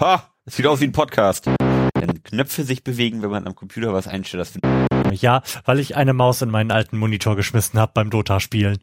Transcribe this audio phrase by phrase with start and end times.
[0.00, 0.24] Ha!
[0.44, 1.46] Es sieht aus wie ein Podcast.
[1.46, 5.94] Wenn Knöpfe sich bewegen, wenn man am Computer was einstellt, das finde Ja, weil ich
[5.94, 8.78] eine Maus in meinen alten Monitor geschmissen habe beim Dota-Spielen.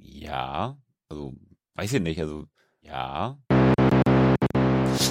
[0.00, 0.78] Ja,
[1.10, 1.34] also,
[1.74, 2.46] weiß ich nicht, also,
[2.80, 3.36] ja.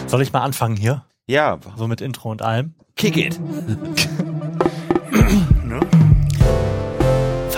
[0.08, 1.06] Soll ich mal anfangen hier?
[1.28, 2.74] Ja, So mit Intro und allem?
[2.96, 3.40] kick it.
[5.64, 5.80] Ne?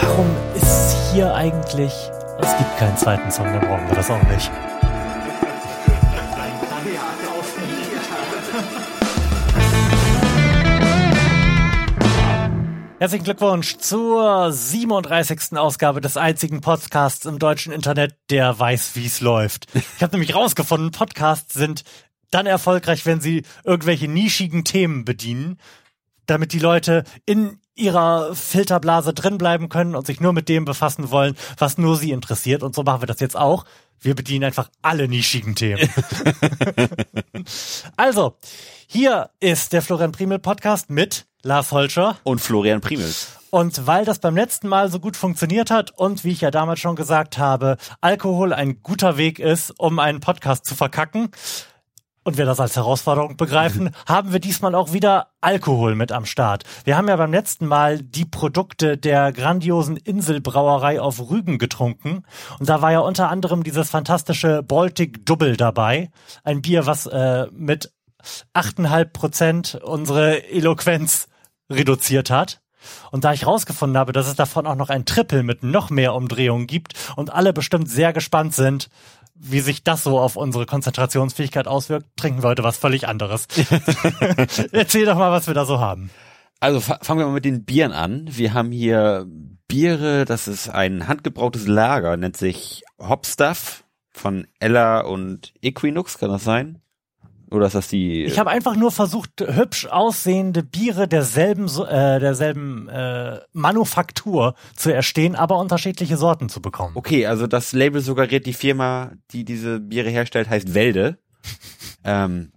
[0.02, 1.94] Warum ist hier eigentlich...
[2.42, 4.52] Es gibt keinen zweiten Song, dann brauchen wir das auch nicht.
[13.00, 15.58] Herzlichen Glückwunsch zur 37.
[15.58, 19.68] Ausgabe des einzigen Podcasts im deutschen Internet, der weiß, wie es läuft.
[19.74, 21.86] Ich habe nämlich rausgefunden, Podcasts sind
[22.30, 25.62] dann erfolgreich, wenn sie irgendwelche nischigen Themen bedienen,
[26.26, 31.10] damit die Leute in ihrer Filterblase drin bleiben können und sich nur mit dem befassen
[31.10, 32.64] wollen, was nur sie interessiert.
[32.64, 33.64] Und so machen wir das jetzt auch.
[34.02, 35.90] Wir bedienen einfach alle nischigen Themen.
[37.96, 38.38] also,
[38.88, 42.18] hier ist der Florian Primel Podcast mit Lars Holscher.
[42.24, 43.36] Und Florian Primels.
[43.52, 46.80] Und weil das beim letzten Mal so gut funktioniert hat und wie ich ja damals
[46.80, 51.32] schon gesagt habe, Alkohol ein guter Weg ist, um einen Podcast zu verkacken,
[52.30, 56.64] und wir das als Herausforderung begreifen, haben wir diesmal auch wieder Alkohol mit am Start.
[56.84, 62.24] Wir haben ja beim letzten Mal die Produkte der grandiosen Inselbrauerei auf Rügen getrunken.
[62.60, 66.12] Und da war ja unter anderem dieses fantastische Baltic Double dabei.
[66.44, 67.92] Ein Bier, was äh, mit
[68.54, 71.28] 8,5 Prozent unsere Eloquenz
[71.70, 72.62] reduziert hat.
[73.12, 76.14] Und da ich rausgefunden habe, dass es davon auch noch ein Triple mit noch mehr
[76.16, 78.90] Umdrehungen gibt und alle bestimmt sehr gespannt sind,
[79.36, 83.48] wie sich das so auf unsere Konzentrationsfähigkeit auswirkt, trinken wir heute was völlig anderes.
[84.72, 86.10] Erzähl doch mal, was wir da so haben.
[86.60, 88.28] Also fa- fangen wir mal mit den Bieren an.
[88.30, 89.26] Wir haben hier
[89.68, 96.44] Biere, das ist ein handgebrautes Lager, nennt sich Hopstuff von Ella und Equinox, kann das
[96.44, 96.82] sein?
[97.52, 98.26] Oder ist das die...
[98.26, 105.36] Ich habe einfach nur versucht, hübsch aussehende Biere derselben, äh, derselben äh, Manufaktur zu erstehen,
[105.36, 106.92] aber unterschiedliche Sorten zu bekommen.
[106.96, 111.18] Okay, also das Label suggeriert, die Firma, die diese Biere herstellt, heißt Welde.
[112.04, 112.52] ähm,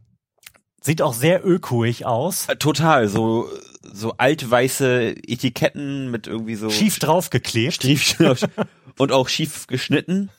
[0.83, 2.49] Sieht auch sehr ökoig aus.
[2.49, 3.49] äh, total, so
[3.93, 7.85] so altweiße Etiketten mit irgendwie so Schief draufgeklebt.
[8.99, 10.31] Und auch schief geschnitten.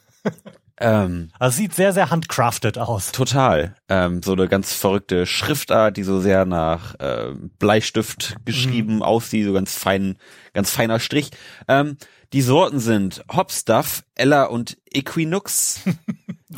[0.79, 3.11] Ähm, Also sieht sehr, sehr handcrafted aus.
[3.11, 3.75] total.
[3.89, 9.53] Ähm, so eine ganz verrückte Schriftart, die so sehr nach äh, Bleistift geschrieben aussieht, so
[9.53, 10.17] ganz fein,
[10.53, 11.31] ganz feiner Strich.
[11.67, 11.97] Ähm,
[12.33, 15.81] die Sorten sind Hopstuff, Ella und Equinox.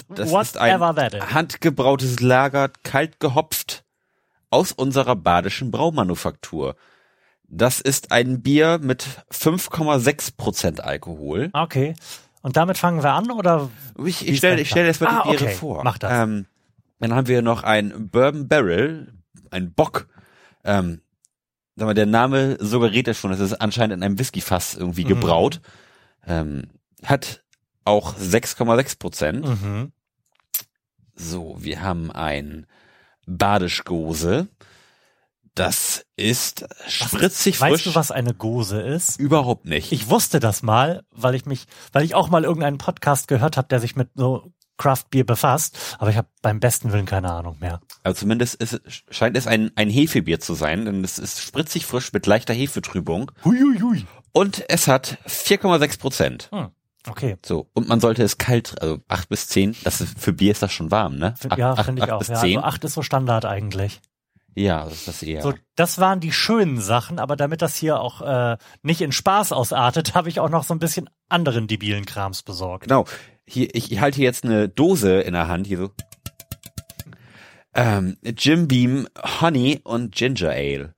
[0.10, 1.34] Das ist ein that is.
[1.34, 3.86] handgebrautes Lager, kalt gehopft
[4.50, 6.76] aus unserer badischen Braumanufaktur.
[7.48, 11.50] Das ist ein Bier mit 5,6 Prozent Alkohol.
[11.54, 11.96] Okay.
[12.46, 13.72] Und damit fangen wir an, oder?
[14.06, 15.24] Ich, ich stelle stell erstmal Plan?
[15.24, 15.54] die Ah, Biere okay.
[15.56, 15.84] vor.
[15.84, 16.12] Mach das.
[16.14, 16.46] Ähm,
[17.00, 19.14] dann haben wir noch ein Bourbon Barrel,
[19.50, 20.08] ein Bock.
[20.64, 21.02] Ähm,
[21.76, 25.10] sag mal, der Name suggeriert ja schon, es ist anscheinend in einem Whiskyfass irgendwie Mhm.
[25.10, 25.60] gebraut.
[26.28, 26.68] Ähm,
[27.04, 27.44] hat
[27.84, 29.48] auch 6,6 Prozent.
[29.48, 29.92] Mhm.
[31.16, 32.68] So, wir haben ein
[33.26, 34.50] Badischgose.
[35.56, 37.84] Das ist spritzig Weißt frisch.
[37.94, 39.20] du, was eine Gose ist?
[39.20, 39.92] Überhaupt nicht.
[39.94, 43.68] Ich wusste das mal, weil ich mich, weil ich auch mal irgendeinen Podcast gehört habe,
[43.70, 47.58] der sich mit so Craft Beer befasst, aber ich habe beim besten Willen keine Ahnung
[47.62, 47.80] mehr.
[48.04, 52.12] Also zumindest ist, scheint es ein, ein Hefebier zu sein, denn es ist spritzig frisch
[52.12, 53.32] mit leichter Hefetrübung.
[53.46, 54.06] Huiuiui.
[54.34, 56.50] Und es hat 4,6 Prozent.
[56.52, 56.68] Hm.
[57.08, 57.38] Okay.
[57.46, 57.70] So.
[57.74, 60.74] Und man sollte es kalt, also 8 bis 10, das ist, für Bier ist das
[60.74, 61.36] schon warm, ne?
[61.48, 62.20] Acht- ja, acht- finde ich acht auch.
[62.20, 62.58] Bis Ja, 10.
[62.58, 64.02] also acht ist so Standard eigentlich.
[64.56, 65.42] Ja, das ist das eher.
[65.42, 69.52] So, das waren die schönen Sachen, aber damit das hier auch äh, nicht in Spaß
[69.52, 72.84] ausartet, habe ich auch noch so ein bisschen anderen debilen Krams besorgt.
[72.86, 73.06] Genau.
[73.48, 75.92] Hier, ich, ich halte hier jetzt eine Dose in der Hand, hier so.
[77.74, 79.08] Ähm, Jim Beam
[79.42, 80.96] Honey und Ginger Ale.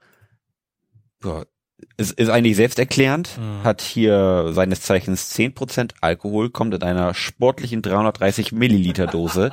[1.23, 1.43] Ja,
[1.97, 3.63] ist, ist eigentlich selbsterklärend, Mhm.
[3.63, 9.51] hat hier seines Zeichens 10% Alkohol, kommt in einer sportlichen 330 Milliliter Dose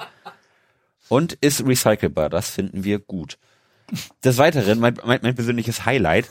[1.09, 2.29] und ist recycelbar.
[2.29, 3.39] Das finden wir gut.
[4.25, 6.29] Des Weiteren, mein, mein, mein persönliches Highlight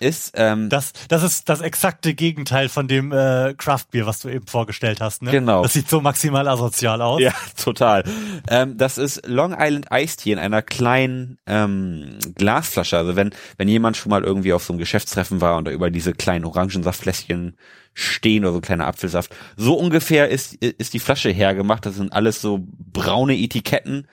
[0.00, 4.28] ist, ähm, Das, das ist das exakte Gegenteil von dem äh, Craft Beer, was du
[4.28, 5.22] eben vorgestellt hast.
[5.22, 5.30] Ne?
[5.30, 5.62] Genau.
[5.62, 7.20] Das sieht so maximal asozial aus.
[7.20, 8.04] Ja, total.
[8.48, 12.96] Ähm, das ist Long Island Iced Tea in einer kleinen ähm, Glasflasche.
[12.96, 15.90] Also wenn wenn jemand schon mal irgendwie auf so einem Geschäftstreffen war und da über
[15.90, 17.56] diese kleinen Orangensaftfläschchen
[17.94, 21.84] stehen oder so kleiner Apfelsaft, so ungefähr ist ist die Flasche hergemacht.
[21.86, 22.60] Das sind alles so
[22.92, 24.06] braune Etiketten.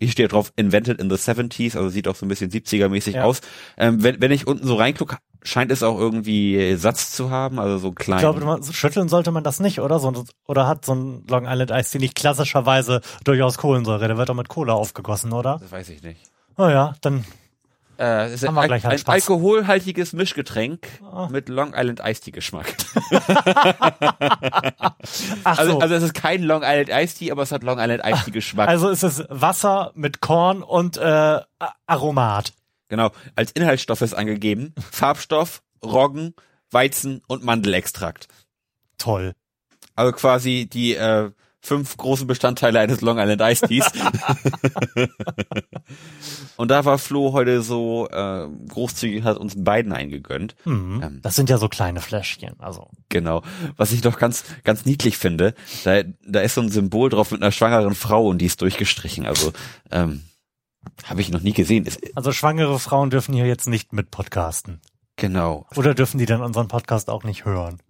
[0.00, 3.24] Hier steht drauf Invented in the 70s, also sieht auch so ein bisschen 70er-mäßig Ja.
[3.24, 3.42] aus.
[3.76, 7.76] Ähm, wenn, wenn ich unten so reingucke, scheint es auch irgendwie Satz zu haben, also
[7.78, 8.16] so klein.
[8.18, 9.98] Ich glaube, man, schütteln sollte man das nicht, oder?
[9.98, 14.08] So, oder hat so ein Long Island Ice Tea nicht klassischerweise durchaus Kohlensäure?
[14.08, 15.58] Der wird doch mit Cola aufgegossen, oder?
[15.60, 16.20] das weiß ich nicht.
[16.56, 17.24] Oh ja, dann
[18.00, 19.14] Äh, ist Haben ein, gleich halt ein Spaß.
[19.14, 21.28] alkoholhaltiges Mischgetränk Ah.
[21.30, 22.74] mit Long Island Iced Tea Geschmack.
[25.44, 25.78] Also, so.
[25.80, 28.30] also es ist kein Long Island Iced Tea, aber es hat Long Island Iced Tea
[28.30, 28.68] Geschmack.
[28.68, 31.40] Also ist es Wasser mit Korn und äh,
[31.86, 32.52] Aromat.
[32.88, 33.10] genau.
[33.36, 36.34] Als Inhaltsstoff ist angegeben Farbstoff, Roggen,
[36.70, 38.28] Weizen und Mandelextrakt.
[38.98, 39.32] Toll.
[39.96, 41.30] Also quasi die äh,
[41.62, 43.90] fünf großen Bestandteile eines Long Island Iced Teas.
[46.56, 50.56] und da war Flo heute so äh, großzügig, hat uns beiden eingegönnt.
[50.64, 51.02] Mhm.
[51.02, 51.20] Ähm.
[51.22, 52.58] Das sind ja so kleine Fläschchen.
[52.60, 53.42] Also Genau.
[53.76, 55.54] Was ich doch ganz, ganz niedlich finde,
[55.84, 59.26] da, da ist so ein Symbol drauf mit einer schwangeren Frau und die ist durchgestrichen.
[59.26, 59.52] Also
[59.90, 60.22] ähm,
[61.04, 61.84] habe ich noch nie gesehen.
[61.84, 64.80] Ist, Also schwangere Frauen dürfen hier jetzt nicht mit podcasten.
[65.16, 65.66] genau.
[65.76, 67.82] Oder dürfen die dann unseren Podcast auch nicht hören?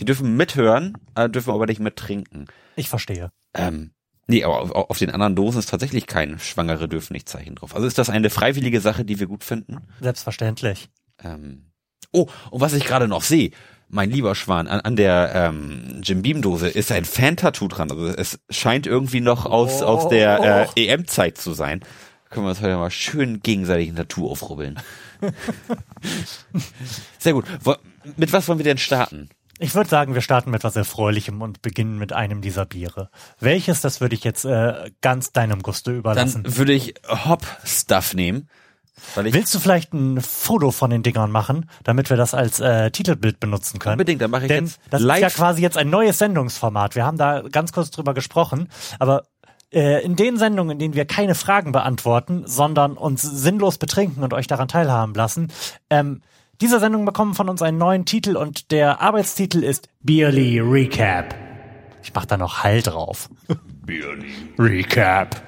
[0.00, 2.46] Die dürfen mithören, äh, dürfen aber nicht mittrinken.
[2.76, 3.30] Ich verstehe.
[3.54, 3.90] Ähm,
[4.26, 7.74] nee, aber auf, auf den anderen Dosen ist tatsächlich kein Schwangere dürfen nicht Zeichen drauf.
[7.74, 9.78] Also ist das eine freiwillige Sache, die wir gut finden.
[10.00, 10.88] Selbstverständlich.
[11.22, 11.66] Ähm,
[12.12, 13.50] oh, und was ich gerade noch sehe,
[13.88, 17.90] mein lieber Schwan, an, an der ähm, Jim Beam Dose ist ein Fan-Tattoo dran.
[17.90, 19.86] Also es scheint irgendwie noch aus, Oh.
[19.86, 21.80] aus der äh, EM-Zeit zu sein.
[22.30, 24.78] Können wir uns heute mal schön gegenseitig ein Tattoo aufrubbeln.
[27.18, 27.44] Sehr gut.
[27.62, 27.74] Wo,
[28.16, 29.28] mit was wollen wir denn starten?
[29.62, 33.10] Ich würde sagen, wir starten mit etwas Erfreulichem und beginnen mit einem dieser Biere.
[33.40, 36.44] Welches, das würde ich jetzt äh, ganz deinem Gusto überlassen.
[36.44, 38.48] Dann würde ich Hop Stuff nehmen.
[39.16, 43.38] Willst du vielleicht ein Foto von den Dingern machen, damit wir das als äh, Titelbild
[43.38, 43.94] benutzen können?
[43.94, 45.16] unbedingt, dann mache ich Denn jetzt das live.
[45.16, 46.94] ist ja quasi jetzt ein neues Sendungsformat.
[46.94, 48.68] Wir haben da ganz kurz drüber gesprochen,
[48.98, 49.24] aber
[49.72, 54.32] äh, in den Sendungen, in denen wir keine Fragen beantworten, sondern uns sinnlos betrinken und
[54.32, 55.52] euch daran teilhaben lassen,
[55.90, 56.22] ähm,
[56.60, 61.34] diese Sendungen bekommen von uns einen neuen Titel und der Arbeitstitel ist Beerly Recap.
[62.02, 63.28] Ich mach da noch Hall drauf.
[63.86, 65.40] Beerly Recap.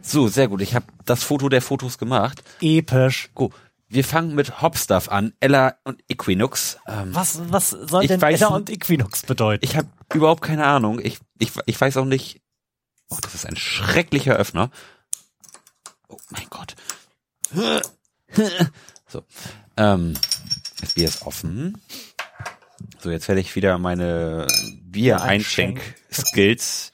[0.00, 0.60] so, sehr gut.
[0.62, 2.42] Ich habe das Foto der Fotos gemacht.
[2.60, 3.30] Episch.
[3.34, 3.52] Gut.
[3.88, 5.34] Wir fangen mit Hop Stuff an.
[5.40, 6.78] Ella und Equinox.
[6.88, 9.64] Ähm, Was, was soll Ich denn weiß n- und Equinox bedeuten?
[9.64, 10.98] Ich habe überhaupt keine Ahnung.
[11.00, 12.40] Ich, ich, ich weiß auch nicht.
[13.10, 14.70] Oh, das ist ein schrecklicher Öffner.
[16.08, 16.74] Oh mein Gott.
[19.06, 19.22] So.
[19.76, 20.14] Ähm,
[20.80, 21.78] das Bier ist offen.
[22.98, 24.46] So, jetzt werde ich wieder meine
[24.82, 26.92] Bier-Einschenk-Skills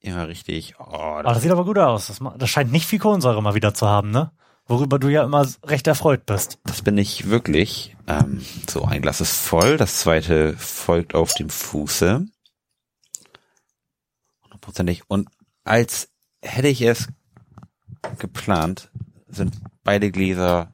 [0.00, 0.74] immer richtig.
[0.78, 0.84] Oh,
[1.16, 2.08] Oh, das, das sieht aber gut aus.
[2.08, 4.32] Das, das scheint nicht viel Kohlensäure mal wieder zu haben, ne?
[4.66, 6.58] Worüber du ja immer recht erfreut bist.
[6.64, 7.96] das bin ich wirklich.
[8.06, 9.76] Ähm, so, ein Glas ist voll.
[9.76, 12.26] Das zweite folgt auf dem Fuße.
[14.44, 15.02] Hundertprozentig.
[15.08, 15.28] Und
[15.64, 16.08] als
[16.42, 17.08] hätte ich es
[18.18, 18.90] geplant,
[19.28, 20.73] sind beide Gläser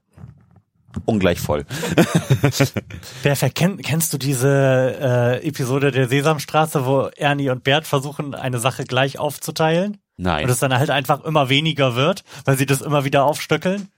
[1.05, 1.65] ungleich voll.
[3.23, 3.55] Perfekt.
[3.55, 8.85] Kenn, kennst du diese äh, Episode der Sesamstraße, wo Ernie und Bert versuchen, eine Sache
[8.85, 9.99] gleich aufzuteilen?
[10.17, 10.45] Nein.
[10.45, 13.89] Und es dann halt einfach immer weniger wird, weil sie das immer wieder aufstöckeln?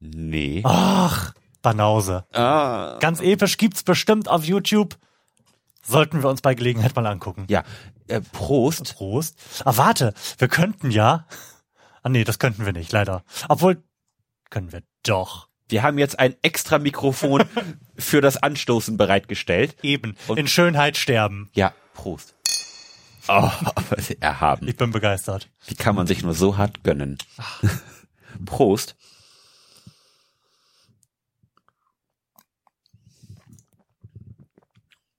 [0.00, 0.62] nee.
[0.64, 1.32] Ach,
[1.62, 2.26] Banause.
[2.32, 2.96] Ah.
[3.00, 4.96] Ganz episch gibt's bestimmt auf YouTube.
[5.82, 7.44] Sollten wir uns bei Gelegenheit mal angucken.
[7.48, 7.64] Ja.
[8.08, 8.94] Äh, Prost.
[8.94, 9.36] Prost.
[9.64, 11.26] Ah, warte, wir könnten ja.
[12.02, 13.24] Ah nee, das könnten wir nicht, leider.
[13.48, 13.82] Obwohl,
[14.50, 15.45] können wir doch.
[15.68, 17.44] Wir haben jetzt ein extra Mikrofon
[17.98, 19.76] für das Anstoßen bereitgestellt.
[19.82, 20.16] Eben.
[20.28, 21.50] Und- In Schönheit sterben.
[21.54, 22.34] Ja, Prost.
[23.28, 23.50] Oh,
[24.20, 24.68] erhaben.
[24.68, 25.48] Ich bin begeistert.
[25.66, 27.18] Wie kann man sich nur so hart gönnen?
[28.44, 28.94] Prost.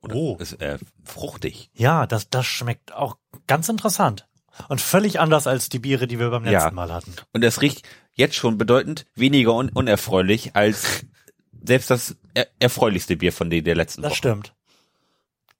[0.01, 0.37] Oh.
[0.39, 1.69] Ist äh, fruchtig.
[1.73, 4.27] Ja, das, das schmeckt auch ganz interessant.
[4.69, 6.71] Und völlig anders als die Biere, die wir beim letzten Ja.
[6.71, 7.13] Mal hatten.
[7.33, 7.87] Und es riecht
[8.17, 11.05] jetzt schon bedeutend weniger un unerfreulich als
[11.65, 14.17] selbst das er erfreulichste Bier von denen der letzten Das Woche.
[14.17, 14.53] stimmt.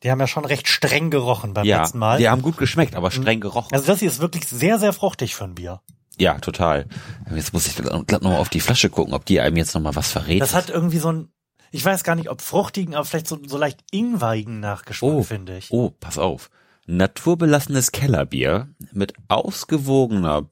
[0.04, 2.18] Die haben ja schon recht streng gerochen beim Ja, letzten Mal.
[2.20, 3.74] die haben gut geschmeckt, aber streng gerochen.
[3.74, 5.82] Also das hier ist wirklich sehr, sehr fruchtig für ein Bier.
[6.20, 6.86] Ja, total.
[7.34, 10.12] Jetzt muss ich glatt nochmal auf die Flasche gucken, ob die einem jetzt nochmal was
[10.12, 10.42] verrät.
[10.42, 11.30] Das hat irgendwie so ein,
[11.72, 15.24] ich weiß gar nicht, ob fruchtigen, aber vielleicht so, so leicht ingweigen Nachgeschmack, Oh.
[15.24, 15.72] finde ich.
[15.72, 16.50] Oh, pass auf.
[16.86, 20.48] Naturbelassenes Kellerbier mit ausgewogener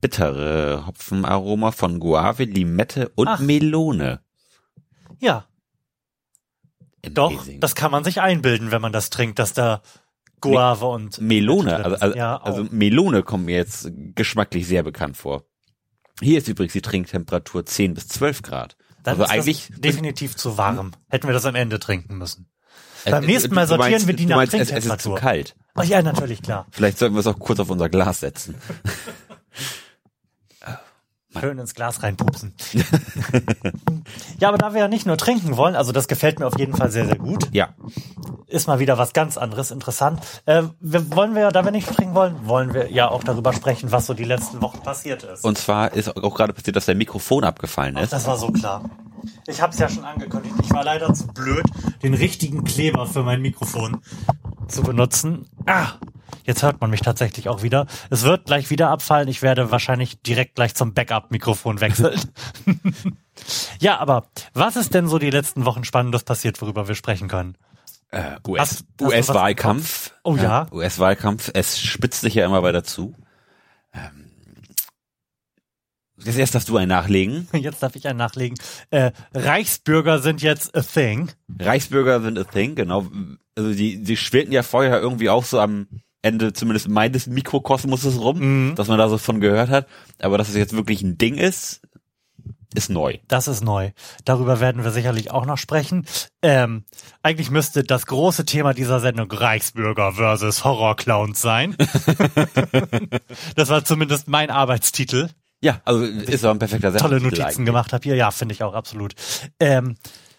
[0.00, 3.40] bittere Hopfenaroma von Guave, Limette und Ach.
[3.40, 4.20] Melone.
[5.18, 5.46] Ja,
[7.02, 9.80] im doch, das kann man sich einbilden, wenn man das trinkt, dass da
[10.40, 12.66] Guave und Melone, also, also, ja, also.
[12.70, 15.44] Melone kommt mir jetzt geschmacklich sehr bekannt vor.
[16.20, 18.76] Hier ist übrigens die Trinktemperatur 10 bis 12 Grad.
[19.02, 20.92] Dann also ist eigentlich definitiv zu warm.
[21.08, 22.50] Hätten wir das am Ende trinken müssen.
[23.04, 24.88] Äh, beim nächsten Mal du meinst- sortieren wir die nach meinst, es, es ist zu
[24.88, 25.16] Trinktemperatur.
[25.16, 25.56] kalt.
[25.74, 26.66] Ach ja, natürlich, klar.
[26.70, 28.56] Vielleicht sollten wir es auch kurz auf unser Glas setzen.
[31.38, 32.54] Schön ins Glas reinpupsen.
[34.40, 36.74] ja, aber da wir ja nicht nur trinken wollen, also das gefällt mir auf jeden
[36.76, 37.48] Fall sehr, sehr gut.
[37.52, 37.68] Ja.
[38.48, 40.20] Ist mal wieder was ganz anderes, interessant.
[40.46, 43.92] Äh, wir, wollen wir, da wir nicht trinken wollen, wollen wir ja auch darüber sprechen,
[43.92, 45.44] was so die letzten Wochen passiert ist.
[45.44, 48.12] Und zwar ist auch gerade passiert, dass der Mikrofon abgefallen ist.
[48.12, 48.90] Das war so klar.
[49.46, 50.54] Ich habe es ja schon angekündigt.
[50.62, 51.64] Ich war leider zu blöd,
[52.02, 54.00] den richtigen Kleber für mein Mikrofon
[54.68, 55.46] zu benutzen.
[55.66, 55.92] Ah,
[56.44, 57.86] jetzt hört man mich tatsächlich auch wieder.
[58.10, 59.28] Es wird gleich wieder abfallen.
[59.28, 62.20] Ich werde wahrscheinlich direkt gleich zum Backup-Mikrofon wechseln.
[63.80, 67.56] ja, aber was ist denn so die letzten Wochen Spannendes passiert, worüber wir sprechen können?
[68.10, 70.12] Äh, du US, US-Wahlkampf.
[70.24, 70.66] Oh ja?
[70.70, 71.50] Äh, US-Wahlkampf.
[71.54, 73.14] Es spitzt sich ja immer weiter zu.
[73.92, 74.29] Ähm,
[76.24, 77.48] jetzt erst darfst du einen nachlegen.
[77.52, 78.58] Jetzt darf ich einen nachlegen.
[78.90, 81.30] Äh, Reichsbürger sind jetzt a thing.
[81.58, 83.06] Reichsbürger sind a thing, genau.
[83.56, 85.86] Also die, die schwirrten ja vorher irgendwie auch so am
[86.22, 88.38] Ende zumindest meines Mikrokosmoses rum,
[88.70, 88.74] Mhm.
[88.74, 89.86] dass man da so von gehört hat.
[90.20, 91.80] Aber dass es jetzt wirklich ein Ding ist,
[92.74, 93.18] ist neu.
[93.26, 93.90] Das ist neu.
[94.24, 96.06] Darüber werden wir sicherlich auch noch sprechen.
[96.40, 96.84] Ähm,
[97.22, 101.76] eigentlich müsste das große Thema dieser Sendung Reichsbürger versus Horrorclowns sein.
[103.56, 105.30] das war zumindest mein Arbeitstitel.
[105.62, 107.66] Ja, also ist auch ein perfekter Tolle Sendungstitel Notizen eigentlich.
[107.66, 108.16] gemacht habe hier.
[108.16, 109.14] Ja, finde ich auch absolut.
[109.60, 109.96] Ähm,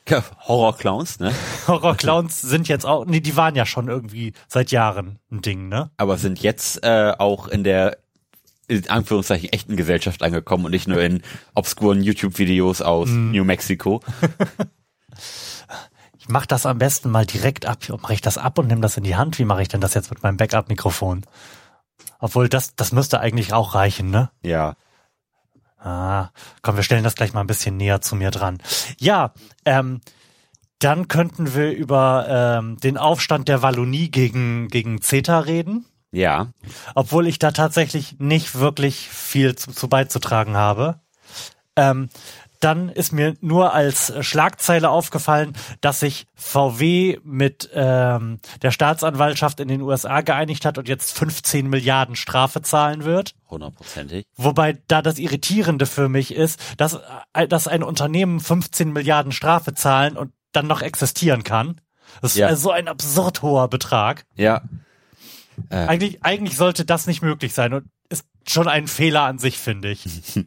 [0.10, 1.32] Ja, Horrorclowns, ne?
[1.68, 5.92] Horrorclowns sind jetzt auch, nee, die waren ja schon irgendwie seit Jahren ein Ding, ne?
[5.98, 7.98] Aber sind jetzt äh, auch in der
[8.68, 11.22] in Anführungszeichen echten Gesellschaft angekommen und nicht nur in
[11.54, 13.32] obskuren YouTube-Videos aus Mhm.
[13.32, 14.01] New Mexico.
[16.20, 17.80] Ich mache das am besten mal direkt ab.
[18.01, 19.40] Mache ich das ab und nehme das in die Hand?
[19.40, 21.25] Wie mache ich denn das jetzt mit meinem Backup-Mikrofon?
[22.20, 24.30] Obwohl, das, das müsste eigentlich auch reichen, ne?
[24.44, 24.75] Ja.
[25.83, 26.29] Ah,
[26.61, 28.59] komm, wir stellen das gleich mal ein bisschen näher zu mir dran.
[29.00, 29.33] Ja,
[29.65, 30.01] ähm,
[30.79, 36.47] dann könnten wir über ähm, den Aufstand der Wallonie gegen, gegen CETA reden, Ja.
[36.95, 41.00] obwohl ich da tatsächlich nicht wirklich viel zu, zu beizutragen habe.
[41.75, 42.09] Ähm,
[42.63, 49.68] dann ist mir nur als Schlagzeile aufgefallen, dass sich VW mit ähm, der Staatsanwaltschaft in
[49.68, 53.36] den USA geeinigt hat und jetzt 15 Milliarden Strafe zahlen wird.
[53.50, 54.25] Hundertprozentig.
[54.38, 57.00] Wobei da das Irritierende für mich ist, dass,
[57.34, 61.82] äh, dass ein Unternehmen 15 Milliarden Strafe zahlen und dann noch existieren kann.
[62.22, 62.48] Das ist Ja.
[62.48, 64.25] also so ein absurd hoher Betrag.
[64.36, 64.62] Ja.
[65.70, 69.89] Eigentlich, eigentlich sollte das nicht möglich sein und ist schon ein Fehler an sich, finde
[69.91, 70.06] ich.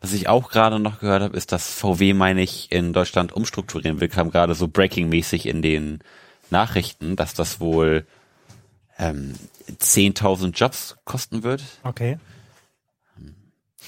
[0.00, 4.00] Was ich auch gerade noch gehört habe, ist, dass VW, meine ich, in Deutschland umstrukturieren
[4.00, 5.98] will, kam gerade so breaking-mäßig in den
[6.50, 8.06] Nachrichten, dass das wohl
[8.98, 9.34] ähm,
[9.68, 11.62] 10.000 Jobs kosten wird.
[11.82, 12.18] Okay.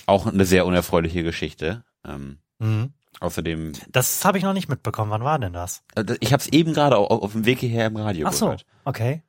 [0.07, 1.85] Auch eine sehr unerfreuliche Geschichte.
[2.07, 2.93] Ähm, Mhm.
[3.21, 5.11] außerdem, Das habe ich noch nicht mitbekommen.
[5.11, 5.83] Wann war denn das?
[5.97, 8.47] äh, ich habe es eben gerade auf, auf dem Weg hierher im Radio Ach so,
[8.47, 8.65] gehört.
[8.85, 9.23] okay.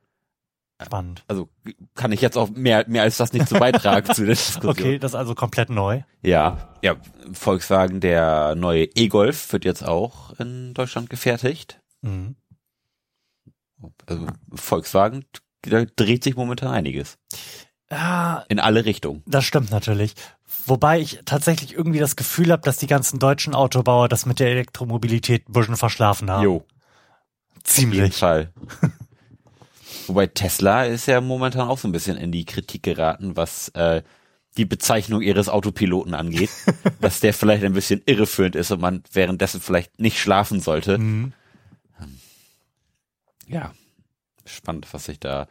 [0.86, 1.24] Spannend.
[1.28, 1.48] Also
[1.94, 4.70] kann ich jetzt auch mehr, mehr als das nicht zu beitragen zu der Diskussion.
[4.70, 6.02] Okay, das ist also komplett neu.
[6.22, 6.96] Ja, ja,
[7.32, 11.80] Volkswagen, der neue E-Golf wird jetzt auch in Deutschland gefertigt.
[12.02, 12.36] Mhm.
[14.06, 15.24] Also Volkswagen,
[15.62, 17.18] da dreht sich momentan einiges.
[17.90, 19.22] Ja, In alle Richtungen.
[19.26, 20.14] Das stimmt natürlich.
[20.66, 24.48] Wobei ich tatsächlich irgendwie das Gefühl habe, dass die ganzen deutschen Autobauer das mit der
[24.50, 26.42] Elektromobilität ein bisschen verschlafen haben.
[26.42, 26.64] Jo, auf
[27.54, 28.16] jeden Ziemlich.
[28.16, 28.52] Fall.
[30.06, 34.02] Wobei Tesla ist ja momentan auch so ein bisschen in die Kritik geraten, was äh,
[34.56, 36.50] die Bezeichnung ihres Autopiloten angeht,
[37.00, 40.98] dass der vielleicht ein bisschen irreführend ist und man währenddessen vielleicht nicht schlafen sollte.
[40.98, 41.32] Mhm.
[43.46, 43.72] Ja,
[44.46, 45.46] spannend, was sich da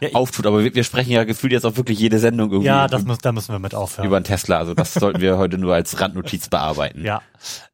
[0.00, 0.46] Ja, ich, auftut.
[0.46, 3.18] Aber wir, wir sprechen ja gefühlt jetzt auch wirklich jede Sendung irgendwie ja das muss,
[3.18, 4.06] da müssen wir mit aufhören.
[4.06, 4.58] über einen Tesla.
[4.58, 7.04] Also das sollten wir heute nur als Randnotiz bearbeiten.
[7.04, 7.20] ja.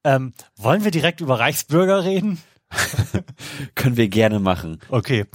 [0.05, 2.39] Ähm, wollen wir direkt über Reichsbürger reden?
[3.75, 4.81] Können wir gerne machen.
[4.89, 5.27] Okay.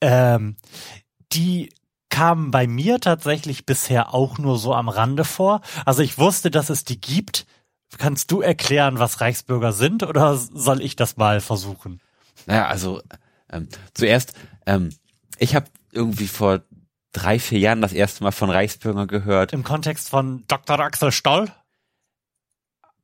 [0.00, 0.56] Ähm,
[1.32, 1.72] die
[2.08, 5.60] kamen bei mir tatsächlich bisher auch nur so am Rande vor.
[5.86, 7.46] Also ich wusste, dass es die gibt.
[7.98, 12.00] Kannst du erklären, was Reichsbürger sind oder soll ich das mal versuchen?
[12.46, 13.00] Naja, also
[13.50, 14.34] ähm, zuerst,
[14.66, 14.90] ähm,
[15.38, 16.62] ich habe irgendwie vor
[17.12, 19.52] drei, vier Jahren das erste Mal von Reichsbürger gehört.
[19.52, 20.78] Im Kontext von Dr.
[20.78, 21.50] Axel Stoll?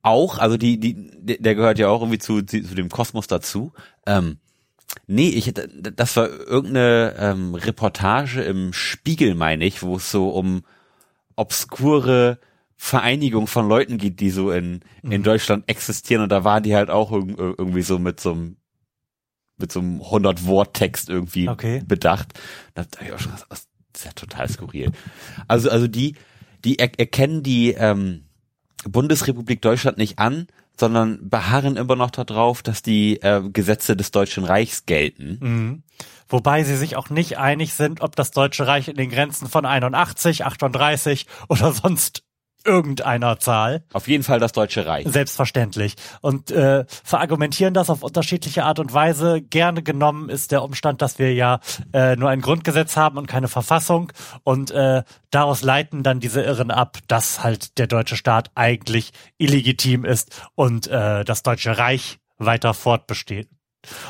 [0.07, 1.11] Auch, also die, die,
[1.43, 3.73] der gehört ja auch irgendwie zu, zu zu dem Kosmos dazu.
[4.07, 4.39] Ähm,
[5.09, 10.63] nee, ich das war irgendeine ähm, Reportage im Spiegel, meine ich, wo es so um
[11.35, 12.39] obskure
[12.77, 16.91] Vereinigung von Leuten geht, die so in, in Deutschland existieren und da waren die halt
[16.91, 18.57] auch irg- irgendwie so mit so einem
[19.59, 21.83] mit so einem 100-Wort-Text irgendwie Okay.
[21.87, 22.39] bedacht.
[22.75, 24.93] Da hab ich auch schon gesagt, das ist ja total skurril.
[25.49, 26.15] Also, also die,
[26.65, 28.26] die er erkennen die ähm,
[28.89, 30.47] Bundesrepublik Deutschland nicht an,
[30.79, 35.39] sondern beharren immer noch darauf, dass die äh, Gesetze des Deutschen Reichs gelten.
[35.41, 35.83] Mhm.
[36.29, 39.65] Wobei sie sich auch nicht einig sind, ob das Deutsche Reich in den Grenzen von
[39.65, 42.26] 81, 38 oder sonst
[42.67, 43.85] irgendeiner Zahl.
[43.93, 45.07] Auf jeden Fall das Deutsche Reich.
[45.09, 45.95] Selbstverständlich.
[46.21, 49.41] Und äh, verargumentieren das auf unterschiedliche Art und Weise.
[49.41, 51.61] Gerne genommen ist der Umstand, dass wir ja
[51.93, 54.13] äh, nur ein Grundgesetz haben und keine Verfassung.
[54.43, 60.05] Und äh, daraus leiten dann diese Irren ab, dass halt der deutsche Staat eigentlich illegitim
[60.05, 63.49] ist und äh, das Deutsche Reich weiter fortbesteht.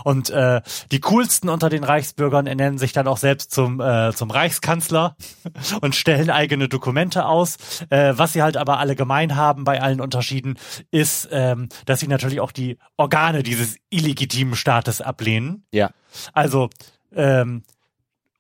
[0.05, 4.31] Und äh, die coolsten unter den Reichsbürgern ernennen sich dann auch selbst zum, äh, zum
[4.31, 5.17] Reichskanzler
[5.81, 7.57] und stellen eigene Dokumente aus.
[7.91, 10.59] Äh, was sie halt aber alle gemein haben bei allen Unterschieden,
[10.91, 15.65] ist, ähm, dass sie natürlich auch die Organe dieses illegitimen Staates ablehnen.
[15.73, 15.91] Ja.
[16.33, 16.71] Also
[17.15, 17.63] ähm,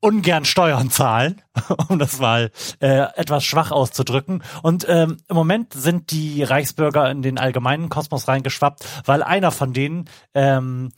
[0.00, 1.42] ungern Steuern zahlen,
[1.88, 2.50] um das mal
[2.80, 4.42] äh, etwas schwach auszudrücken.
[4.62, 9.72] Und ähm, im Moment sind die Reichsbürger in den allgemeinen Kosmos reingeschwappt, weil einer von
[9.72, 10.90] denen ähm,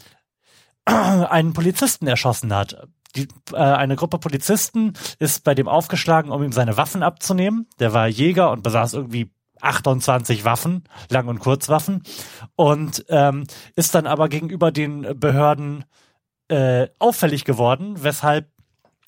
[1.30, 2.88] einen Polizisten erschossen hat.
[3.16, 7.66] Die, äh, eine Gruppe Polizisten ist bei dem aufgeschlagen, um ihm seine Waffen abzunehmen.
[7.78, 9.30] Der war Jäger und besaß irgendwie
[9.61, 12.02] 28 Waffen, Lang- und Kurzwaffen,
[12.54, 15.85] und ähm, ist dann aber gegenüber den Behörden
[16.49, 18.49] äh, auffällig geworden, weshalb,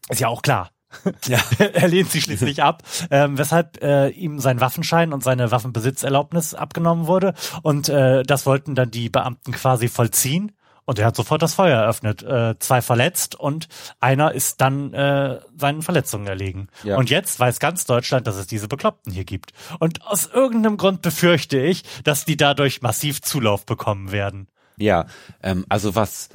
[0.08, 0.70] ist ja auch klar,
[1.26, 1.38] ja.
[1.58, 7.06] er lehnt sie schließlich ab, ähm, weshalb äh, ihm sein Waffenschein und seine Waffenbesitzerlaubnis abgenommen
[7.06, 7.34] wurde.
[7.62, 10.52] Und äh, das wollten dann die Beamten quasi vollziehen.
[10.90, 12.24] Und er hat sofort das Feuer eröffnet.
[12.24, 13.68] Äh, zwei verletzt und
[14.00, 16.66] einer ist dann äh, seinen Verletzungen erlegen.
[16.82, 16.96] Ja.
[16.96, 19.52] Und jetzt weiß ganz Deutschland, dass es diese Bekloppten hier gibt.
[19.78, 24.48] Und aus irgendeinem Grund befürchte ich, dass die dadurch massiv Zulauf bekommen werden.
[24.78, 25.06] Ja,
[25.44, 26.28] ähm, also was,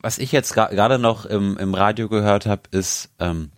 [0.00, 3.52] was ich jetzt gerade noch im, im Radio gehört habe, ist, ähm,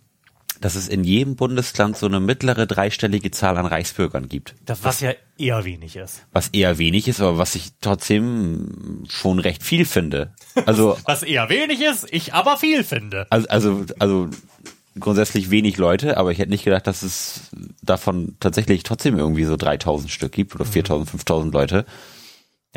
[0.61, 4.55] dass es in jedem Bundesland so eine mittlere dreistellige Zahl an Reichsbürgern gibt.
[4.65, 6.25] Das, was ja eher wenig ist.
[6.33, 10.33] Was eher wenig ist, aber was ich trotzdem schon recht viel finde.
[10.67, 13.27] Also was eher wenig ist, ich aber viel finde.
[13.31, 14.29] Also also also
[14.99, 17.51] grundsätzlich wenig Leute, aber ich hätte nicht gedacht, dass es
[17.83, 21.87] davon tatsächlich trotzdem irgendwie so 3000 Stück gibt oder 4000, 5000 Leute.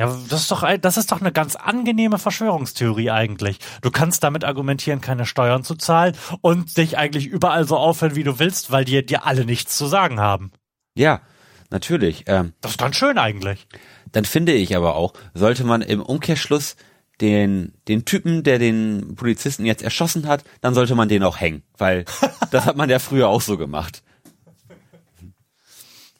[0.01, 3.59] Ja, das ist doch, das ist doch eine ganz angenehme Verschwörungstheorie eigentlich.
[3.83, 8.23] Du kannst damit argumentieren, keine Steuern zu zahlen und dich eigentlich überall so aufhören, wie
[8.23, 10.53] du willst, weil dir, dir alle nichts zu sagen haben.
[10.95, 11.21] Ja,
[11.69, 12.23] natürlich.
[12.25, 13.67] Ähm, das ist ganz schön eigentlich.
[14.11, 16.77] Dann finde ich aber auch, sollte man im Umkehrschluss
[17.21, 21.61] den, den Typen, der den Polizisten jetzt erschossen hat, dann sollte man den auch hängen,
[21.77, 22.05] weil
[22.49, 24.01] das hat man ja früher auch so gemacht.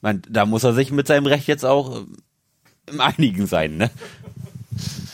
[0.02, 2.06] Man, da muss er sich mit seinem Recht jetzt auch
[2.88, 3.89] im Einigen sein, ne?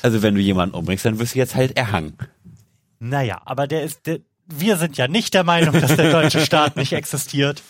[0.02, 2.18] Also wenn du jemanden umbringst, dann wirst du jetzt halt erhangen.
[3.00, 6.78] Naja, aber der ist, der, wir sind ja nicht der Meinung, dass der deutsche Staat
[6.78, 7.62] nicht existiert.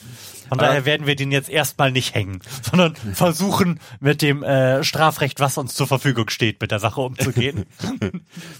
[0.49, 5.39] Von daher werden wir den jetzt erstmal nicht hängen, sondern versuchen mit dem äh, Strafrecht,
[5.39, 7.65] was uns zur Verfügung steht, mit der Sache umzugehen.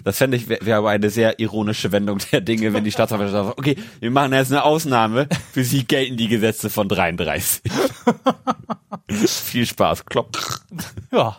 [0.04, 3.47] Das fände ich wäre wär aber eine sehr ironische Wendung der Dinge, wenn die Staatsanwaltschaft
[3.47, 7.62] sagt, okay, wir machen jetzt eine Ausnahme, für sie gelten die Gesetze von 33.
[9.28, 10.38] Viel Spaß, klopp.
[11.12, 11.38] Ja.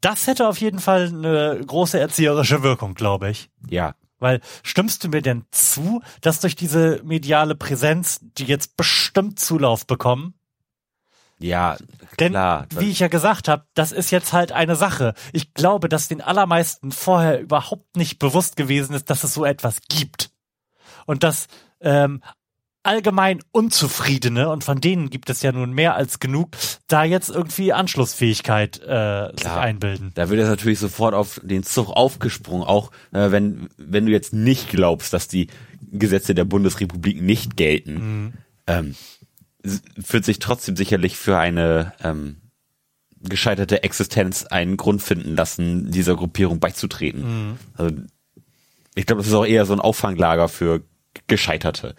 [0.00, 3.50] Das hätte auf jeden Fall eine große erzieherische Wirkung, glaube ich.
[3.68, 3.94] Ja.
[4.24, 9.86] Weil stimmst du mir denn zu, dass durch diese mediale Präsenz, die jetzt bestimmt Zulauf
[9.86, 10.32] bekommen?
[11.38, 11.76] Ja,
[12.18, 12.66] Denn, klar.
[12.70, 15.12] wie ich ja gesagt habe, das ist jetzt halt eine Sache.
[15.34, 19.82] Ich glaube, dass den allermeisten vorher überhaupt nicht bewusst gewesen ist, dass es so etwas
[19.90, 20.30] gibt.
[21.04, 21.46] Und dass
[21.80, 22.22] ähm,
[22.84, 26.50] allgemein Unzufriedene, und von denen gibt es ja nun mehr als genug,
[26.86, 30.12] da jetzt irgendwie Anschlussfähigkeit äh, sich einbilden.
[30.14, 34.32] Da wird es natürlich sofort auf den Zug aufgesprungen, auch äh, wenn, wenn du jetzt
[34.32, 35.48] nicht glaubst, dass die
[35.90, 38.32] Gesetze der Bundesrepublik nicht gelten, mhm.
[38.66, 38.94] ähm,
[39.96, 42.36] wird sich trotzdem sicherlich für eine ähm,
[43.20, 47.22] gescheiterte Existenz einen Grund finden lassen, dieser Gruppierung beizutreten.
[47.22, 47.56] Mhm.
[47.74, 47.96] Also,
[48.94, 50.82] ich glaube, das ist auch eher so ein Auffanglager für
[51.26, 51.94] Gescheiterte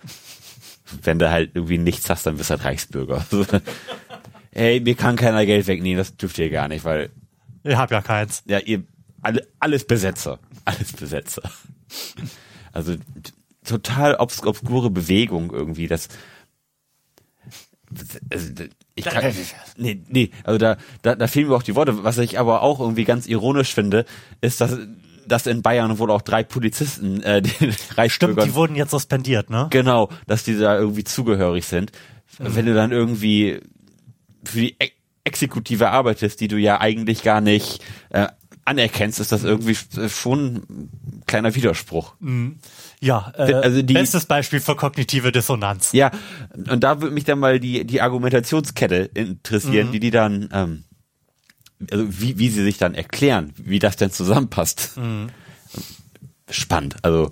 [1.03, 3.25] wenn du halt irgendwie nichts hast, dann bist du halt Reichsbürger.
[4.51, 7.09] Ey, mir kann keiner Geld wegnehmen, das dürft ihr gar nicht, weil.
[7.63, 8.43] Ihr habt ja keins.
[8.45, 8.83] Ja, ihr,
[9.21, 10.39] alle, alles Besetzer.
[10.63, 11.43] Alles Besetzer.
[12.71, 12.95] Also,
[13.63, 16.09] total obs obskure Bewegung irgendwie, das,
[18.29, 18.51] also,
[18.95, 19.33] ich kann,
[19.77, 22.03] nee, nee, also da, da, da fehlen mir auch die Worte.
[22.03, 24.05] Was ich aber auch irgendwie ganz ironisch finde,
[24.41, 24.77] ist, dass
[25.27, 28.09] dass in Bayern wohl auch drei Polizisten äh, den Reichsbürgern...
[28.09, 29.67] Stimmt, die wurden jetzt suspendiert, ne?
[29.69, 31.91] Genau, dass die da irgendwie zugehörig sind.
[32.39, 32.55] Mhm.
[32.55, 33.59] Wenn du dann irgendwie
[34.43, 34.91] für die e
[35.27, 38.27] Exekutive arbeitest, die du ja eigentlich gar nicht äh,
[38.63, 39.75] anerkennst, ist das irgendwie
[40.07, 42.13] schon ein kleiner Widerspruch.
[42.19, 42.57] Mhm.
[42.99, 45.91] Ja, äh, also die, bestes Beispiel für kognitive Dissonanz.
[45.91, 46.11] Ja,
[46.69, 49.91] und da würde mich dann mal die, die Argumentationskette interessieren, mhm.
[49.91, 50.83] die die dann ähm,
[51.91, 54.97] also wie, wie sie sich dann erklären, wie das denn zusammenpasst.
[54.97, 55.29] Mhm.
[56.49, 57.31] Spannend, also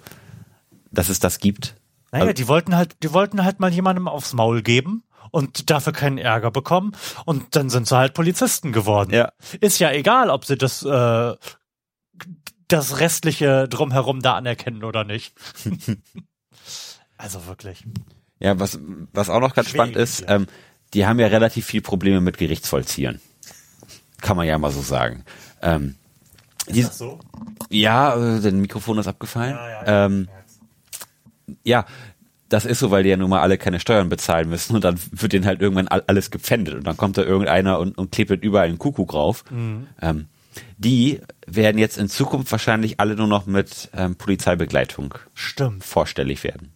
[0.91, 1.75] dass es das gibt.
[2.11, 5.93] Naja, also, die wollten halt, die wollten halt mal jemandem aufs Maul geben und dafür
[5.93, 6.93] keinen Ärger bekommen
[7.25, 9.11] und dann sind sie halt Polizisten geworden.
[9.11, 9.31] Ja.
[9.59, 11.35] Ist ja egal, ob sie das äh,
[12.67, 15.35] das restliche drumherum da anerkennen oder nicht.
[17.17, 17.83] also wirklich.
[18.39, 18.79] Ja, was,
[19.11, 20.35] was auch noch ganz Schwierig, spannend ist, ja.
[20.35, 20.47] ähm,
[20.93, 23.19] die haben ja relativ viel Probleme mit Gerichtsvollziehern.
[24.23, 25.25] Kann man ja mal so sagen.
[25.61, 25.95] Ähm,
[26.69, 27.19] die, so?
[27.69, 29.57] ja, äh, dein Mikrofon ist abgefallen.
[29.85, 30.29] Ähm,
[31.65, 31.85] ja,
[32.47, 34.97] das ist so, weil die ja nun mal alle keine Steuern bezahlen müssen und dann
[35.11, 38.31] wird denen halt irgendwann all, alles gepfändet und dann kommt da irgendeiner und, und klebt
[38.43, 39.43] überall einen Kuckuck drauf.
[39.51, 40.27] Ähm,
[40.77, 45.83] die werden jetzt in Zukunft wahrscheinlich alle nur noch mit ähm, Polizeibegleitung Stimmt.
[45.83, 46.71] vorstellig werden.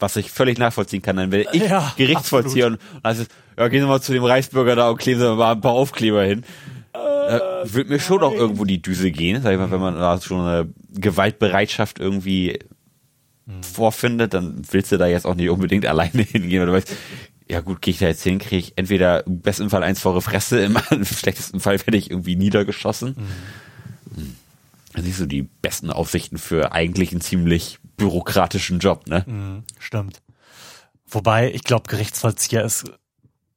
[0.00, 3.68] Was ich völlig nachvollziehen kann, dann werde ich Ja, Gerichtsvollzieher und dann heißt es, ja,
[3.68, 6.44] gehen Sie mal zu dem Reichsbürger da und kleben Sie mal ein paar Aufkleber hin.
[6.92, 10.20] Äh, wird mir schon auch irgendwo die Düse gehen, sag ich mal, wenn man da
[10.20, 12.58] schon eine Gewaltbereitschaft irgendwie
[13.62, 16.92] vorfindet, dann willst du da jetzt auch nicht unbedingt alleine hingehen, weil du weißt,
[17.48, 20.14] ja gut, gehe ich da jetzt hin, kriege ich entweder im besten Fall eins vor
[20.14, 23.16] die Fresse, im schlechtesten Fall werde ich irgendwie niedergeschossen.
[24.14, 24.36] Hm.
[24.94, 29.24] Das sind so die besten Aussichten für eigentlich einen ziemlich bürokratischen Job, ne?
[29.26, 30.22] Mhm, stimmt.
[31.08, 32.84] Wobei, ich glaube, Gerichtsvollzieher ist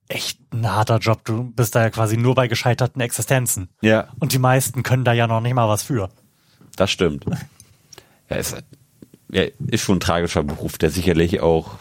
[0.10, 1.24] echt ein harter Job.
[1.26, 3.70] Du bist da ja quasi nur bei gescheiterten Existenzen.
[3.82, 6.10] Ja, Und die meisten können da ja noch nicht mal was für.
[6.76, 7.26] das stimmt.
[8.30, 8.56] Ja, ist,
[9.32, 11.76] ja, ist schon ein tragischer Beruf, der sicherlich auch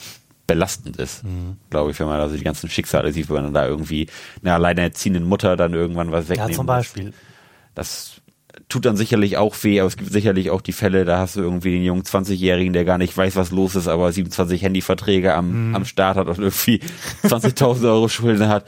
[0.47, 1.23] belastend ist,
[1.71, 4.07] glaube ich, wenn man also die ganzen Schicksale sieht, wenn man da irgendwie
[4.43, 6.75] einer alleinerziehenden Mutter dann irgendwann was wegnehmen Ja, zum muss.
[6.77, 7.12] Beispiel.
[7.75, 8.21] Das
[8.68, 11.40] tut dann sicherlich auch weh, aber es gibt sicherlich auch die Fälle, da hast du
[11.40, 15.74] irgendwie den jungen 20-Jährigen, der gar nicht weiß, was los ist, aber 27 Handyverträge am,
[15.74, 16.81] am Start hat und irgendwie
[17.22, 18.66] 20.000 Euro Schulden hat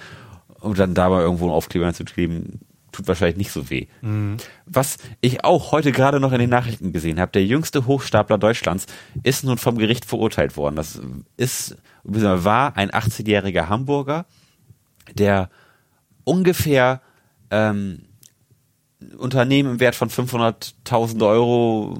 [0.61, 2.61] und dann da mal irgendwo einen Aufkleber zu kleben,
[2.93, 3.87] tut wahrscheinlich nicht so weh.
[4.67, 8.87] Was ich auch heute gerade noch in den Nachrichten gesehen habe, der jüngste Hochstapler Deutschlands
[9.25, 10.77] ist nun vom Gericht verurteilt worden.
[10.77, 11.01] Das
[11.37, 14.27] ist, war ein 18-jähriger Hamburger,
[15.15, 15.51] der
[16.25, 17.01] ungefähr
[17.51, 18.08] ähm,
[19.17, 21.99] Unternehmen im Wert von 500.000 Euro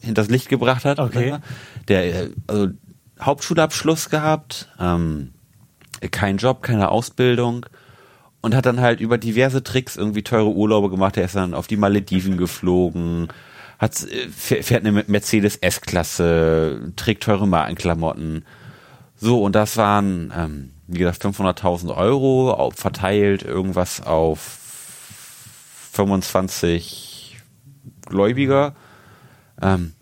[0.00, 0.98] hinters Licht gebracht hat.
[0.98, 1.36] Okay.
[1.88, 2.68] Der äh, also
[3.20, 5.32] Hauptschulabschluss gehabt, ähm,
[6.10, 7.66] kein Job, keine Ausbildung
[8.40, 11.16] und hat dann halt über diverse Tricks irgendwie teure Urlaube gemacht.
[11.16, 13.28] Er ist dann auf die Malediven geflogen,
[13.78, 18.44] hat äh, fäh- fährt eine Mercedes S-Klasse, trägt teure Markenklamotten.
[19.16, 24.59] So, und das waren, ähm, wie gesagt, 500.000 Euro, verteilt irgendwas auf
[25.92, 27.38] 25
[28.06, 28.74] Gläubiger.
[29.60, 29.92] Ähm,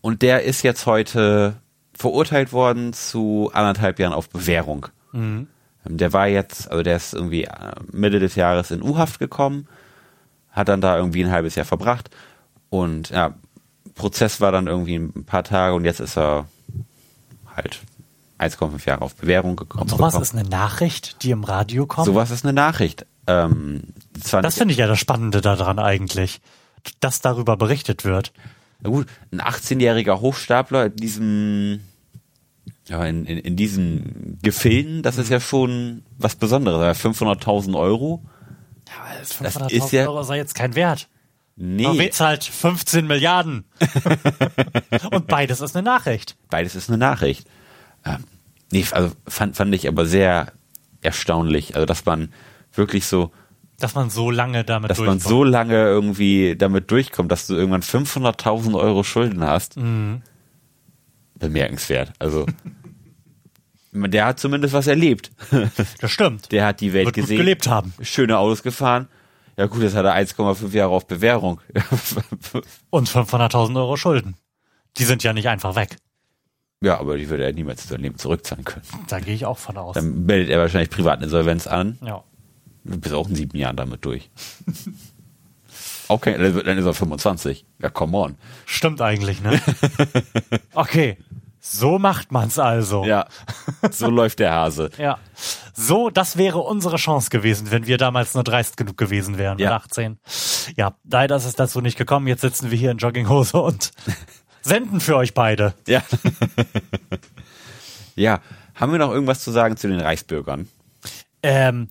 [0.00, 1.56] und der ist jetzt heute
[1.94, 4.86] verurteilt worden zu anderthalb Jahren auf Bewährung.
[5.14, 5.46] Ähm,
[5.84, 9.68] Der war jetzt, also der ist irgendwie äh, Mitte des Jahres in U-Haft gekommen,
[10.50, 12.10] hat dann da irgendwie ein halbes Jahr verbracht
[12.70, 13.34] und ja,
[13.94, 16.46] Prozess war dann irgendwie ein paar Tage und jetzt ist er
[17.54, 17.80] halt
[18.38, 19.88] 1,5 Jahre auf Bewährung gekommen.
[19.88, 20.22] Sowas bekommen.
[20.22, 22.06] ist eine Nachricht, die im Radio kommt.
[22.06, 23.06] Sowas ist eine Nachricht.
[23.26, 23.82] Ähm,
[24.20, 26.40] zwar das finde ich ja das Spannende daran eigentlich,
[27.00, 28.32] dass darüber berichtet wird.
[28.80, 31.80] Na gut, ein 18-jähriger Hochstapler in diesem,
[32.88, 36.98] ja, in, in, in diesen Gefilden, das ist ja schon was Besonderes.
[36.98, 38.22] 500.000 Euro?
[38.88, 41.08] Ja, das Das 500.000 ist ja- Euro sei jetzt kein Wert.
[41.54, 43.64] Nee, VW zahlt 15 Milliarden.
[45.10, 46.36] Und beides ist eine Nachricht.
[46.50, 47.46] beides ist eine Nachricht.
[48.04, 48.24] Ähm,
[48.72, 50.52] nee, also fand, fand ich aber sehr
[51.02, 51.74] erstaunlich.
[51.76, 52.32] Also, dass man
[52.72, 53.30] wirklich so,
[53.82, 55.22] Dass man so lange damit dass man durchkommt.
[55.28, 59.76] so lange irgendwie damit durchkommt, dass du irgendwann 500.000 Euro Schulden hast.
[59.76, 60.22] Mhm.
[61.34, 62.12] Bemerkenswert.
[62.18, 62.46] Also,
[63.92, 65.30] der hat zumindest was erlebt.
[66.00, 66.52] Das stimmt.
[66.52, 67.36] Der hat die Welt Wird gesehen.
[67.38, 67.92] gelebt haben.
[68.00, 69.08] Schöne Autos gefahren.
[69.56, 71.60] Ja gut, jetzt hat er 1,5 Jahre auf Bewährung.
[72.90, 74.36] Und 500.000 Euro Schulden.
[74.96, 75.96] Die sind ja nicht einfach weg.
[76.80, 78.82] ja, aber die würde er niemals zu seinem Leben zurückzahlen können.
[79.08, 79.94] Da gehe ich auch von aus.
[79.94, 81.98] Dann meldet er wahrscheinlich Privatinsolvenz an.
[82.04, 82.22] ja.
[82.84, 84.30] Du bist auch in sieben Jahren damit durch.
[86.20, 87.64] kein, dann ist er 25.
[87.80, 88.36] Ja, come on.
[88.66, 89.60] Stimmt eigentlich, ne?
[90.74, 91.16] Okay.
[91.64, 93.04] So macht man's also.
[93.04, 93.26] Ja,
[93.90, 94.90] so läuft der Hase.
[94.98, 95.18] Ja.
[95.74, 99.70] So, das wäre unsere Chance gewesen, wenn wir damals nur dreist genug gewesen wären Ja.
[99.72, 100.18] mit 18.
[100.76, 102.26] Ja, leider ist es dazu nicht gekommen.
[102.26, 103.92] Jetzt sitzen wir hier in Jogginghose und
[104.60, 105.72] senden für euch beide.
[105.86, 106.02] Ja.
[108.16, 108.40] ja,
[108.74, 110.68] haben wir noch irgendwas zu sagen zu den Reichsbürgern?
[111.44, 111.88] Ähm,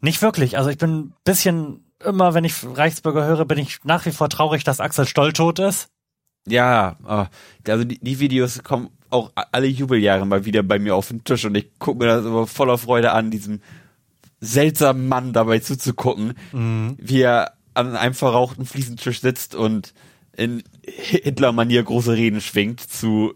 [0.00, 0.58] nicht wirklich.
[0.58, 4.28] Also ich bin ein bisschen immer, wenn ich Reichsbürger höre, bin ich nach wie vor
[4.28, 5.88] traurig, dass Axel Stoll tot ist.
[6.48, 7.26] Ja, ah,
[7.66, 11.44] also die, die Videos kommen auch alle Jubeljahre mal wieder bei mir auf den Tisch
[11.44, 13.60] und ich gucke mir das immer voller Freude an, diesem
[14.40, 16.34] seltsamen Mann dabei zuzugucken,
[16.98, 19.94] wie er an einem verrauchten Fliesentisch sitzt und
[20.36, 23.34] in Hitler-Manier große Reden schwingt zu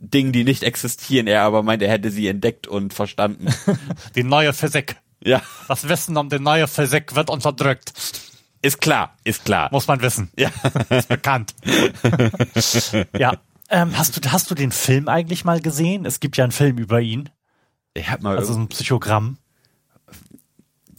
[0.00, 1.26] Dingen, die nicht existieren.
[1.26, 3.46] Er aber meint, er hätte sie entdeckt und verstanden.
[4.14, 4.96] Die neue Physik.
[5.24, 7.92] Ja, Das Wissen um die neue Physik wird unterdrückt.
[8.62, 9.68] ist klar, ist klar.
[9.72, 10.30] Muss man wissen.
[10.36, 10.50] Ja.
[10.90, 11.54] Ist bekannt.
[13.18, 13.34] ja.
[13.70, 16.04] Ähm, hast du, hast du den Film eigentlich mal gesehen?
[16.04, 17.30] Es gibt ja einen Film über ihn.
[17.94, 19.38] Ich hab mal Also so ein Psychogramm.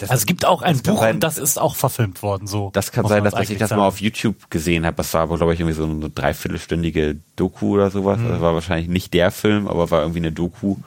[0.02, 2.72] Also es gibt auch ein Buch sein, und das ist auch verfilmt worden, so.
[2.74, 3.80] Das kann sein, dass, dass ich das sagen.
[3.80, 4.98] mal auf YouTube gesehen habe.
[4.98, 8.20] Das war aber, glaube ich, irgendwie so eine dreiviertelstündige Doku oder sowas.
[8.20, 8.28] Mhm.
[8.30, 10.78] Das war wahrscheinlich nicht der Film, aber war irgendwie eine Doku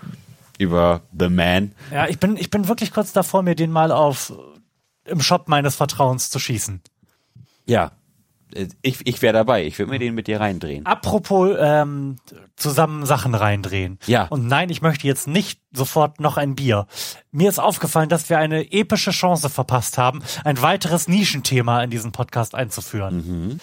[0.58, 1.72] über The Man.
[1.92, 4.32] Ja, ich bin, ich bin wirklich kurz davor, mir den mal auf
[5.04, 6.80] im Shop meines Vertrauens zu schießen.
[7.66, 7.92] Ja.
[8.80, 9.66] Ich, ich wäre dabei.
[9.66, 10.86] Ich würde mir den mit dir reindrehen.
[10.86, 12.16] Apropos ähm,
[12.54, 13.98] zusammen Sachen reindrehen.
[14.06, 14.26] Ja.
[14.28, 16.86] Und nein, ich möchte jetzt nicht sofort noch ein Bier.
[17.32, 22.12] Mir ist aufgefallen, dass wir eine epische Chance verpasst haben, ein weiteres Nischenthema in diesen
[22.12, 23.60] Podcast einzuführen.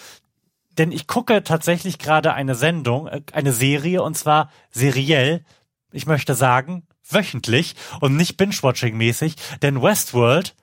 [0.77, 5.43] Denn ich gucke tatsächlich gerade eine Sendung, äh, eine Serie, und zwar seriell,
[5.93, 10.55] ich möchte sagen, wöchentlich und nicht binge-watching-mäßig, denn Westworld,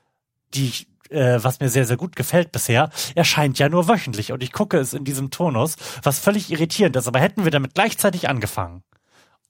[0.54, 0.72] die
[1.10, 4.78] äh, was mir sehr, sehr gut gefällt bisher, erscheint ja nur wöchentlich und ich gucke
[4.78, 8.82] es in diesem Tonus, was völlig irritierend ist, aber hätten wir damit gleichzeitig angefangen.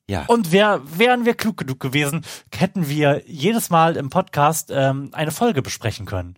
[0.08, 0.24] Ja.
[0.26, 5.30] Und wär, wären wir klug genug gewesen, hätten wir jedes Mal im Podcast ähm, eine
[5.30, 6.36] Folge besprechen können.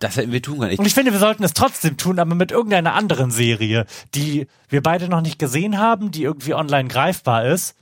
[0.00, 0.72] Das hätten wir tun können.
[0.72, 4.48] Ich, Und ich finde, wir sollten es trotzdem tun, aber mit irgendeiner anderen Serie, die
[4.68, 7.76] wir beide noch nicht gesehen haben, die irgendwie online greifbar ist.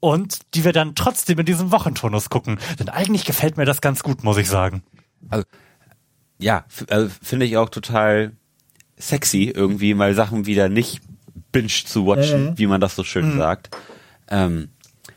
[0.00, 2.58] Und die wir dann trotzdem in diesem Wochenturnus gucken.
[2.78, 4.82] Denn eigentlich gefällt mir das ganz gut, muss ich sagen.
[6.38, 8.32] ja, f- also finde ich auch total
[8.98, 11.02] sexy, irgendwie mal Sachen wieder nicht
[11.52, 13.76] binge zu watchen, wie man das so schön sagt.
[14.30, 14.70] Ähm,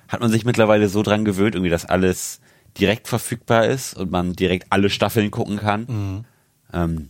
[0.09, 2.39] hat man sich mittlerweile so dran gewöhnt, irgendwie, dass alles
[2.77, 6.25] direkt verfügbar ist und man direkt alle Staffeln gucken kann.
[6.73, 7.09] Ähm,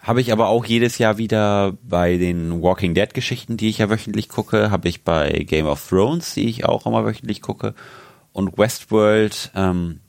[0.00, 3.90] habe ich aber auch jedes Jahr wieder bei den Walking Dead Geschichten, die ich ja
[3.90, 7.74] wöchentlich gucke, habe ich bei Game of Thrones, die ich auch immer wöchentlich gucke,
[8.32, 10.00] und Westworld ähm,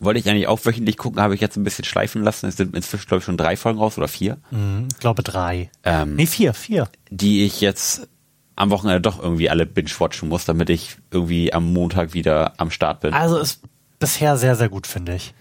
[0.00, 2.46] wollte ich eigentlich auch wöchentlich gucken, habe ich jetzt ein bisschen schleifen lassen.
[2.46, 5.70] Es sind inzwischen, glaube ich, schon drei Folgen raus oder vier, Hm, ich glaube drei.
[5.84, 6.88] ähm, Nee, vier, vier.
[7.10, 8.08] die ich jetzt
[8.56, 13.00] am Wochenende doch irgendwie alle binge-watchen muss, damit ich irgendwie am Montag wieder am Start
[13.00, 13.12] bin.
[13.12, 13.62] Also ist
[13.98, 15.34] bisher sehr, sehr gut, finde ich.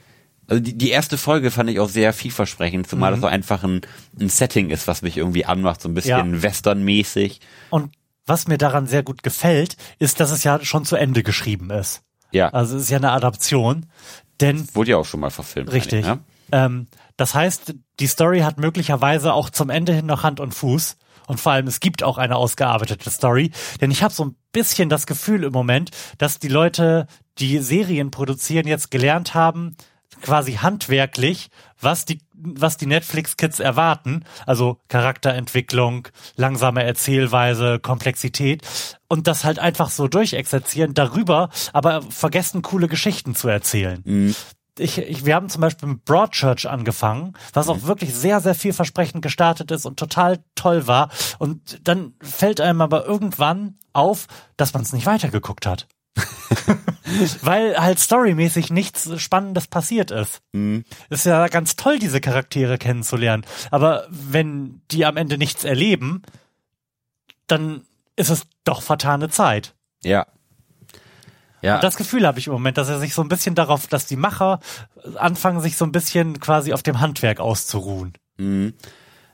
[0.48, 3.82] Also die, die erste Folge fand ich auch sehr vielversprechend, zumal das so einfach ein,
[4.20, 7.40] ein Setting ist, was mich irgendwie anmacht, so ein bisschen westernmäßig.
[7.70, 7.94] Und
[8.26, 12.04] was mir daran sehr gut gefällt, ist, dass es ja schon zu Ende geschrieben ist.
[12.32, 13.86] Ja, Also es ist ja eine Adaption.
[14.40, 15.72] Denn wurde ja auch schon mal verfilmt.
[15.72, 16.06] Richtig.
[16.06, 16.14] ich,
[16.52, 20.98] Ähm, das heißt, die Story hat möglicherweise auch zum Ende hin noch Hand und Fuß.
[21.28, 23.52] Und vor allem, es gibt auch eine ausgearbeitete Story.
[23.80, 28.12] Denn ich habe so ein bisschen das Gefühl im Moment, dass die Leute, die Serien
[28.12, 29.78] produzieren, jetzt gelernt haben,
[30.24, 34.26] quasi handwerklich, was die, was die Netflix-Kids erwarten.
[34.48, 38.64] Also Charakterentwicklung, langsame Erzählweise, Komplexität.
[39.08, 44.34] Und das halt einfach so durchexerzieren, darüber aber vergessen, coole Geschichten zu erzählen
[44.80, 49.22] ich, ich, wir haben zum Beispiel mit Broadchurch angefangen, was auch wirklich sehr, sehr vielversprechend
[49.22, 51.10] gestartet ist und total toll war.
[51.38, 55.88] Und dann fällt einem aber irgendwann auf, dass man es nicht weitergeguckt hat.
[57.42, 60.42] Weil halt storymäßig nichts Spannendes passiert ist.
[61.10, 63.46] Ist ja ganz toll, diese Charaktere kennenzulernen.
[63.72, 66.22] Aber wenn die am Ende nichts erleben,
[67.48, 69.74] dann ist es doch vertane Zeit.
[70.04, 70.28] Ja.
[71.62, 71.80] Ja.
[71.80, 74.18] Das Gefühl habe ich im Moment, dass er sich so ein bisschen darauf, dass die
[74.18, 74.60] Macher
[75.16, 78.14] anfangen, sich so ein bisschen quasi auf dem Handwerk auszuruhen.
[78.38, 78.74] Mhm.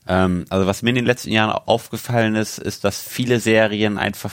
[0.08, 4.32] Ähm, also was mir in den letzten Jahren aufgefallen ist, ist, dass viele Serien einfach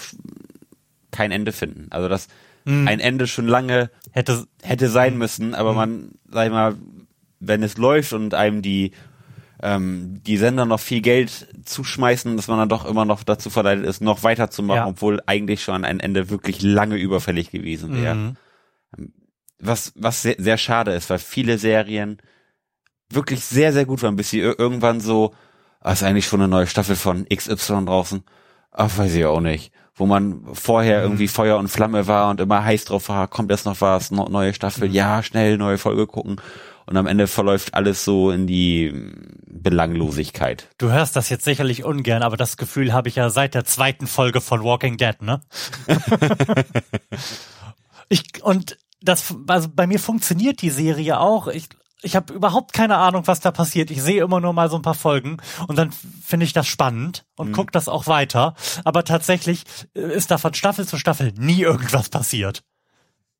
[1.10, 1.86] kein Ende finden.
[1.90, 2.28] Also dass
[2.68, 6.74] ein Ende schon lange Hätte, hätte sein müssen, aber man, sag ich mal,
[7.38, 8.90] wenn es läuft und einem die
[9.62, 13.86] ähm, die Sender noch viel Geld zuschmeißen, dass man dann doch immer noch dazu verleitet
[13.86, 14.86] ist, noch weiterzumachen, Ja.
[14.88, 18.34] obwohl eigentlich schon ein Ende wirklich lange überfällig gewesen wäre.
[19.58, 22.18] Was, was sehr, sehr schade ist, weil viele Serien
[23.10, 25.34] wirklich sehr, sehr gut waren, bis sie ir- irgendwann so,
[25.80, 28.22] ah, ist eigentlich schon eine neue Staffel von XY draußen.
[28.72, 29.72] Ach, weiß ich auch nicht.
[29.96, 33.64] Wo man vorher irgendwie Feuer und Flamme war und immer heiß drauf war, kommt jetzt
[33.64, 36.40] noch was, neue Staffel, ja, schnell, neue Folge gucken.
[36.84, 38.92] Und am Ende verläuft alles so in die
[39.46, 40.68] Belanglosigkeit.
[40.78, 44.06] du hörst das jetzt sicherlich ungern, aber das Gefühl habe ich ja seit der zweiten
[44.06, 45.40] Folge von Walking Dead, ne?
[48.08, 51.48] ich, und das, also bei mir funktioniert die Serie auch.
[51.48, 51.68] Ich,
[52.02, 53.90] ich habe überhaupt keine Ahnung, was da passiert.
[53.90, 57.24] Ich sehe immer nur mal so ein paar Folgen und dann finde ich das spannend
[57.36, 58.54] und guck das auch weiter.
[58.84, 62.62] Aber tatsächlich äh, ist da von Staffel zu Staffel nie irgendwas passiert.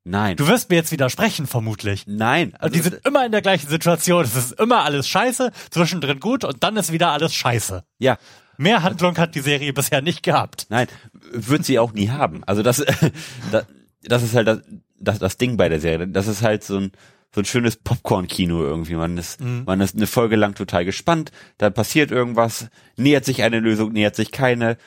[0.05, 0.37] Nein.
[0.37, 2.05] Du wirst mir jetzt widersprechen, vermutlich.
[2.07, 2.55] Nein.
[2.61, 4.25] Also die sind immer in der gleichen Situation.
[4.25, 7.83] Es ist immer alles scheiße, zwischendrin gut und dann ist wieder alles scheiße.
[7.99, 8.17] Ja.
[8.57, 10.67] Mehr Handlung hat die Serie bisher nicht gehabt.
[10.71, 10.87] Nein,
[11.33, 12.45] wird sie auch nie haben.
[12.45, 12.85] Also das,
[13.51, 13.67] das,
[14.03, 14.61] das ist halt das,
[14.99, 16.07] das, das Ding bei der Serie.
[16.07, 16.93] Das ist halt so ein,
[17.37, 18.95] so ein schönes Popcorn-Kino irgendwie.
[18.95, 19.65] Man ist, mhm.
[19.67, 24.17] man ist eine Folge lang total gespannt, da passiert irgendwas, nähert sich eine Lösung, nähert
[24.17, 24.79] sich keine.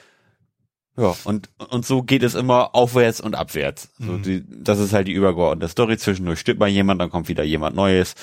[0.97, 3.91] Ja, und, und so geht es immer aufwärts und abwärts.
[3.99, 4.23] So mhm.
[4.23, 5.99] die, das ist halt die übergeordnete Story.
[5.99, 8.15] Zwischendurch stirbt mal jemand, dann kommt wieder jemand Neues.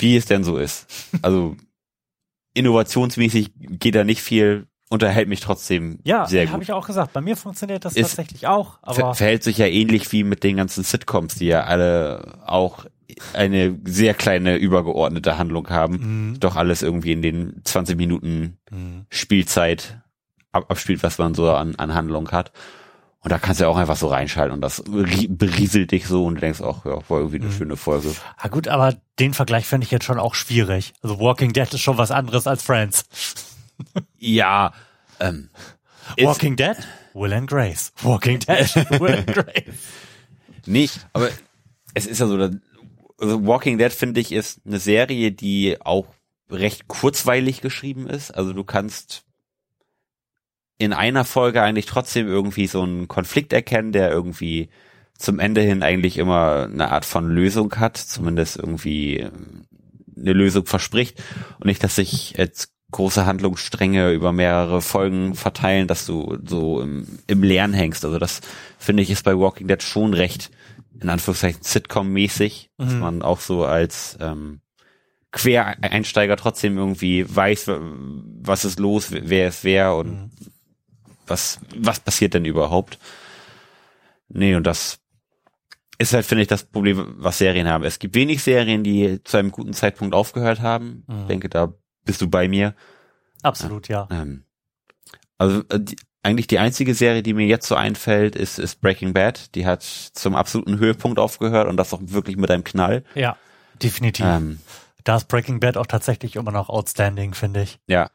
[0.00, 0.88] Wie es denn so ist.
[1.22, 1.56] Also,
[2.54, 6.48] innovationsmäßig geht da nicht viel, unterhält mich trotzdem ja, sehr gut.
[6.48, 7.12] Ja, habe ich auch gesagt.
[7.12, 8.78] Bei mir funktioniert das ist, tatsächlich auch.
[8.82, 12.86] Aber ver verhält sich ja ähnlich wie mit den ganzen Sitcoms, die ja alle auch
[13.32, 16.30] eine sehr kleine übergeordnete Handlung haben.
[16.30, 16.40] Mhm.
[16.40, 19.06] Doch alles irgendwie in den 20 Minuten mhm.
[19.10, 20.00] Spielzeit
[20.52, 22.52] abspielt, was man so an, an Handlung hat.
[23.20, 26.36] Und da kannst du ja auch einfach so reinschalten und das berieselt dich so und
[26.36, 27.52] du denkst auch, ja, war irgendwie eine mhm.
[27.52, 28.14] schöne Folge.
[28.36, 30.94] Ah gut, aber den Vergleich finde ich jetzt schon auch schwierig.
[31.02, 33.06] Also Walking Dead ist schon was anderes als Friends.
[34.18, 34.72] Ja,
[35.20, 35.50] ähm,
[36.18, 36.76] Walking Dead,
[37.14, 37.92] Will and Grace.
[38.02, 39.74] Walking Dead, Will and Grace.
[40.66, 41.30] Nee, aber
[41.94, 42.36] es ist ja so,
[43.18, 46.06] also Walking Dead finde ich ist eine Serie, die auch
[46.50, 48.30] recht kurzweilig geschrieben ist.
[48.30, 49.24] Also du kannst
[50.78, 54.68] in einer Folge eigentlich trotzdem irgendwie so einen Konflikt erkennen, der irgendwie
[55.18, 59.26] zum Ende hin eigentlich immer eine Art von Lösung hat, zumindest irgendwie
[60.16, 61.20] eine Lösung verspricht
[61.58, 67.06] und nicht, dass sich jetzt große Handlungsstränge über mehrere Folgen verteilen, dass du so im,
[67.26, 68.04] im Lernen hängst.
[68.04, 68.40] Also das
[68.78, 70.50] finde ich ist bei Walking Dead schon recht,
[71.00, 72.84] in Anführungszeichen Sitcom-mäßig, mhm.
[72.84, 74.60] dass man auch so als ähm,
[75.32, 77.70] Quereinsteiger trotzdem irgendwie weiß,
[78.42, 80.30] was ist los, wer ist wer und mhm
[81.28, 82.98] was, was passiert denn überhaupt?
[84.28, 85.00] Nee, und das
[85.98, 87.84] ist halt, finde ich, das Problem, was Serien haben.
[87.84, 91.04] Es gibt wenig Serien, die zu einem guten Zeitpunkt aufgehört haben.
[91.06, 91.20] Mhm.
[91.20, 91.74] Ich denke, da
[92.08, 92.74] bist du bei mir.
[93.42, 94.08] Absolut, ja.
[94.10, 94.44] Ähm,
[95.36, 99.12] also äh, die, eigentlich die einzige Serie, die mir jetzt so einfällt, ist, ist Breaking
[99.12, 99.54] Bad.
[99.54, 103.04] Die hat zum absoluten Höhepunkt aufgehört und das auch wirklich mit einem Knall.
[103.14, 103.36] Ja,
[103.82, 104.24] definitiv.
[104.24, 104.58] Ähm,
[105.04, 107.78] da ist Breaking Bad auch tatsächlich immer noch outstanding, finde ich.
[107.86, 108.10] Ja,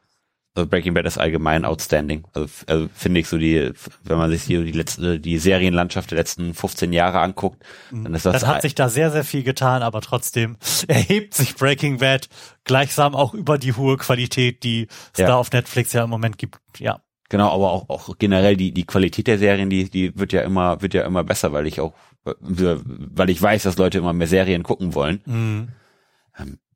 [0.56, 2.24] also Breaking Bad ist allgemein outstanding.
[2.32, 3.72] Also, also finde ich so die,
[4.04, 8.24] wenn man sich hier die letzte, die Serienlandschaft der letzten 15 Jahre anguckt, dann ist
[8.24, 8.40] das.
[8.40, 12.28] Dann hat sich da sehr, sehr viel getan, aber trotzdem erhebt sich Breaking Bad
[12.62, 15.26] gleichsam auch über die hohe Qualität, die es ja.
[15.26, 16.60] da auf Netflix ja im Moment gibt.
[16.78, 17.00] Ja.
[17.30, 20.82] Genau, aber auch, auch generell die, die Qualität der Serien, die, die wird ja immer,
[20.82, 24.62] wird ja immer besser, weil ich auch, weil ich weiß, dass Leute immer mehr Serien
[24.62, 25.20] gucken wollen.
[25.24, 25.68] Mhm.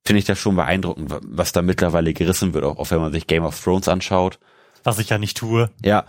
[0.09, 3.27] Finde ich das schon beeindruckend, was da mittlerweile gerissen wird, auch, auch wenn man sich
[3.27, 4.38] Game of Thrones anschaut.
[4.83, 5.68] Was ich ja nicht tue.
[5.85, 6.07] Ja.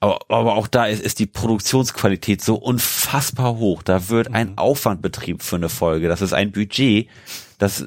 [0.00, 3.82] Aber, aber auch da ist, ist die Produktionsqualität so unfassbar hoch.
[3.82, 4.58] Da wird ein mhm.
[4.58, 6.08] Aufwand betrieben für eine Folge.
[6.08, 7.10] Das ist ein Budget.
[7.58, 7.84] Das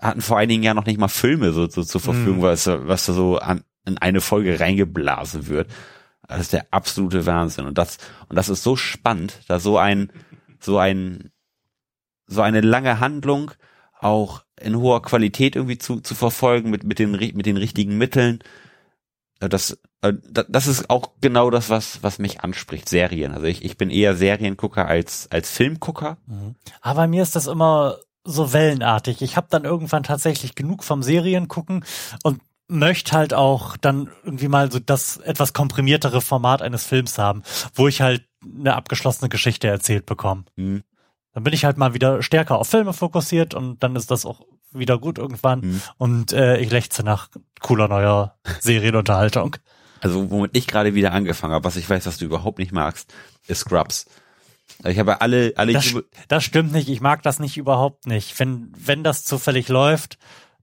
[0.00, 2.42] hatten vor einigen Jahren noch nicht mal Filme so, so zur Verfügung, mhm.
[2.42, 5.68] was, was da so an, in eine Folge reingeblasen wird.
[6.28, 7.66] Das ist der absolute Wahnsinn.
[7.66, 10.12] Und das, und das ist so spannend, da so ein,
[10.60, 11.32] so ein,
[12.28, 13.50] so eine lange Handlung
[14.06, 18.40] auch in hoher Qualität irgendwie zu, zu verfolgen mit, mit den, mit den richtigen Mitteln.
[19.40, 20.12] Äh, das, äh,
[20.48, 23.32] das ist auch genau das, was, was mich anspricht, Serien.
[23.32, 26.18] Also ich, ich bin eher Seriengucker als, als Filmgucker.
[26.26, 26.54] Mhm.
[26.80, 29.22] Aber mir ist das immer so wellenartig.
[29.22, 31.84] Ich habe dann irgendwann tatsächlich genug vom Seriengucken
[32.22, 37.42] und möchte halt auch dann irgendwie mal so das etwas komprimiertere Format eines Films haben,
[37.74, 40.44] wo ich halt eine abgeschlossene Geschichte erzählt bekomme.
[40.56, 40.82] Mhm.
[41.36, 44.40] Dann bin ich halt mal wieder stärker auf Filme fokussiert und dann ist das auch
[44.72, 45.60] wieder gut irgendwann.
[45.60, 45.82] Mhm.
[45.98, 47.28] Und äh, ich lechze nach
[47.60, 49.56] cooler neuer Serienunterhaltung.
[50.00, 53.12] Also womit ich gerade wieder angefangen habe, was ich weiß, was du überhaupt nicht magst,
[53.48, 54.06] ist Scrubs.
[54.78, 55.74] Also ich habe alle, alle.
[55.74, 55.94] Das,
[56.28, 56.88] das stimmt nicht.
[56.88, 58.40] Ich mag das nicht überhaupt nicht.
[58.40, 60.16] Wenn wenn das zufällig läuft,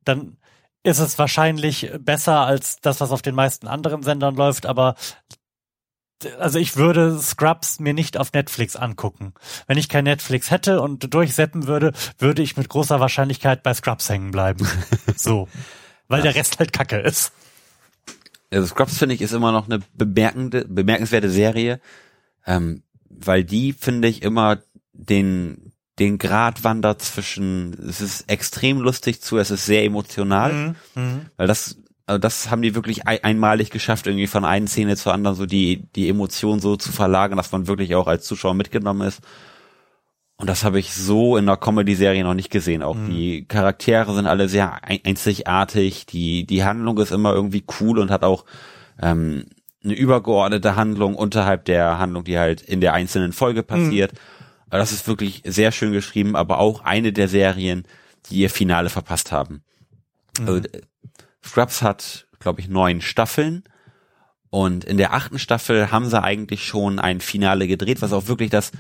[0.04, 0.38] dann
[0.82, 4.96] ist es wahrscheinlich besser als das, was auf den meisten anderen Sendern läuft, aber
[6.40, 9.34] also ich würde Scrubs mir nicht auf Netflix angucken.
[9.68, 14.10] Wenn ich kein Netflix hätte und durchseppen würde, würde ich mit großer Wahrscheinlichkeit bei Scrubs
[14.10, 14.68] hängen bleiben.
[15.16, 15.48] so.
[16.08, 16.24] Weil ja.
[16.26, 17.32] der Rest halt kacke ist.
[18.52, 21.80] Also Scrubs finde ich ist immer noch eine bemerkende, bemerkenswerte Serie,
[22.46, 24.60] ähm, weil die finde ich immer
[24.94, 30.76] den den Grad wandert zwischen es ist extrem lustig zu es ist sehr emotional, mhm.
[30.96, 31.26] mhm.
[31.38, 35.38] weil das also das haben die wirklich einmalig geschafft, irgendwie von einer Szene zur anderen
[35.38, 39.22] so die, die Emotion so zu verlagern, dass man wirklich auch als Zuschauer mitgenommen ist.
[40.38, 42.84] Und das habe ich so in einer Comedy-Serie noch nicht gesehen.
[42.84, 43.10] Auch mhm.
[43.10, 46.06] die Charaktere sind alle sehr einzigartig.
[46.08, 48.44] Die, die Handlung ist immer irgendwie cool und hat auch
[49.02, 49.46] ähm,
[49.84, 54.14] eine übergeordnete Handlung unterhalb der Handlung, die halt in der einzelnen Folge passiert.
[54.14, 54.18] Mhm.
[54.70, 57.84] Das ist wirklich sehr schön geschrieben, aber auch eine der Serien,
[58.26, 59.64] die ihr Finale verpasst haben.
[60.40, 60.48] Mhm.
[60.48, 60.82] Also, äh,
[61.46, 63.64] Scrubs hat, glaube ich, neun Staffeln.
[64.50, 68.52] Und in der achten Staffel haben sie eigentlich schon ein Finale gedreht, was auch wirklich
[68.52, 68.72] das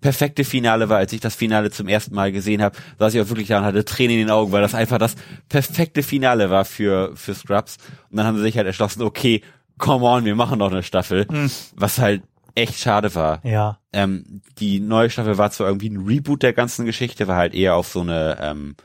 [0.00, 0.98] perfekte Finale war.
[0.98, 3.64] Als ich das Finale zum ersten Mal gesehen habe, saß ich auch wirklich da und
[3.64, 5.16] hatte Tränen in den Augen, weil das einfach das
[5.48, 7.76] perfekte Finale war für, für Scrubs.
[8.10, 9.42] Und dann haben sie sich halt entschlossen, okay,
[9.76, 11.26] come on, wir machen noch eine Staffel.
[11.30, 11.50] Mhm.
[11.76, 12.22] Was halt
[12.54, 13.44] echt schade war.
[13.44, 13.78] Ja.
[13.92, 17.76] Ähm, die neue Staffel war zwar irgendwie ein Reboot der ganzen Geschichte, war halt eher
[17.76, 18.76] auf so eine ähm,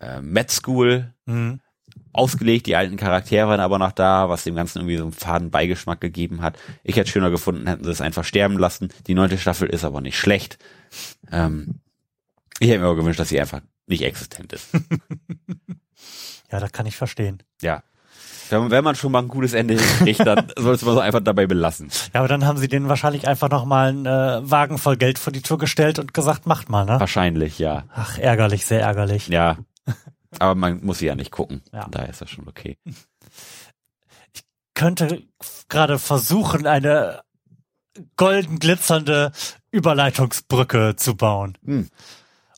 [0.00, 1.60] äh, Med School Mhm.
[2.12, 2.66] Ausgelegt.
[2.66, 6.00] Die alten Charaktere waren aber noch da, was dem Ganzen irgendwie so einen faden Beigeschmack
[6.00, 6.58] gegeben hat.
[6.82, 8.88] Ich hätte schöner gefunden, hätten sie es einfach sterben lassen.
[9.06, 10.58] Die neunte Staffel ist aber nicht schlecht.
[11.30, 11.80] Ähm,
[12.58, 14.68] ich hätte mir aber gewünscht, dass sie einfach nicht existent ist.
[16.52, 17.42] Ja, das kann ich verstehen.
[17.62, 17.82] ja.
[18.50, 21.88] Wenn, man schon mal ein gutes Ende hinkriegt, dann sollte man es einfach dabei belassen.
[22.12, 25.32] Ja, aber dann haben sie denen wahrscheinlich einfach nochmal einen äh, Wagen voll Geld vor
[25.32, 26.98] die Tür gestellt und gesagt, macht mal, ne?
[26.98, 27.84] Wahrscheinlich, ja.
[27.94, 29.28] Ach, ärgerlich, sehr ärgerlich.
[29.28, 29.58] Ja.
[30.38, 31.62] Aber man muss sie ja nicht gucken.
[31.72, 31.88] Ja.
[31.90, 32.78] Daher ist das schon okay.
[34.74, 35.22] Könnte
[35.68, 37.22] gerade versuchen, eine
[38.16, 39.32] golden glitzernde
[39.70, 41.58] Überleitungsbrücke zu bauen.
[41.64, 41.88] Hm.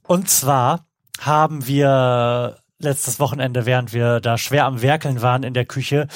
[0.07, 0.87] Und zwar
[1.21, 6.09] haben wir letztes Wochenende, während wir da schwer am Werkeln waren in der Küche,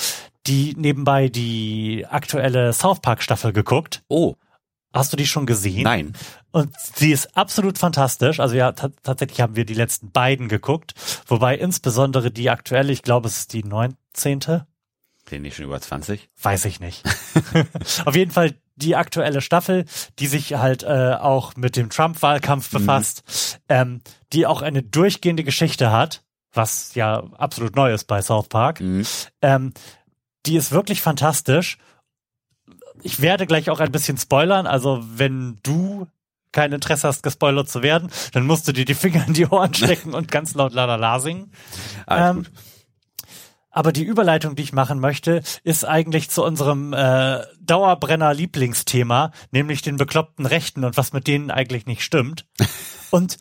[0.46, 4.02] die nebenbei die aktuelle South Park Staffel geguckt.
[4.08, 4.34] Oh,
[4.96, 5.82] Hast du die schon gesehen?
[5.84, 6.12] nein.
[6.52, 8.40] Und sie ist absolut fantastisch.
[8.40, 10.94] Also ja, ta- tatsächlich haben wir die letzten beiden geguckt.
[11.26, 14.62] Wobei insbesondere die aktuelle, ich glaube, es ist die 19.
[15.28, 16.28] Bin ich schon über 20?
[16.40, 17.02] Weiß ich nicht.
[18.06, 19.84] Auf jeden Fall die aktuelle Staffel,
[20.18, 24.00] die sich halt äh, auch mit dem Trump-Wahlkampf befasst, ähm,
[24.32, 26.22] die auch eine durchgehende Geschichte hat,
[26.52, 28.80] was ja absolut neu ist bei South Park.
[28.80, 29.04] Mhm.
[29.42, 29.72] Ähm,
[30.46, 31.76] die ist wirklich fantastisch.
[33.06, 34.66] Ich werde gleich auch ein bisschen spoilern.
[34.66, 36.08] Also wenn du
[36.52, 39.72] kein Interesse hast, gespoilert zu werden, dann musst du dir die Finger in die Ohren
[39.74, 41.52] stecken und ganz laut la la la singen.
[42.06, 42.52] Alles Ähm, gut.
[43.70, 49.98] Aber die Überleitung, die ich machen möchte, ist eigentlich zu unserem äh, Dauerbrenner-Lieblingsthema, nämlich den
[49.98, 52.46] bekloppten Rechten und was mit denen eigentlich nicht stimmt.
[53.10, 53.36] und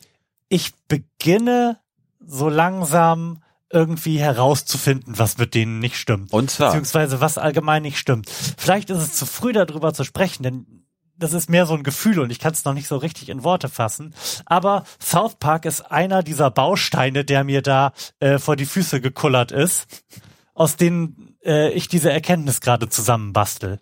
[0.48, 1.78] ich beginne
[2.20, 6.32] so langsam irgendwie herauszufinden, was mit denen nicht stimmt.
[6.32, 8.30] Und zwar, Beziehungsweise was allgemein nicht stimmt.
[8.30, 10.86] Vielleicht ist es zu früh darüber zu sprechen, denn
[11.18, 13.42] das ist mehr so ein Gefühl und ich kann es noch nicht so richtig in
[13.42, 14.14] Worte fassen.
[14.44, 19.50] Aber South Park ist einer dieser Bausteine, der mir da äh, vor die Füße gekullert
[19.50, 20.04] ist,
[20.54, 23.80] aus denen äh, ich diese Erkenntnis gerade zusammenbastel.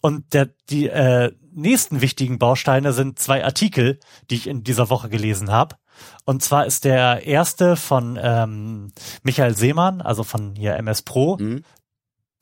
[0.00, 3.98] Und der, die äh, nächsten wichtigen Bausteine sind zwei Artikel,
[4.30, 5.76] die ich in dieser Woche gelesen habe.
[6.24, 8.92] Und zwar ist der erste von ähm,
[9.22, 11.64] Michael Seemann, also von hier MS Pro, Mhm.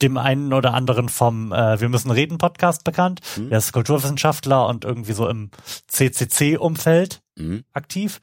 [0.03, 3.21] dem einen oder anderen vom äh, Wir müssen reden Podcast bekannt.
[3.37, 3.49] Mhm.
[3.51, 5.51] Der ist Kulturwissenschaftler und irgendwie so im
[5.89, 7.65] CCC-Umfeld Mhm.
[7.73, 8.21] aktiv.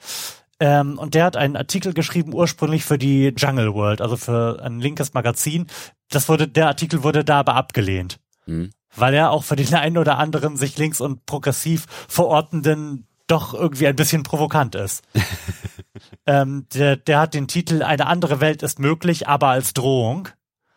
[0.60, 4.80] Ähm, und der hat einen Artikel geschrieben, ursprünglich für die Jungle World, also für ein
[4.80, 5.68] linkes Magazin.
[6.10, 8.70] Das wurde, der Artikel wurde da aber abgelehnt Mhm.
[8.96, 13.88] weil er auch für den einen oder anderen sich links und progressiv verortenden doch irgendwie
[13.88, 15.04] ein bisschen provokant ist.
[16.26, 20.30] ähm, der, der hat den Titel Eine andere Welt ist möglich, aber als Drohung.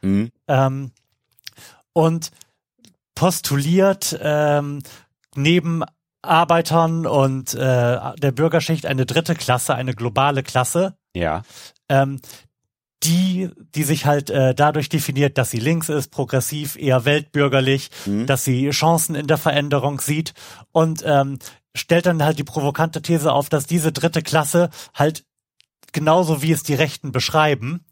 [0.03, 0.31] Mhm.
[0.47, 0.93] Ähm,
[1.93, 2.31] und
[3.15, 4.83] postuliert ähm,
[5.35, 5.83] neben
[6.23, 7.59] Arbeitern und äh,
[8.19, 11.43] der Bürgerschicht eine dritte Klasse, eine globale Klasse, Ja.
[11.89, 12.21] ähm,
[13.05, 18.27] die, die sich halt äh, dadurch definiert, dass sie links ist, progressiv, eher weltbürgerlich, Mhm.
[18.27, 20.35] dass sie Chancen in der Veränderung sieht
[20.73, 21.39] und ähm,
[21.79, 25.25] stellt dann halt die provokante These auf, dass diese dritte Klasse halt
[25.93, 27.85] genauso wie es die Rechten beschreiben,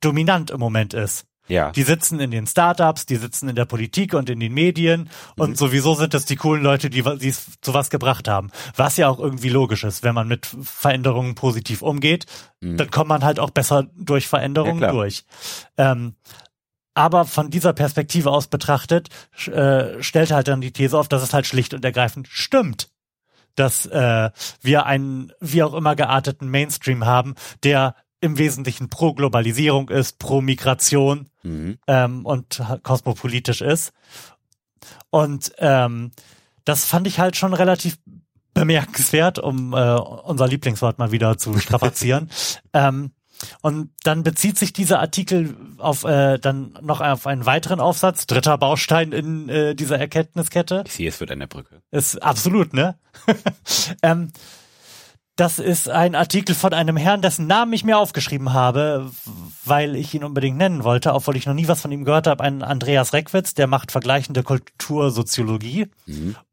[0.00, 1.26] dominant im Moment ist.
[1.48, 1.72] Ja.
[1.72, 5.58] Die sitzen in den Startups, die sitzen in der Politik und in den Medien und
[5.58, 8.52] sowieso sind es die coolen Leute, die es zu was gebracht haben.
[8.76, 12.26] Was ja auch irgendwie logisch ist, wenn man mit Veränderungen positiv umgeht,
[12.60, 15.24] dann kommt man halt auch besser durch Veränderungen Ja, durch.
[15.76, 16.14] Ähm,
[16.94, 19.08] aber von dieser Perspektive aus betrachtet,
[19.46, 22.90] äh, stellt halt dann die These auf, dass es halt schlicht und ergreifend stimmt,
[23.54, 24.30] dass äh,
[24.62, 30.40] wir einen wie auch immer gearteten Mainstream haben, der im Wesentlichen pro Globalisierung ist, pro
[30.40, 31.78] Migration Mhm.
[31.86, 33.92] ähm, und kosmopolitisch ist.
[35.08, 36.10] Und ähm,
[36.64, 37.98] das fand ich halt schon relativ
[38.52, 42.30] bemerkenswert, um äh, unser Lieblingswort mal wieder zu strapazieren.
[42.72, 43.12] ähm,
[43.62, 48.58] und dann bezieht sich dieser Artikel auf äh, dann noch auf einen weiteren Aufsatz, dritter
[48.58, 50.84] Baustein in äh, dieser Erkenntniskette.
[50.86, 51.82] Ich sehe, es wird eine Brücke.
[51.90, 52.98] Ist absolut, ne?
[54.02, 54.32] ähm,
[55.40, 59.10] das ist ein Artikel von einem Herrn, dessen Namen ich mir aufgeschrieben habe,
[59.64, 62.44] weil ich ihn unbedingt nennen wollte, obwohl ich noch nie was von ihm gehört habe.
[62.44, 65.88] Ein Andreas Reckwitz, der macht vergleichende Kultursoziologie.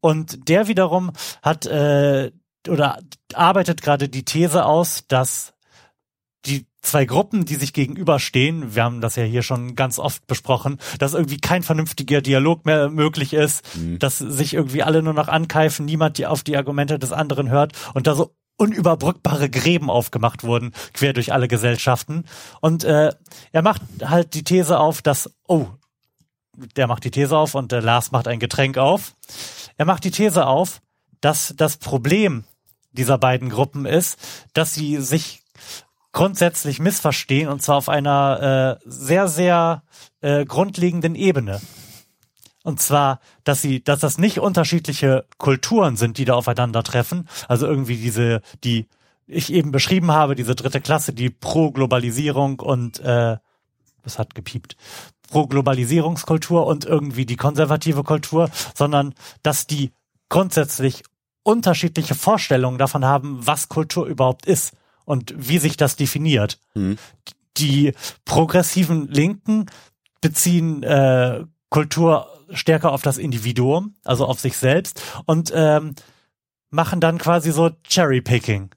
[0.00, 1.12] Und der wiederum
[1.42, 2.32] hat äh,
[2.66, 2.98] oder
[3.34, 5.52] arbeitet gerade die These aus, dass
[6.46, 10.78] die zwei Gruppen, die sich gegenüberstehen, wir haben das ja hier schon ganz oft besprochen,
[10.98, 13.98] dass irgendwie kein vernünftiger Dialog mehr möglich ist, mhm.
[13.98, 17.72] dass sich irgendwie alle nur noch ankeifen, niemand die auf die Argumente des anderen hört
[17.94, 22.24] und da so unüberbrückbare Gräben aufgemacht wurden, quer durch alle Gesellschaften.
[22.60, 23.12] Und äh,
[23.52, 25.68] er macht halt die These auf, dass, oh,
[26.76, 29.14] der macht die These auf und der Lars macht ein Getränk auf.
[29.76, 30.80] Er macht die These auf,
[31.20, 32.44] dass das Problem
[32.90, 34.18] dieser beiden Gruppen ist,
[34.54, 35.42] dass sie sich
[36.12, 39.82] grundsätzlich missverstehen und zwar auf einer äh, sehr, sehr
[40.20, 41.60] äh, grundlegenden Ebene.
[42.64, 47.28] Und zwar, dass sie, dass das nicht unterschiedliche Kulturen sind, die da aufeinandertreffen.
[47.46, 48.88] Also irgendwie diese, die
[49.26, 53.36] ich eben beschrieben habe, diese dritte Klasse, die pro Globalisierung und äh,
[54.02, 54.76] das hat gepiept,
[55.30, 59.92] pro Globalisierungskultur und irgendwie die konservative Kultur, sondern dass die
[60.28, 61.02] grundsätzlich
[61.42, 64.74] unterschiedliche Vorstellungen davon haben, was Kultur überhaupt ist
[65.08, 66.60] und wie sich das definiert.
[66.74, 66.98] Mhm.
[67.56, 67.94] Die
[68.26, 69.66] progressiven Linken
[70.20, 75.94] beziehen äh, Kultur stärker auf das Individuum, also auf sich selbst und ähm,
[76.70, 78.70] machen dann quasi so Cherry-Picking.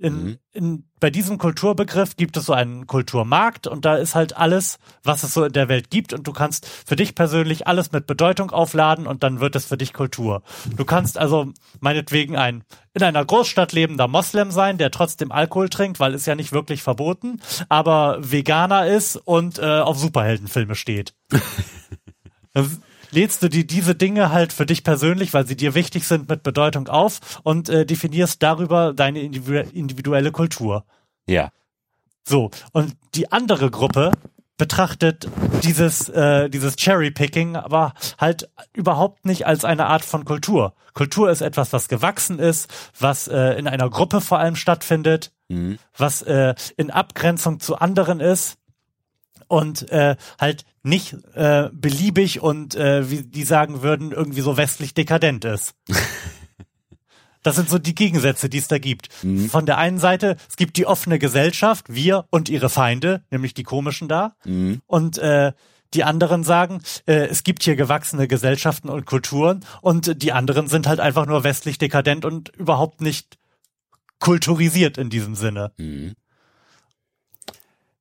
[0.00, 0.38] In, mhm.
[0.52, 5.22] in, bei diesem Kulturbegriff gibt es so einen Kulturmarkt und da ist halt alles, was
[5.22, 8.50] es so in der Welt gibt und du kannst für dich persönlich alles mit Bedeutung
[8.50, 10.42] aufladen und dann wird es für dich Kultur.
[10.74, 16.00] Du kannst also meinetwegen ein in einer Großstadt lebender Moslem sein, der trotzdem Alkohol trinkt,
[16.00, 21.14] weil es ja nicht wirklich verboten, aber Veganer ist und äh, auf Superheldenfilme steht.
[23.10, 26.42] lädst du dir diese Dinge halt für dich persönlich, weil sie dir wichtig sind, mit
[26.42, 30.84] Bedeutung auf und äh, definierst darüber deine individuelle Kultur.
[31.26, 31.50] Ja.
[32.26, 34.12] So, und die andere Gruppe
[34.60, 35.26] betrachtet
[35.62, 40.74] dieses, äh, dieses Cherry-Picking aber halt überhaupt nicht als eine Art von Kultur.
[40.92, 45.78] Kultur ist etwas, was gewachsen ist, was äh, in einer Gruppe vor allem stattfindet, mhm.
[45.96, 48.58] was äh, in Abgrenzung zu anderen ist
[49.50, 54.94] und äh, halt nicht äh, beliebig und äh, wie die sagen würden, irgendwie so westlich
[54.94, 55.74] dekadent ist.
[57.42, 59.08] Das sind so die Gegensätze, die es da gibt.
[59.24, 59.48] Mhm.
[59.48, 63.62] Von der einen Seite, es gibt die offene Gesellschaft, wir und ihre Feinde, nämlich die
[63.62, 64.34] komischen da.
[64.44, 64.82] Mhm.
[64.86, 65.52] Und äh,
[65.94, 70.86] die anderen sagen, äh, es gibt hier gewachsene Gesellschaften und Kulturen und die anderen sind
[70.86, 73.38] halt einfach nur westlich dekadent und überhaupt nicht
[74.18, 75.72] kulturisiert in diesem Sinne.
[75.78, 76.16] Mhm.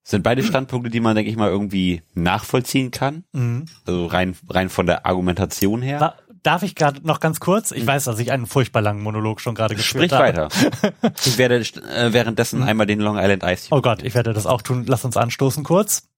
[0.10, 3.26] Sind beide Standpunkte, die man, denke ich mal, irgendwie nachvollziehen kann.
[3.32, 3.66] Mhm.
[3.86, 6.00] Also rein, rein von der Argumentation her.
[6.00, 7.70] Da, darf ich gerade noch ganz kurz?
[7.70, 7.88] Ich mhm.
[7.88, 10.50] weiß, dass ich einen furchtbar langen Monolog schon gerade gespielt habe.
[10.52, 11.14] Sprich weiter.
[11.26, 12.68] ich werde äh, währenddessen mhm.
[12.68, 13.68] einmal den Long Island Ice.
[13.70, 14.86] Oh Gott, ich werde das auch tun.
[14.88, 16.10] Lass uns anstoßen kurz.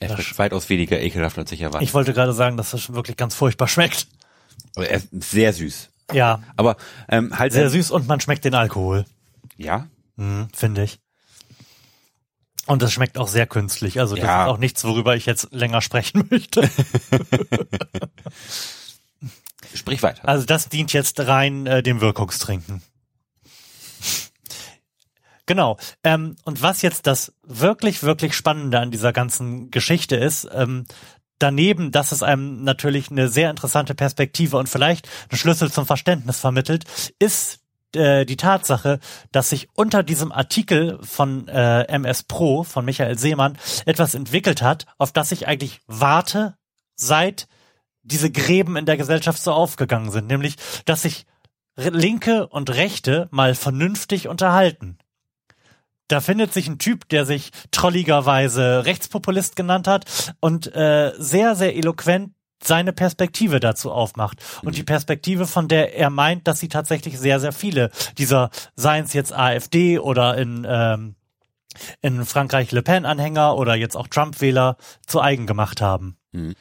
[0.00, 1.88] Er schmeckt weitaus weniger ekelhaft, als ich erwartet.
[1.88, 4.08] Ich wollte gerade sagen, dass es wirklich ganz furchtbar schmeckt.
[4.74, 5.90] Aber er ist sehr süß.
[6.12, 6.40] Ja.
[6.56, 6.76] Aber
[7.08, 9.04] ähm, halt sehr süß und man schmeckt den Alkohol.
[9.56, 9.88] Ja.
[10.16, 11.00] Mhm, Finde ich.
[12.66, 14.00] Und es schmeckt auch sehr künstlich.
[14.00, 14.44] Also das ja.
[14.44, 16.68] ist auch nichts, worüber ich jetzt länger sprechen möchte.
[19.74, 20.28] Sprich weiter.
[20.28, 22.82] Also das dient jetzt rein äh, dem Wirkungstrinken.
[25.46, 25.78] Genau.
[26.02, 30.86] Ähm, und was jetzt das wirklich, wirklich Spannende an dieser ganzen Geschichte ist, ähm,
[31.38, 36.38] daneben, dass es einem natürlich eine sehr interessante Perspektive und vielleicht einen Schlüssel zum Verständnis
[36.38, 36.84] vermittelt,
[37.18, 37.60] ist
[37.94, 39.00] äh, die Tatsache,
[39.32, 44.86] dass sich unter diesem Artikel von äh, MS Pro von Michael Seemann etwas entwickelt hat,
[44.98, 46.56] auf das ich eigentlich warte,
[46.94, 47.48] seit
[48.02, 51.26] diese Gräben in der Gesellschaft so aufgegangen sind, nämlich, dass sich
[51.76, 54.96] Linke und Rechte mal vernünftig unterhalten
[56.08, 61.76] da findet sich ein Typ, der sich trolligerweise Rechtspopulist genannt hat und äh, sehr, sehr
[61.76, 62.32] eloquent
[62.62, 64.42] seine Perspektive dazu aufmacht.
[64.62, 64.76] Und mhm.
[64.76, 69.12] die Perspektive, von der er meint, dass sie tatsächlich sehr, sehr viele dieser, seien es
[69.12, 71.16] jetzt AfD oder in, ähm,
[72.00, 74.76] in Frankreich Le Pen-Anhänger oder jetzt auch Trump-Wähler
[75.06, 76.16] zu eigen gemacht haben.
[76.32, 76.54] Mhm.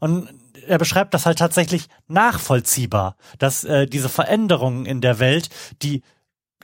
[0.00, 0.28] Und
[0.66, 5.48] er beschreibt das halt tatsächlich nachvollziehbar, dass äh, diese Veränderungen in der Welt,
[5.82, 6.02] die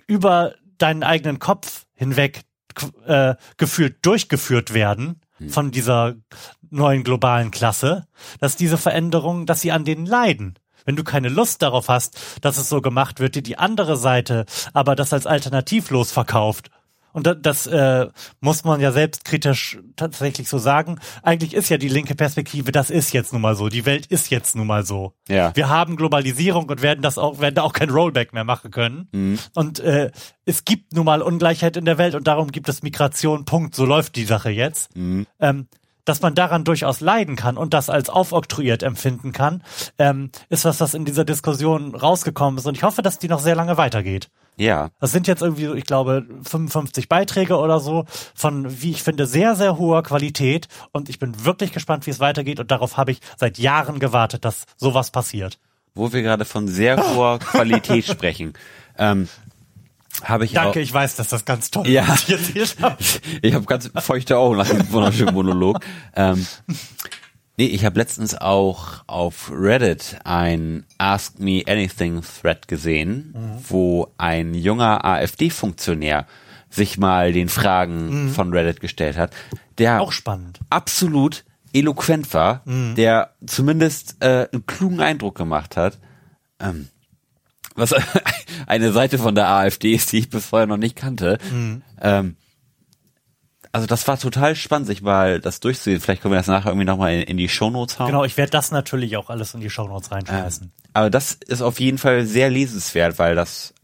[0.06, 2.40] über deinen eigenen Kopf hinweg
[3.07, 5.51] äh, gefühlt durchgeführt werden hm.
[5.51, 6.14] von dieser
[6.70, 8.07] neuen globalen Klasse,
[8.40, 10.55] dass diese Veränderungen, dass sie an denen leiden.
[10.86, 14.46] Wenn du keine Lust darauf hast, dass es so gemacht wird, dir die andere Seite
[14.72, 16.70] aber das als alternativlos verkauft
[17.12, 18.08] und das, das äh,
[18.40, 20.98] muss man ja selbstkritisch tatsächlich so sagen.
[21.22, 23.68] Eigentlich ist ja die linke Perspektive, das ist jetzt nun mal so.
[23.68, 25.14] Die Welt ist jetzt nun mal so.
[25.28, 25.54] Ja.
[25.54, 29.08] Wir haben Globalisierung und werden das auch, werden da auch kein Rollback mehr machen können.
[29.12, 29.38] Mhm.
[29.54, 30.11] Und äh,
[30.44, 33.44] es gibt nun mal Ungleichheit in der Welt und darum gibt es Migration.
[33.44, 33.74] Punkt.
[33.74, 34.94] So läuft die Sache jetzt.
[34.96, 35.26] Mhm.
[35.40, 35.66] Ähm,
[36.04, 39.62] dass man daran durchaus leiden kann und das als aufoktroyiert empfinden kann,
[39.98, 42.66] ähm, ist was, was in dieser Diskussion rausgekommen ist.
[42.66, 44.28] Und ich hoffe, dass die noch sehr lange weitergeht.
[44.61, 44.90] Ja.
[45.00, 48.04] Das sind jetzt irgendwie, ich glaube, 55 Beiträge oder so
[48.34, 50.68] von, wie ich finde, sehr, sehr hoher Qualität.
[50.92, 52.61] Und ich bin wirklich gespannt, wie es weitergeht.
[52.61, 55.58] Und darauf habe ich seit Jahren gewartet, dass sowas passiert.
[55.94, 58.52] Wo wir gerade von sehr hoher Qualität sprechen.
[58.98, 59.28] Ähm,
[60.22, 62.06] habe ich Danke, auch, ich weiß, dass das ganz toll Ja.
[62.06, 62.18] habe.
[63.42, 65.80] ich habe ganz feuchte Augen nach dem wunderschönen Monolog.
[66.14, 66.46] Ähm,
[67.57, 73.34] nee, ich habe letztens auch auf Reddit ein Ask Me Anything Thread gesehen,
[73.68, 76.26] wo ein junger AfD-Funktionär
[76.70, 79.32] sich mal den Fragen von Reddit gestellt hat,
[79.78, 80.61] der Auch spannend.
[80.70, 82.62] absolut eloquent war,
[82.96, 85.98] der zumindest äh, einen klugen Eindruck gemacht hat.
[86.61, 86.88] Ähm,
[87.74, 87.94] was
[88.66, 91.38] eine Seite von der AfD ist, die ich bis vorher noch nicht kannte.
[92.01, 92.36] Ähm,
[93.73, 96.01] also das war total spannend, sich mal das durchzusehen.
[96.01, 98.09] Vielleicht können wir das nachher irgendwie nochmal in, in die Shownotes hauen.
[98.09, 100.73] Genau, ich werde das natürlich auch alles in die Shownotes reinschmeißen.
[100.93, 103.75] Aber das ist auf jeden Fall sehr lesenswert, weil das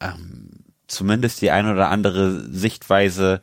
[0.00, 3.42] ähm, zumindest die eine oder andere Sichtweise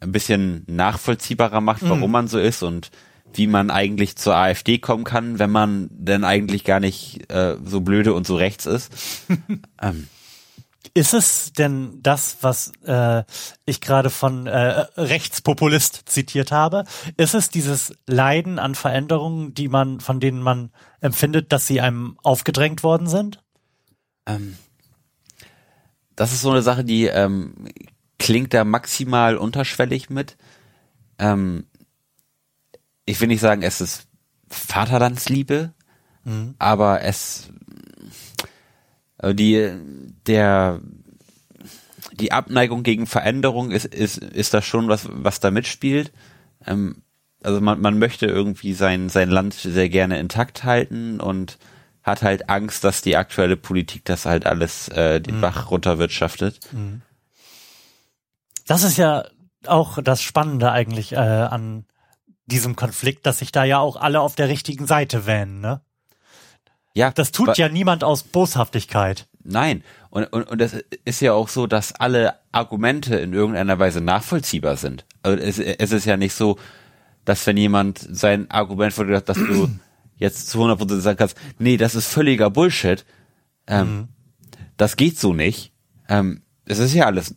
[0.00, 2.90] ein bisschen nachvollziehbarer macht, warum man so ist und
[3.32, 7.80] wie man eigentlich zur AfD kommen kann, wenn man denn eigentlich gar nicht äh, so
[7.80, 8.92] blöde und so rechts ist.
[9.82, 10.06] ähm,
[10.96, 13.22] Ist es denn das, was äh,
[13.66, 16.84] ich gerade von äh, Rechtspopulist zitiert habe?
[17.18, 20.70] Ist es dieses Leiden an Veränderungen, die man, von denen man
[21.02, 23.42] empfindet, dass sie einem aufgedrängt worden sind?
[24.26, 24.56] ähm,
[26.16, 27.68] das ist so eine Sache, die ähm,
[28.18, 30.38] klingt da maximal unterschwellig mit.
[31.18, 31.66] Ähm,
[33.04, 34.08] ich will nicht sagen, es ist
[34.48, 35.74] Vaterlandsliebe,
[36.58, 37.50] aber es
[39.34, 39.72] die
[40.26, 40.80] der
[42.12, 46.12] die Abneigung gegen Veränderung ist ist ist da schon was was da mitspielt.
[46.66, 47.02] Ähm,
[47.42, 51.58] also man man möchte irgendwie sein sein Land sehr gerne intakt halten und
[52.02, 56.60] hat halt Angst, dass die aktuelle Politik das halt alles äh, den Bach runterwirtschaftet.
[58.66, 59.24] Das ist ja
[59.66, 61.84] auch das Spannende eigentlich äh, an
[62.46, 65.80] diesem Konflikt, dass sich da ja auch alle auf der richtigen Seite wähnen, ne?
[66.96, 69.26] Ja, Das tut ja niemand aus Boshaftigkeit.
[69.44, 69.84] Nein.
[70.08, 74.78] Und, und, und das ist ja auch so, dass alle Argumente in irgendeiner Weise nachvollziehbar
[74.78, 75.04] sind.
[75.22, 76.58] Also es, es ist ja nicht so,
[77.26, 79.68] dass wenn jemand sein Argument vorgedacht, dass du
[80.16, 83.04] jetzt zu 100% sagen kannst, nee, das ist völliger Bullshit,
[83.66, 84.08] ähm,
[84.78, 85.72] das geht so nicht.
[86.08, 87.36] Ähm, es ist ja alles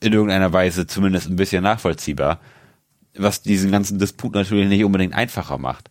[0.00, 2.38] in irgendeiner Weise zumindest ein bisschen nachvollziehbar,
[3.16, 5.89] was diesen ganzen Disput natürlich nicht unbedingt einfacher macht.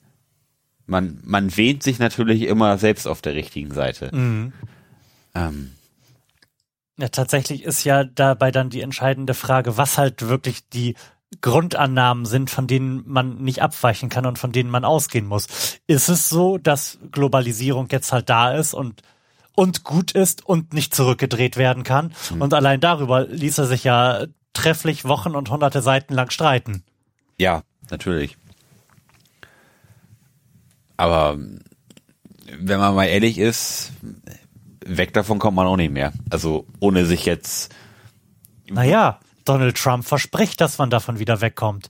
[0.89, 4.09] Man, man wähnt sich natürlich immer selbst auf der richtigen Seite.
[5.35, 5.71] Ähm,
[6.97, 10.95] Ja, tatsächlich ist ja dabei dann die entscheidende Frage, was halt wirklich die
[11.41, 15.79] Grundannahmen sind, von denen man nicht abweichen kann und von denen man ausgehen muss.
[15.87, 19.01] Ist es so, dass Globalisierung jetzt halt da ist und
[19.55, 22.13] und gut ist und nicht zurückgedreht werden kann?
[22.39, 26.83] Und allein darüber ließ er sich ja trefflich Wochen und hunderte Seiten lang streiten.
[27.37, 28.37] Ja, natürlich.
[30.99, 31.37] Aber
[32.59, 33.93] wenn man mal ehrlich ist,
[34.85, 36.11] weg davon kommt man auch nicht mehr.
[36.29, 37.73] Also ohne sich jetzt,
[38.69, 41.89] Naja, Donald Trump verspricht, dass man davon wieder wegkommt.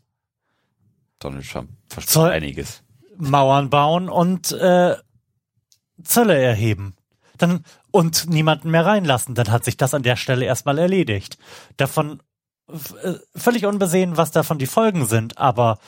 [1.17, 2.83] Donald Trump verspricht Zoll- einiges.
[3.17, 4.95] Mauern bauen und äh,
[6.03, 6.95] Zölle erheben.
[7.37, 9.33] Dann und niemanden mehr reinlassen.
[9.33, 11.37] Dann hat sich das an der Stelle erstmal erledigt.
[11.77, 12.21] Davon
[12.69, 15.79] äh, völlig unbesehen, was davon die Folgen sind, aber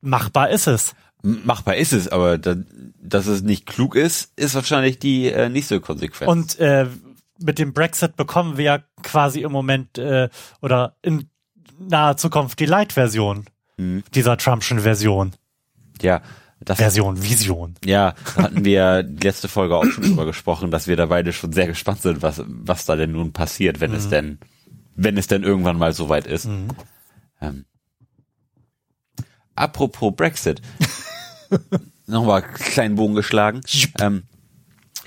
[0.00, 0.94] machbar ist es.
[1.26, 2.56] Machbar ist es, aber da,
[3.02, 6.30] dass es nicht klug ist, ist wahrscheinlich die äh, nächste Konsequenz.
[6.30, 6.86] Und äh,
[7.38, 10.28] mit dem Brexit bekommen wir ja quasi im Moment äh,
[10.60, 11.28] oder in
[11.78, 13.46] naher Zukunft die Light-Version
[14.14, 15.32] dieser Trumpschen Version.
[16.00, 16.22] ja,
[16.60, 17.74] das Version, Vision.
[17.84, 21.32] Ja, da hatten wir die letzte Folge auch schon drüber gesprochen, dass wir da beide
[21.32, 24.38] schon sehr gespannt sind, was, was da denn nun passiert, wenn es denn,
[24.94, 26.48] wenn es denn irgendwann mal soweit ist.
[27.40, 27.66] Ähm,
[29.54, 30.62] apropos Brexit.
[32.06, 33.60] Nochmal einen kleinen Bogen geschlagen.
[34.00, 34.24] Ähm,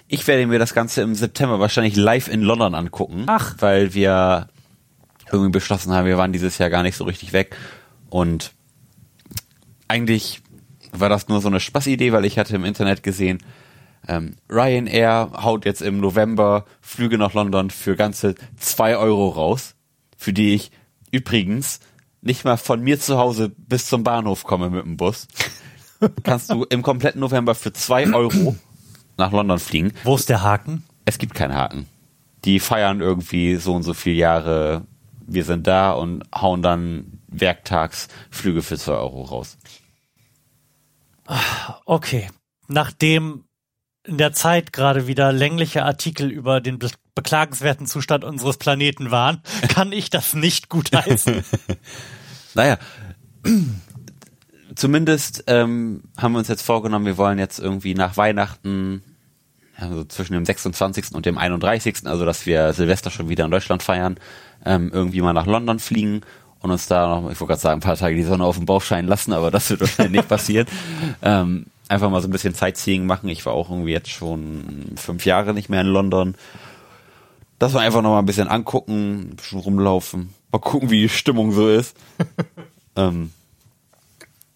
[0.07, 3.23] ich werde mir das Ganze im September wahrscheinlich live in London angucken.
[3.27, 3.55] Ach.
[3.59, 4.49] Weil wir
[5.31, 7.55] irgendwie beschlossen haben, wir waren dieses Jahr gar nicht so richtig weg.
[8.09, 8.51] Und
[9.87, 10.41] eigentlich
[10.91, 13.39] war das nur so eine Spaßidee, weil ich hatte im Internet gesehen,
[14.07, 19.75] ähm, Ryanair haut jetzt im November Flüge nach London für ganze zwei Euro raus,
[20.17, 20.71] für die ich
[21.11, 21.79] übrigens
[22.21, 25.27] nicht mal von mir zu Hause bis zum Bahnhof komme mit dem Bus.
[26.23, 28.55] Kannst du im kompletten November für zwei Euro
[29.17, 29.93] nach London fliegen.
[30.03, 30.83] Wo ist der Haken?
[31.05, 31.85] Es gibt keinen Haken.
[32.45, 34.85] Die feiern irgendwie so und so viele Jahre,
[35.27, 39.57] wir sind da und hauen dann werktags Flüge für zwei Euro raus.
[41.85, 42.29] Okay.
[42.67, 43.43] Nachdem
[44.07, 49.41] in der Zeit gerade wieder längliche Artikel über den be beklagenswerten Zustand unseres Planeten waren,
[49.67, 51.43] kann ich das nicht gutheißen.
[52.53, 52.77] naja,
[54.79, 59.03] zumindest ähm, haben wir uns jetzt vorgenommen, wir wollen jetzt irgendwie nach Weihnachten,
[59.75, 61.13] also zwischen dem 26.
[61.13, 64.17] und dem 31., also dass wir Silvester schon wieder in Deutschland feiern,
[64.65, 66.21] ähm, irgendwie mal nach London fliegen
[66.61, 68.65] und uns da noch, ich wollte gerade sagen, ein paar Tage die Sonne auf dem
[68.65, 70.67] Bauch scheinen lassen, aber das wird wahrscheinlich nicht passieren.
[71.21, 73.27] Ähm, einfach mal so ein bisschen Sightseeing machen.
[73.29, 76.35] Ich war auch irgendwie jetzt schon fünf Jahre nicht mehr in London.
[77.57, 81.09] Das war einfach noch mal ein bisschen angucken, ein bisschen rumlaufen, mal gucken, wie die
[81.09, 81.97] Stimmung so ist.
[82.95, 83.31] ähm,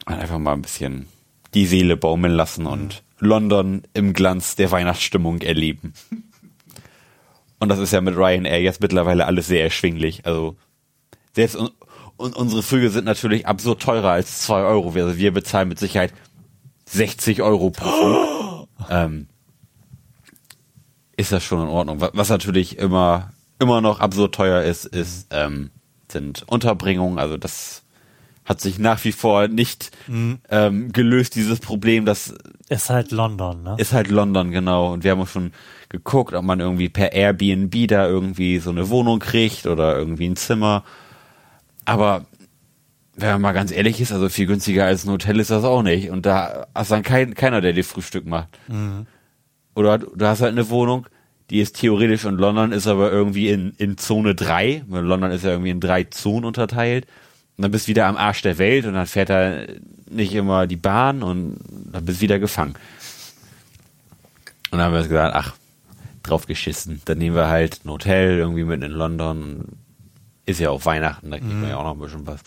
[0.06, 1.08] einfach mal ein bisschen
[1.54, 5.94] die Seele baumeln lassen und London im Glanz der Weihnachtsstimmung erleben.
[7.60, 10.26] Und das ist ja mit Ryanair jetzt mittlerweile alles sehr erschwinglich.
[10.26, 10.58] Also
[11.34, 11.70] selbst un
[12.16, 14.94] und unsere Flüge sind natürlich absurd teurer als zwei Euro.
[14.96, 16.14] Also wir bezahlen mit Sicherheit
[16.86, 18.68] 60 Euro pro Flug.
[18.90, 19.28] ähm,
[21.18, 22.02] ist das schon in Ordnung.
[22.14, 25.72] Was natürlich immer immer noch absurd teuer ist, ist ähm,
[26.12, 27.18] sind Unterbringungen.
[27.18, 27.83] Also das
[28.46, 30.40] hat sich nach wie vor nicht mhm.
[30.50, 32.06] ähm, gelöst, dieses Problem.
[32.06, 32.34] Das
[32.70, 33.76] ist halt London, ne?
[33.78, 34.94] Ist halt London, genau.
[34.94, 35.52] Und wir haben auch schon
[35.90, 40.36] geguckt, ob man irgendwie per Airbnb da irgendwie so eine Wohnung kriegt oder irgendwie ein
[40.36, 40.84] Zimmer.
[41.86, 42.26] Aber
[43.16, 45.84] wenn man mal ganz ehrlich ist, also viel günstiger als ein Hotel ist das auch
[45.84, 46.10] nicht.
[46.10, 48.50] Und da hast dann kein, keiner, der dir Frühstück macht.
[48.68, 49.06] Mhm.
[49.76, 51.08] Oder du hast halt eine Wohnung,
[51.50, 54.86] die ist theoretisch in London, ist aber irgendwie in, in Zone 3.
[54.88, 57.06] Weil London ist ja irgendwie in drei Zonen unterteilt.
[57.58, 59.66] Und dann bist du wieder am Arsch der Welt und dann fährt da
[60.10, 61.58] nicht immer die Bahn und
[61.92, 62.74] dann bist du wieder gefangen.
[64.72, 65.54] Und dann haben wir gesagt, ach,
[66.24, 67.02] drauf geschissen.
[67.06, 69.66] Dann nehmen wir halt ein Hotel irgendwie mitten in London.
[70.46, 71.62] Ist ja auch Weihnachten, da kriegt mhm.
[71.62, 72.42] man ja auch noch ein bisschen was.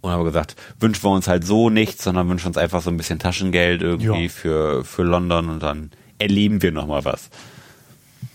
[0.00, 2.96] Und haben gesagt, wünschen wir uns halt so nichts, sondern wünschen uns einfach so ein
[2.96, 7.30] bisschen Taschengeld irgendwie für, für London und dann erleben wir nochmal was.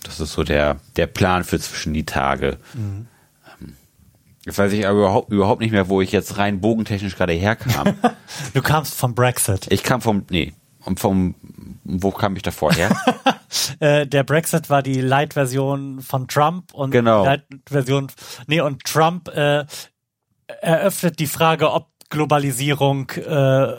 [0.04, 2.58] Das ist so der, der Plan für zwischen die Tage.
[2.74, 3.08] Mhm.
[4.46, 7.96] Jetzt weiß ich aber überhaupt, überhaupt nicht mehr, wo ich jetzt rein bogentechnisch gerade herkam.
[8.54, 9.68] du kamst vom Brexit.
[9.70, 10.54] Ich kam vom, nee,
[10.86, 11.36] und vom,
[11.84, 12.96] wo kam ich davor her?
[13.80, 17.26] äh, der Brexit war die Light-Version von Trump und genau.
[17.26, 18.08] Light-Version,
[18.48, 19.66] nee, und Trump äh,
[20.62, 23.74] eröffnet die Frage, ob Globalisierung äh,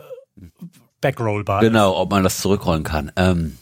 [1.01, 3.11] backrollbar Genau, ob man das zurückrollen kann.
[3.17, 3.57] Ähm,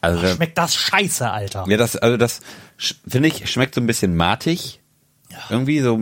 [0.00, 1.64] also, Ach, schmeckt das scheiße, Alter.
[1.66, 2.40] Ja, das, also das
[2.78, 4.80] finde ich, schmeckt so ein bisschen matig.
[5.30, 5.38] Ja.
[5.50, 6.00] Irgendwie so,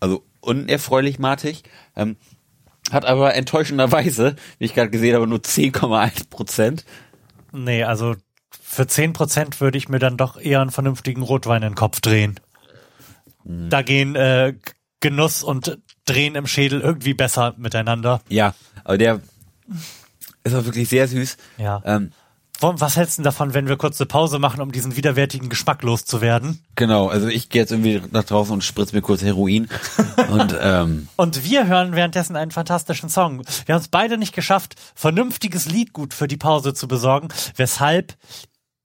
[0.00, 1.62] also unerfreulich matig.
[1.94, 2.16] Ähm,
[2.90, 6.84] hat aber enttäuschenderweise, wie ich gerade gesehen habe, nur 10,1 Prozent.
[7.52, 8.16] Nee, also
[8.50, 12.00] für 10 Prozent würde ich mir dann doch eher einen vernünftigen Rotwein in den Kopf
[12.00, 12.40] drehen.
[13.44, 13.70] Hm.
[13.70, 14.54] Da gehen äh,
[15.00, 18.22] Genuss und Drehen im Schädel irgendwie besser miteinander.
[18.28, 19.20] Ja, aber der
[20.42, 21.36] ist auch wirklich sehr süß.
[21.58, 21.82] Ja.
[21.84, 22.12] Ähm,
[22.60, 26.64] was hältst du davon, wenn wir kurz eine Pause machen, um diesen widerwärtigen Geschmack loszuwerden?
[26.74, 29.68] Genau, also ich gehe jetzt irgendwie nach draußen und spritze mir kurz Heroin.
[30.30, 33.44] und, ähm, und wir hören währenddessen einen fantastischen Song.
[33.66, 38.16] Wir haben es beide nicht geschafft, vernünftiges Liedgut für die Pause zu besorgen, weshalb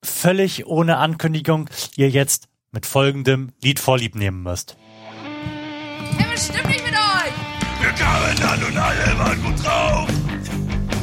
[0.03, 4.77] völlig ohne Ankündigung ihr jetzt mit folgendem Lied vorlieb nehmen müsst.
[6.17, 7.33] Hey, was stimmt nicht mit euch?
[7.81, 10.07] Wir kamen an und alle waren gut drauf.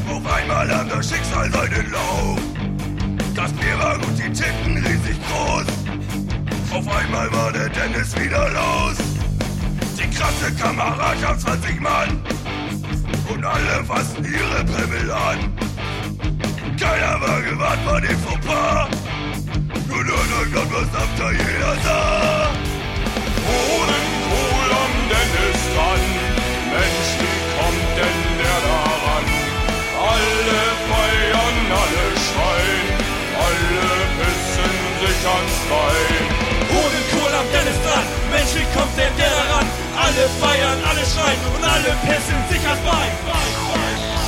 [0.08, 2.49] Auf einmal nahm das Schicksal seinen Lauf.
[3.42, 5.64] Das Bier war gut, die Titten riesig groß.
[6.76, 8.98] Auf einmal war der Dennis wieder los.
[9.96, 12.22] Die krasse Kameradschaft 20 Mann.
[13.32, 15.38] Und alle fassten ihre Pimmel an.
[16.78, 18.88] Keiner war gewarnt vor dem Fauxpas.
[19.88, 22.50] Nur noch Gott, was da jeder sah.
[23.72, 26.02] Ohne Kohl am Dennis dran.
[26.74, 28.89] Mensch, wie kommt denn der da
[35.20, 36.24] sich ans Bein.
[36.72, 39.66] Hodenkohl am Dennis dran, Mensch, wie kommt denn der daran?
[39.96, 43.12] Alle feiern, alle schreien und alle pissen sich ans Bein.
[43.12, 44.19] Es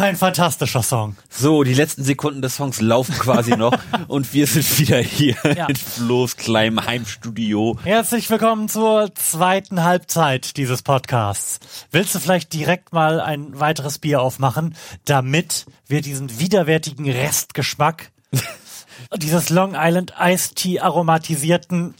[0.00, 1.16] ein fantastischer Song.
[1.28, 3.72] So, die letzten Sekunden des Songs laufen quasi noch
[4.08, 5.66] und wir sind wieder hier Ja.
[5.66, 7.78] in Flo's kleinem Heimstudio.
[7.84, 11.60] Herzlich willkommen zur zweiten Halbzeit dieses Podcasts.
[11.90, 14.74] Willst du vielleicht direkt mal ein weiteres Bier aufmachen,
[15.04, 18.10] damit wir diesen widerwärtigen Restgeschmack
[19.16, 21.94] dieses Long Island Iced Tea aromatisierten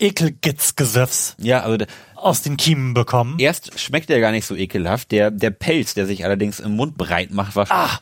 [0.00, 1.84] Ekelgitzgesöffs Ja, also
[2.18, 3.38] aus den Kiemen bekommen?
[3.38, 5.10] erst schmeckt er gar nicht so ekelhaft.
[5.12, 8.00] Der, der Pelz, der sich allerdings im Mund breit macht, war Ah.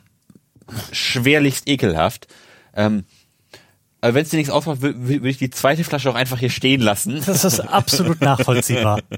[0.93, 2.27] schwerlichst ekelhaft.
[2.75, 3.05] Ähm,
[4.03, 6.51] aber wenn es dir nichts ausmacht, würde würd ich die zweite Flasche auch einfach hier
[6.51, 7.23] stehen lassen.
[7.27, 9.01] Das ist absolut nachvollziehbar.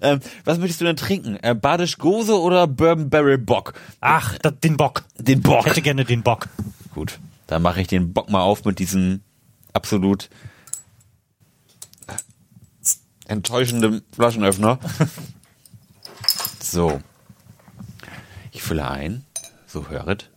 [0.00, 1.36] Ähm, was möchtest du denn trinken?
[1.42, 3.72] Äh, Badisch Gose oder Bourbon Barrel Bock?
[4.00, 5.02] Ach, den Bock.
[5.18, 5.60] Den Bock.
[5.62, 6.48] Ich hätte gerne den Bock.
[6.94, 7.18] Gut,
[7.48, 9.20] dann mache ich den Bock mal auf mit diesem
[9.72, 10.28] absolut
[13.28, 14.78] enttäuschenden Flaschenöffner.
[16.60, 17.00] So.
[18.52, 19.24] Ich fülle ein.
[19.66, 20.30] So höret.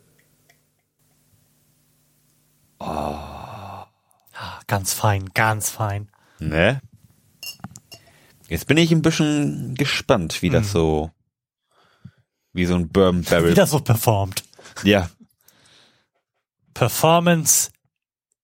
[4.68, 6.10] Ganz fein, ganz fein.
[6.40, 6.82] Ne?
[8.48, 11.12] Jetzt bin ich ein bisschen gespannt, wie das so,
[12.54, 13.54] wie so ein Bourbon Wie Barrel.
[13.54, 14.44] das so performt.
[14.84, 15.10] Ja,
[16.74, 17.70] Performance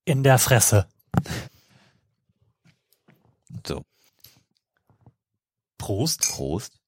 [0.04, 0.86] in der Fresse.
[3.66, 3.82] so.
[5.78, 6.32] Prost.
[6.32, 6.78] Prost.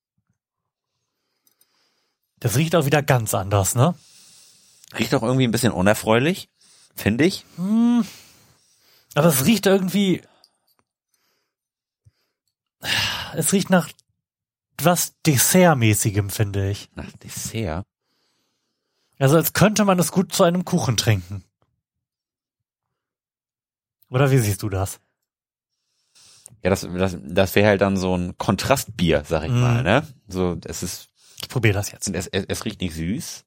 [2.41, 3.95] Das riecht auch wieder ganz anders, ne?
[4.99, 6.49] Riecht auch irgendwie ein bisschen unerfreulich,
[6.97, 7.45] finde ich.
[9.15, 10.23] Aber es riecht irgendwie.
[13.35, 13.89] Es riecht nach
[14.83, 16.91] was Dessertmäßigem, finde ich.
[16.95, 17.87] Nach Dessert.
[19.19, 21.45] Also als könnte man es gut zu einem Kuchen trinken.
[24.09, 24.99] Oder wie siehst du das?
[26.63, 29.61] Ja, das, das, das wäre halt dann so ein Kontrastbier, sag ich Mhm.
[29.61, 30.07] mal, ne?
[30.29, 31.09] So, es ist,
[31.41, 32.09] Ich probiere das jetzt.
[32.09, 33.45] es, es, es riecht nicht süß.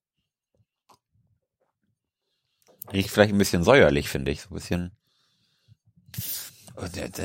[2.92, 4.92] Riecht vielleicht ein bisschen säuerlich, finde ich, so ein bisschen.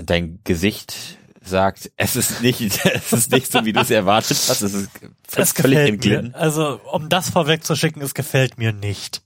[0.05, 0.95] Dein Gesicht
[1.43, 4.61] sagt, es ist nicht, es ist nicht so, wie du es erwartet hast.
[4.63, 4.91] Es ist
[5.35, 6.35] Es völlig gefällt entglitten.
[6.35, 9.23] Also, um das vorwegzuschicken, es gefällt mir nicht.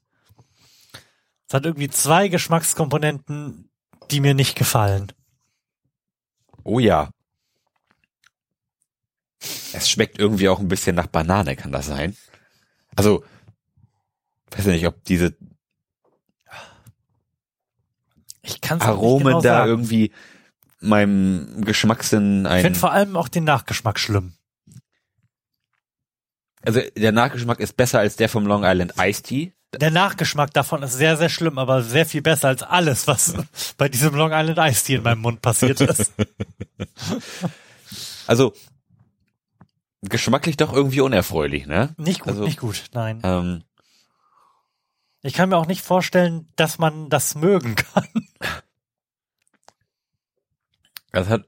[1.49, 3.69] Es hat irgendwie zwei Geschmackskomponenten,
[4.11, 5.13] die mir nicht gefallen.
[6.65, 7.11] Oh ja.
[9.73, 12.17] Es schmeckt irgendwie auch ein bisschen nach Banane, kann das sein?
[12.95, 13.25] Also,
[14.51, 15.35] weiß nicht, ob diese
[18.43, 19.71] Ich kann es Aromen genau da sagen.
[19.71, 20.13] irgendwie
[20.81, 22.63] meinem Geschmackssinn Ich ein.
[22.63, 24.35] finde vor allem auch den Nachgeschmack schlimm.
[26.65, 29.53] Also der Nachgeschmack ist besser als der vom Long Island Iced Tea.
[29.75, 33.35] Der Nachgeschmack davon ist sehr, sehr schlimm, aber sehr viel besser als alles, was
[33.79, 36.13] bei diesem Long Island Ice Tea in meinem Mund passiert ist.
[38.29, 38.55] Also
[40.03, 41.93] geschmacklich doch irgendwie unerfreulich, ne?
[41.99, 43.21] Nicht gut, Also- nicht gut, nein.
[43.25, 43.65] Ähm,
[45.23, 48.07] Ich kann mir auch nicht vorstellen, dass man das mögen kann.
[51.13, 51.45] das hat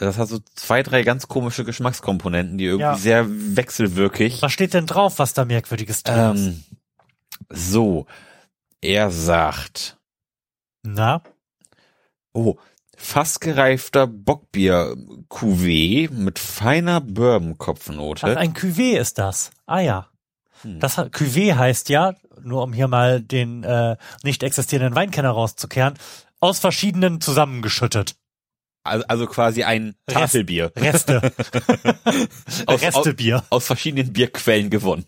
[0.00, 2.96] das hat so zwei, drei ganz komische Geschmackskomponenten, die irgendwie Ja.
[2.96, 4.42] sehr wechselwirkig.
[4.42, 6.60] Was steht denn drauf, was da merkwürdiges drin ist?
[7.54, 8.06] So,
[8.80, 9.98] er sagt,
[10.82, 11.22] Na?
[12.32, 12.56] oh,
[12.96, 14.94] fast gereifter Bockbier
[15.28, 18.36] Cuvée mit feiner Ach, Bourbon-Kopfnote.
[18.38, 19.50] ein Cuvée ist das.
[19.66, 20.08] Ah ja.
[20.62, 20.80] Hm.
[20.80, 25.94] Das Cuvée heißt ja, nur um hier mal den äh, nicht existierenden Weinkenner rauszukehren,
[26.40, 28.16] aus verschiedenen zusammengeschüttet.
[28.84, 30.72] Also, also quasi ein Rest- Tafelbier.
[30.76, 31.20] Reste.
[32.66, 33.44] Aus- Restebier.
[33.50, 35.06] aus verschiedenen Bierquellen gewonnen.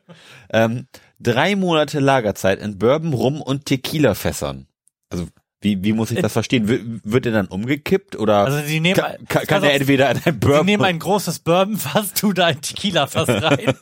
[0.50, 0.86] ähm,
[1.20, 4.66] drei Monate Lagerzeit in Bourbon, Rum und Tequila-Fässern.
[5.10, 5.26] Also
[5.60, 6.68] wie, wie muss ich das verstehen?
[6.68, 10.18] Wird, wird er dann umgekippt oder Also sie nehmen, kann, kann, kann er entweder in
[10.18, 13.74] ein sie Bourbon nehmen ein großes Bourbonfass, tun da ein Tequila-Fass rein.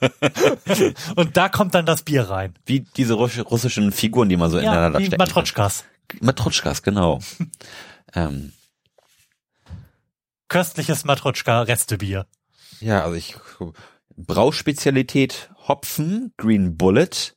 [1.16, 2.54] und da kommt dann das Bier rein.
[2.66, 5.84] wie diese russ- russischen Figuren, die man so Ja, ineinander wie stecken Matrotschkas.
[6.20, 7.18] Matrotschkas, genau.
[8.14, 8.52] ähm,
[10.48, 12.26] Köstliches Matrotschka-Restebier.
[12.80, 13.36] ja, also ich
[14.16, 17.34] Brauspezialität Hopfen, Green Bullet,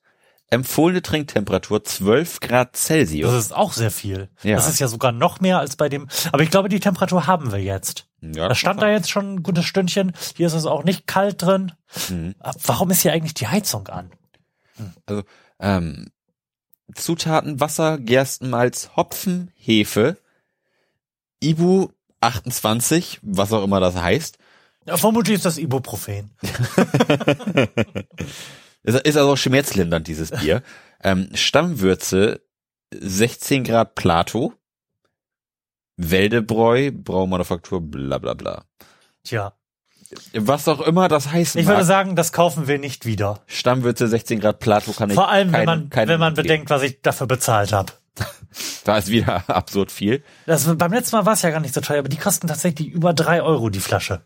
[0.50, 3.32] empfohlene Trinktemperatur 12 Grad Celsius.
[3.32, 4.30] Das ist auch sehr viel.
[4.44, 4.56] Ja.
[4.56, 6.08] Das ist ja sogar noch mehr als bei dem.
[6.32, 8.08] Aber ich glaube, die Temperatur haben wir jetzt.
[8.22, 10.14] ja, Das stand da jetzt schon ein gutes Stündchen.
[10.36, 11.72] Hier ist es auch nicht kalt drin.
[12.10, 12.36] Mhm.
[12.40, 14.12] Aber Warum ist hier eigentlich die Heizung an?
[15.06, 15.24] Also
[15.60, 16.12] ähm,
[16.94, 20.18] Zutaten Wasser, Gerstenmalz, Hopfen, Hefe,
[21.42, 21.90] Ibu
[22.22, 24.38] 28, was auch immer das heißt.
[24.86, 26.32] Ja, vermutlich ist das Ibuprofen.
[28.88, 30.62] Es ist also schmerzlindernd, dieses Bier.
[31.04, 32.42] ähm, Stammwürze
[32.94, 34.54] 16 Grad Plato,
[35.98, 38.66] Wäldebräu, Braumanufaktur, bla bla bla.
[39.24, 39.54] Tja.
[40.34, 41.56] Was auch immer das heißt.
[41.56, 43.42] Ich würde sagen, das kaufen wir nicht wieder.
[43.48, 46.84] Stammwürze 16 Grad Plato kann ich Vor allem, kein, wenn man, wenn man bedenkt, was
[46.84, 47.92] ich dafür bezahlt habe.
[48.86, 50.24] Da ist wieder absurd viel.
[50.46, 52.88] Das, beim letzten Mal war es ja gar nicht so teuer, aber die kosten tatsächlich
[52.88, 54.22] über drei Euro die Flasche.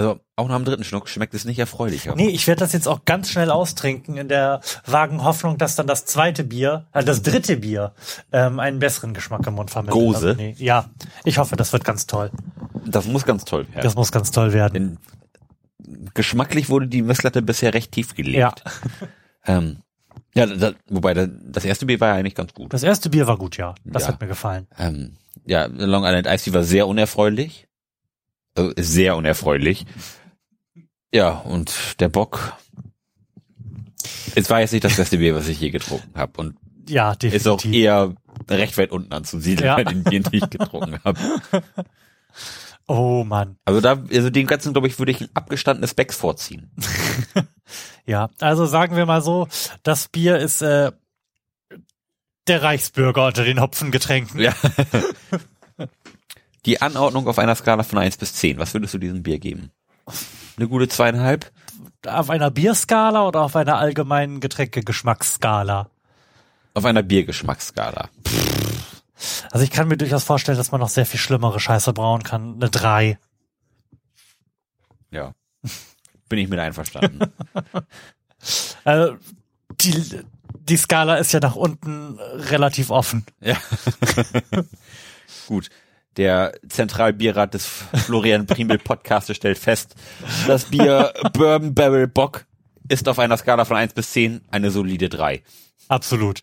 [0.00, 2.14] Also auch nach dem dritten Schluck schmeckt es nicht erfreulicher.
[2.16, 5.86] Nee, ich werde das jetzt auch ganz schnell austrinken in der vagen Hoffnung, dass dann
[5.86, 7.92] das zweite Bier, äh, das dritte Bier,
[8.32, 10.02] ähm, einen besseren Geschmack im Mund vermittelt.
[10.02, 10.28] Gose?
[10.28, 10.88] Also, nee, ja,
[11.24, 12.30] ich hoffe, das wird ganz toll.
[12.86, 13.82] Das muss ganz toll werden.
[13.82, 14.72] Das muss ganz toll werden.
[14.72, 14.98] Denn
[16.14, 18.36] geschmacklich wurde die Messlatte bisher recht tief gelegt.
[18.38, 18.54] Ja,
[19.46, 19.78] Ähm,
[20.34, 22.72] ja, da, wobei da, das erste Bier war ja eigentlich ganz gut.
[22.72, 23.74] das erste Bier war gut, ja.
[23.84, 24.08] Das Ja.
[24.08, 24.66] hat mir gefallen.
[24.78, 27.66] Ähm, ja, Long Island Ice Tea war sehr unerfreulich.
[28.54, 29.86] Also sehr unerfreulich.
[31.12, 32.54] Ja, und der Bock.
[34.34, 36.32] Es war jetzt nicht das beste Bier, was ich je getrunken habe.
[36.40, 36.56] Und
[36.88, 37.40] Ja, definitiv.
[37.40, 38.14] ist auch eher
[38.48, 39.76] recht weit unten anzusiedeln Ja.
[39.76, 41.18] bei den Bieren, die ich getrunken habe.
[42.86, 43.56] oh Mann.
[43.64, 46.70] Also da, also den ganzen, glaube ich, würde ich ein abgestandenes Becks vorziehen.
[48.04, 49.46] Ja, also sagen wir mal so,
[49.84, 50.90] das Bier ist äh,
[52.48, 54.40] der Reichsbürger unter den Hopfengetränken.
[54.40, 54.52] Ja.
[56.66, 58.58] Die Anordnung auf einer Skala von 1 bis 10.
[58.58, 59.70] Was würdest du diesem Bier geben?
[60.56, 61.50] Eine gute zweieinhalb?
[62.06, 65.90] Auf einer Bierskala oder auf einer allgemeinen Getränkegeschmacksskala?
[66.74, 68.10] Auf einer Biergeschmacksskala.
[69.50, 72.54] Also ich kann mir durchaus vorstellen, dass man noch sehr viel schlimmere Scheiße brauen kann.
[72.54, 73.18] Eine 3.
[75.10, 75.34] Ja.
[76.28, 77.20] Bin ich mit einverstanden.
[78.84, 79.18] Also
[79.82, 80.22] die,
[80.54, 83.26] die Skala ist ja nach unten relativ offen.
[83.42, 83.58] ja.
[85.46, 85.68] Gut.
[86.16, 89.94] Der Zentralbierrat des Florian Primel Podcastes stellt fest,
[90.46, 92.46] das Bier Bourbon Barrel Bock
[92.88, 95.42] ist auf einer Skala von 1 bis 10 eine solide 3.
[95.88, 96.40] Absolut.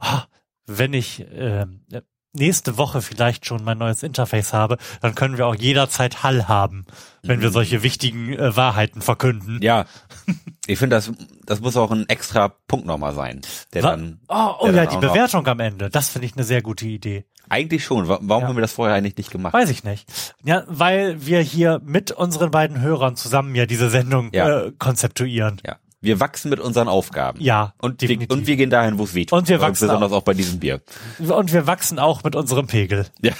[0.00, 0.24] Ah,
[0.66, 1.84] Wenn ich ähm,
[2.32, 6.86] nächste Woche vielleicht schon mein neues Interface habe, dann können wir auch jederzeit Hall haben,
[7.22, 9.58] wenn wir solche wichtigen äh, Wahrheiten verkünden.
[9.62, 9.84] Ja.
[10.68, 11.10] Ich finde, das,
[11.44, 13.40] das muss auch ein extra Punkt nochmal sein.
[13.74, 15.90] Der Wa- dann, oh, oh der ja, die Bewertung am Ende.
[15.90, 17.24] Das finde ich eine sehr gute Idee.
[17.48, 18.06] Eigentlich schon.
[18.06, 18.48] Wa- Warum Ja.
[18.48, 19.52] haben wir das vorher eigentlich nicht gemacht?
[19.52, 20.08] Weiß ich nicht.
[20.44, 24.66] Ja, weil wir hier mit unseren beiden Hörern zusammen ja diese Sendung Ja.
[24.66, 25.60] äh, konzeptuieren.
[25.66, 25.78] Ja.
[26.02, 27.40] Wir wachsen mit unseren Aufgaben.
[27.40, 29.38] Ja, Und wir, und wir gehen dahin, wo es weh tut.
[29.38, 30.16] Und wir wachsen Besonders auch.
[30.18, 30.80] auch bei diesem Bier.
[31.18, 33.06] Und wir wachsen auch mit unserem Pegel.
[33.22, 33.32] Ja.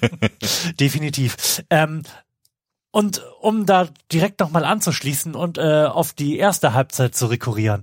[0.80, 1.62] Definitiv.
[1.70, 2.02] Ähm,
[2.90, 7.82] und um da direkt nochmal anzuschließen und äh, auf die erste Halbzeit zu rekurrieren.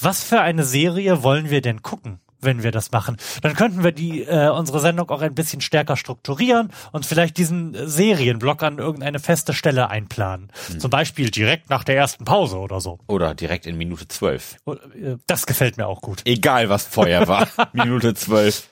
[0.00, 3.16] Was für eine Serie wollen wir denn gucken, wenn wir das machen?
[3.42, 7.76] Dann könnten wir die äh, unsere Sendung auch ein bisschen stärker strukturieren und vielleicht diesen
[7.88, 10.50] Serienblock an irgendeine feste Stelle einplanen.
[10.78, 12.98] Zum Beispiel direkt nach der ersten Pause oder so.
[13.06, 14.56] Oder direkt in Minute 12.
[14.64, 16.22] Und, äh, Das gefällt mir auch gut.
[16.24, 17.48] Egal, was vorher war.
[17.72, 18.68] Minute 12.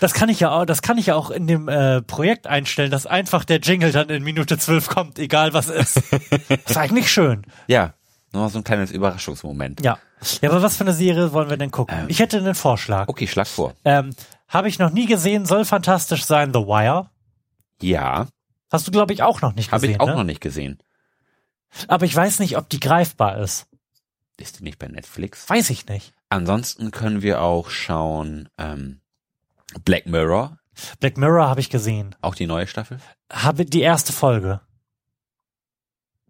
[0.00, 2.90] Das kann ich ja auch, das kann ich ja auch in dem äh, Projekt einstellen,
[2.90, 5.96] dass einfach der Jingle dann in Minute 12 kommt, egal was ist.
[6.66, 7.42] ist eigentlich schön.
[7.66, 7.94] Ja.
[8.32, 9.84] Nur so ein kleines Überraschungsmoment.
[9.84, 9.98] Ja.
[10.42, 12.04] Ja, aber was für eine Serie wollen wir denn gucken?
[12.08, 13.08] Ich hätte einen Vorschlag.
[13.08, 13.74] Okay, schlag vor.
[13.84, 14.10] Ähm,
[14.48, 17.10] Habe ich noch nie gesehen, soll fantastisch sein, The Wire.
[17.80, 18.26] Ja.
[18.70, 19.94] Hast du, glaube ich, auch noch nicht Habe gesehen.
[19.96, 20.14] ich auch ne?
[20.16, 20.78] noch nicht gesehen.
[21.88, 23.66] Aber ich weiß nicht, ob die greifbar ist.
[24.36, 25.48] Ist die nicht bei Netflix?
[25.48, 26.12] Weiß ich nicht.
[26.28, 29.00] Ansonsten können wir auch schauen, ähm,
[29.84, 30.58] Black Mirror,
[31.00, 32.14] Black Mirror habe ich gesehen.
[32.20, 32.98] auch die neue Staffel.
[33.32, 34.60] Habe die erste Folge.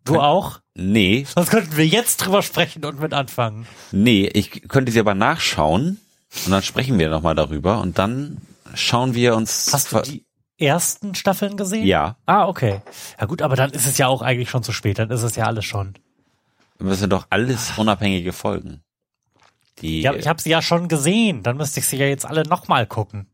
[0.05, 0.61] Du auch?
[0.75, 3.67] Nee, Sonst könnten wir jetzt drüber sprechen und mit anfangen.
[3.93, 5.99] nee, ich könnte sie aber nachschauen
[6.45, 8.39] und dann sprechen wir nochmal darüber und dann
[8.75, 9.73] schauen wir uns.
[9.73, 10.25] Hast du die
[10.59, 11.87] ersten Staffeln gesehen?
[11.87, 12.83] Ja, Ah, okay.
[13.21, 14.99] Ja gut, aber dann ist es ja auch eigentlich schon zu spät.
[14.99, 15.95] Dann ist es ja alles schon.
[16.79, 18.83] das sind doch alles unabhängige Folgen.
[19.81, 21.43] Die Ja, ich habe sie ja schon gesehen.
[21.43, 23.27] Dann müsste ich sie ja jetzt alle nochmal gucken.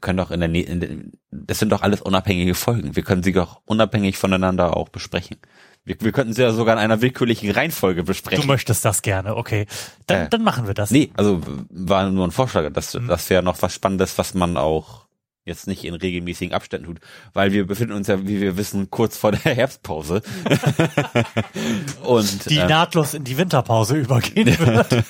[0.00, 0.90] können doch in der, in der,
[1.30, 2.94] das sind doch alles unabhängige Folgen.
[2.96, 5.38] Wir können sie doch unabhängig voneinander auch besprechen.
[5.86, 8.46] Wir, wir könnten sie ja sogar in einer willkürlichen Reihenfolge Du besprechen.
[8.46, 9.66] möchtest das gerne, okay.
[10.06, 10.90] Dann, Äh, dann machen wir das.
[10.90, 12.70] Nee, also war nur ein Vorschlag.
[12.72, 13.06] Das, Mhm.
[13.08, 15.06] das wäre noch was Spannendes, was man auch
[15.44, 16.98] jetzt nicht in regelmäßigen Abständen tut,
[17.32, 20.22] weil wir befinden uns ja, wie wir wissen, kurz vor der Herbstpause.
[22.02, 24.90] Und Die äh, nahtlos in die Winterpause übergehen wird.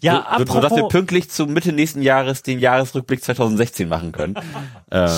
[0.00, 4.12] ja, so, so, dass wir apropos, pünktlich zu Mitte nächsten Jahres den Jahresrückblick 2016 machen
[4.12, 4.36] können.
[4.90, 5.10] ähm,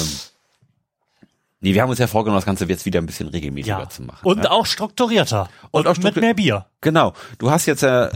[1.64, 3.88] nee, wir haben uns ja vorgenommen, das Ganze jetzt wieder ein bisschen regelmäßiger ja.
[3.88, 4.20] zu machen.
[4.22, 4.50] Und ne?
[4.50, 5.48] auch strukturierter.
[5.70, 6.66] Und, auch mit struktur- mehr Bier.
[6.82, 7.14] Genau.
[7.38, 8.10] Du hast jetzt äh,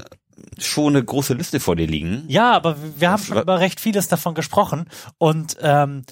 [0.58, 2.24] schon eine große Liste vor dir liegen.
[2.28, 4.88] Ja, aber wir haben schon über recht vieles davon gesprochen.
[5.16, 6.04] Und ähm,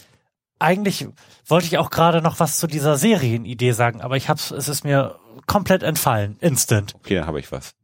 [0.59, 1.07] eigentlich
[1.47, 4.85] wollte ich auch gerade noch was zu dieser Serienidee sagen, aber ich hab's, es ist
[4.85, 5.17] mir
[5.47, 6.37] komplett entfallen.
[6.41, 6.95] Instant.
[6.95, 7.75] Okay, dann habe ich was.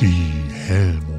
[0.00, 0.32] Die
[0.66, 1.13] Helmut-Frage.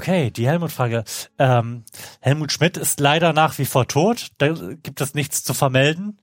[0.00, 1.04] Okay, die Helmut-Frage.
[1.38, 1.84] Ähm,
[2.22, 4.28] Helmut Schmidt ist leider nach wie vor tot.
[4.38, 6.18] Da gibt es nichts zu vermelden.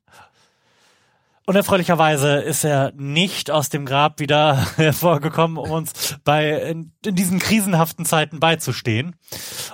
[1.45, 7.37] Unerfreulicherweise ist er nicht aus dem Grab wieder hervorgekommen, um uns bei in, in diesen
[7.37, 9.15] krisenhaften Zeiten beizustehen.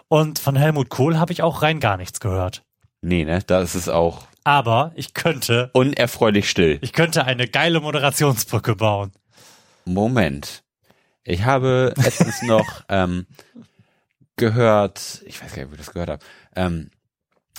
[0.09, 2.61] Und von Helmut Kohl habe ich auch rein gar nichts gehört.
[2.99, 3.39] Nee, ne?
[3.47, 6.77] Da ist es auch Aber ich könnte, unerfreulich still.
[6.81, 9.13] ich könnte eine geile Moderationsbrücke bauen.
[9.85, 10.61] Moment.
[11.23, 13.27] Ich habe letztens noch ähm,
[14.36, 16.23] gehört, ich weiß gar nicht, ob ich das gehört habe,
[16.55, 16.89] ähm,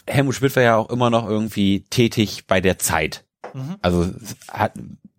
[0.06, 3.24] Helmut Schmidt war ja auch immer noch irgendwie tätig bei der Zeit.
[3.82, 4.10] Also
[4.50, 4.72] hat,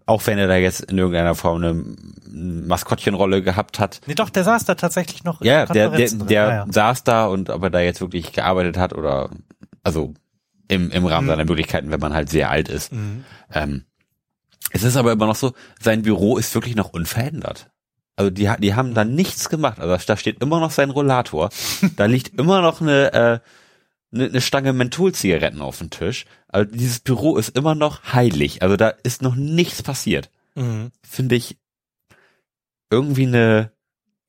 [0.06, 1.74] auch wenn er da jetzt in irgendeiner Form eine
[2.30, 6.51] Maskottchenrolle gehabt hat, Nee, doch, der saß da tatsächlich noch ja, der, der, der Ja,
[6.51, 6.66] ja.
[6.70, 9.30] saß da und ob er da jetzt wirklich gearbeitet hat oder
[9.84, 10.14] also
[10.68, 12.91] im, im Rahmen seiner Möglichkeiten, wenn man halt sehr alt ist.
[13.51, 13.86] Ähm,
[14.72, 17.70] es ist aber immer noch so, sein Büro ist wirklich noch unverändert.
[18.16, 19.80] Also die, die haben da nichts gemacht.
[19.80, 21.49] Also da steht immer noch sein Rollator.
[21.95, 23.39] da liegt immer noch eine, äh,
[24.13, 26.26] eine, eine Stange Mentholzigaretten auf dem Tisch.
[26.47, 28.61] Also dieses Büro ist immer noch heilig.
[28.61, 30.30] Also da ist noch nichts passiert.
[30.55, 30.91] Mhm.
[31.05, 31.57] Finde ich
[32.89, 33.72] irgendwie eine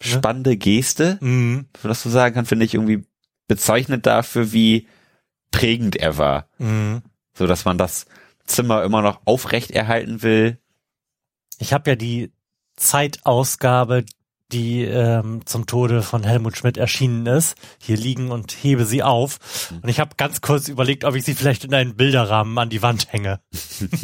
[0.02, 1.66] spannende Geste Mhm.
[1.82, 3.06] was du sagen kann, finde ich irgendwie
[3.48, 4.88] bezeichnend dafür, wie
[5.52, 6.48] prägend er war.
[6.58, 7.02] Mhm.
[7.34, 8.06] So dass man das
[8.44, 10.58] Zimmer immer noch aufrecht erhalten will.
[11.58, 12.32] Ich habe ja die
[12.76, 14.04] Zeitausgabe,
[14.52, 19.38] die ähm, zum Tode von Helmut Schmidt erschienen ist, hier liegen und hebe sie auf.
[19.82, 22.82] Und ich habe ganz kurz überlegt, ob ich sie vielleicht in einen Bilderrahmen an die
[22.82, 23.40] Wand hänge.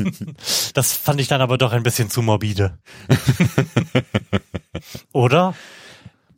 [0.74, 2.78] das fand ich dann aber doch ein bisschen zu morbide.
[5.12, 5.54] Oder?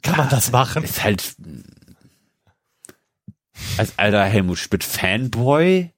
[0.02, 0.84] Kann man das machen?
[0.84, 1.36] Ist halt
[3.78, 5.90] als alter Helmut Schmidt Fanboy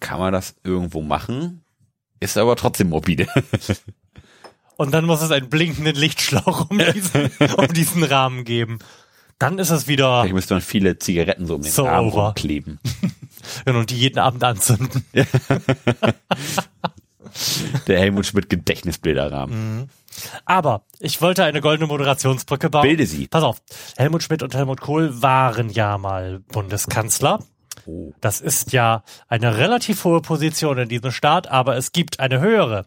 [0.00, 1.64] kann man das irgendwo machen.
[2.20, 3.26] Ist aber trotzdem morbide.
[4.76, 8.78] Und dann muss es einen blinkenden Lichtschlauch um diesen, um diesen Rahmen geben.
[9.38, 12.26] Dann ist es wieder, Vielleicht müsste man viele Zigaretten so um den So Rahmen over.
[12.26, 12.78] rumkleben.
[13.66, 15.04] und die jeden Abend anzünden.
[17.86, 19.90] Der Helmut Schmidt Gedächtnisbilderrahmen.
[20.46, 22.82] Aber ich wollte eine goldene Moderationsbrücke bauen.
[22.82, 23.26] Bilde sie.
[23.28, 23.60] Pass auf,
[23.96, 27.40] Helmut Schmidt und Helmut Kohl waren ja mal Bundeskanzler.
[27.84, 28.14] Oh.
[28.22, 32.86] Das ist ja eine relativ hohe Position in diesem Staat, aber es gibt eine höhere.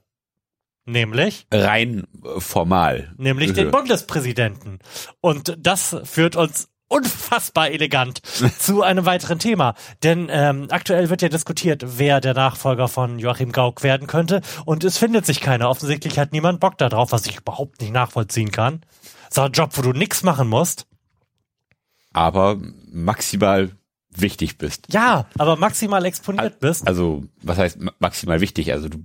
[0.91, 3.13] Nämlich, Rein äh, formal.
[3.17, 3.71] nämlich den Höhe.
[3.71, 4.79] Bundespräsidenten.
[5.21, 8.21] Und das führt uns unfassbar elegant
[8.59, 9.75] zu einem weiteren Thema.
[10.01, 14.41] Denn ähm, aktuell wird ja diskutiert, wer der Nachfolger von Joachim Gauck werden könnte.
[14.65, 15.69] Und es findet sich keiner.
[15.69, 18.81] Offensichtlich hat niemand Bock darauf, was ich überhaupt nicht nachvollziehen kann.
[19.29, 20.87] So ein Job, wo du nichts machen musst.
[22.13, 22.57] aber
[22.91, 23.69] maximal
[24.09, 24.91] wichtig bist.
[24.91, 26.87] Ja, aber maximal exponiert bist.
[26.87, 28.71] Also, was heißt ma- maximal wichtig?
[28.73, 28.97] Also, du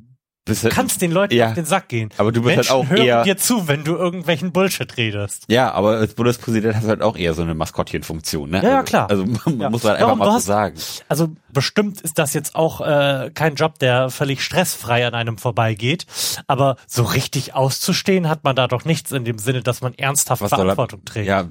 [0.44, 1.48] bist Du kannst den Leuten Ja.
[1.48, 2.10] auf den Sack gehen.
[2.18, 5.44] Aber du bist Menschen halt auch hören eher- dir zu, wenn du irgendwelchen Bullshit redest.
[5.48, 8.62] Ja, aber als Bundespräsident hast du halt auch eher so eine Maskottchenfunktion, ne?
[8.62, 9.10] Ja, ja, Also- klar.
[9.10, 9.70] Also, man Ja.
[9.70, 10.74] muss halt einfach mal so hast- sagen.
[11.08, 16.06] Also bestimmt ist das jetzt auch äh, kein Job, der völlig stressfrei an einem vorbeigeht.
[16.46, 20.42] Aber so richtig auszustehen hat man da doch nichts in dem Sinne, dass man ernsthaft
[20.42, 21.26] Was soll er- Verantwortung trägt.
[21.26, 21.48] Ja,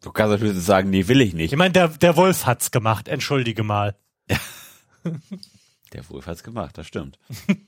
[0.00, 1.52] du kannst natürlich sagen, nee, will ich nicht.
[1.52, 3.94] Ich meine, der, der Wolf hat's gemacht, entschuldige mal.
[5.92, 7.18] Der Wolf hat's gemacht, das stimmt.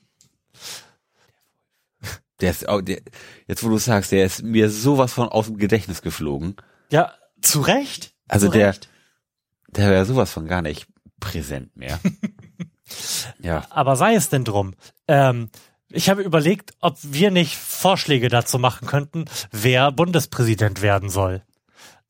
[2.41, 3.01] der ist der,
[3.47, 6.55] jetzt wo du sagst, der ist mir sowas von aus dem Gedächtnis geflogen.
[6.91, 8.13] Ja, zu Recht.
[8.27, 8.89] Also zu der, Recht.
[9.69, 10.87] der wäre sowas von gar nicht
[11.19, 11.99] präsent mehr.
[13.39, 13.65] ja.
[13.69, 14.75] Aber sei es denn drum.
[15.07, 15.49] Ähm,
[15.89, 21.43] ich habe überlegt, ob wir nicht Vorschläge dazu machen könnten, wer Bundespräsident werden soll.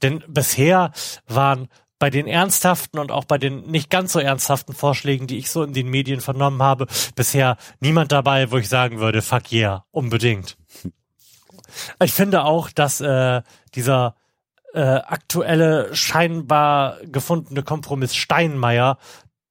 [0.02, 0.92] Denn bisher
[1.28, 1.68] waren
[2.00, 5.64] bei den ernsthaften und auch bei den nicht ganz so ernsthaften Vorschlägen, die ich so
[5.64, 10.58] in den Medien vernommen habe, bisher niemand dabei, wo ich sagen würde, fuck yeah, unbedingt.
[12.02, 13.42] Ich finde auch, dass äh,
[13.74, 14.16] dieser
[14.74, 18.98] äh, aktuelle scheinbar gefundene Kompromiss Steinmeier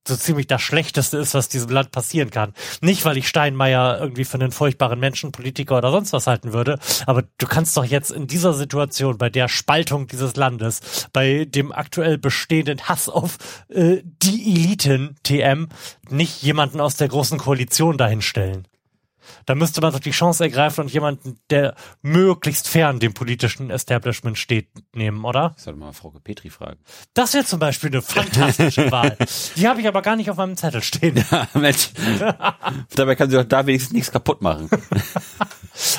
[0.06, 2.52] so ziemlich das Schlechteste ist, was diesem Land passieren kann.
[2.80, 7.24] Nicht, weil ich Steinmeier irgendwie für einen furchtbaren Menschenpolitiker oder sonst was halten würde, aber
[7.38, 12.18] du kannst doch jetzt in dieser Situation, bei der Spaltung dieses Landes, bei dem aktuell
[12.18, 15.68] bestehenden Hass auf äh, die Eliten TM,
[16.10, 18.66] nicht jemanden aus der großen Koalition dahinstellen.
[19.46, 24.38] Da müsste man doch die Chance ergreifen und jemanden, der möglichst fern dem politischen Establishment
[24.38, 25.54] steht, nehmen, oder?
[25.56, 26.80] Ich sollte mal Frau Petri fragen.
[27.14, 29.16] Das wäre zum Beispiel eine fantastische Wahl.
[29.56, 31.24] Die habe ich aber gar nicht auf meinem Zettel stehen.
[31.54, 31.90] Mensch.
[32.94, 34.68] Dabei kann sie doch da wenigstens nichts kaputt machen.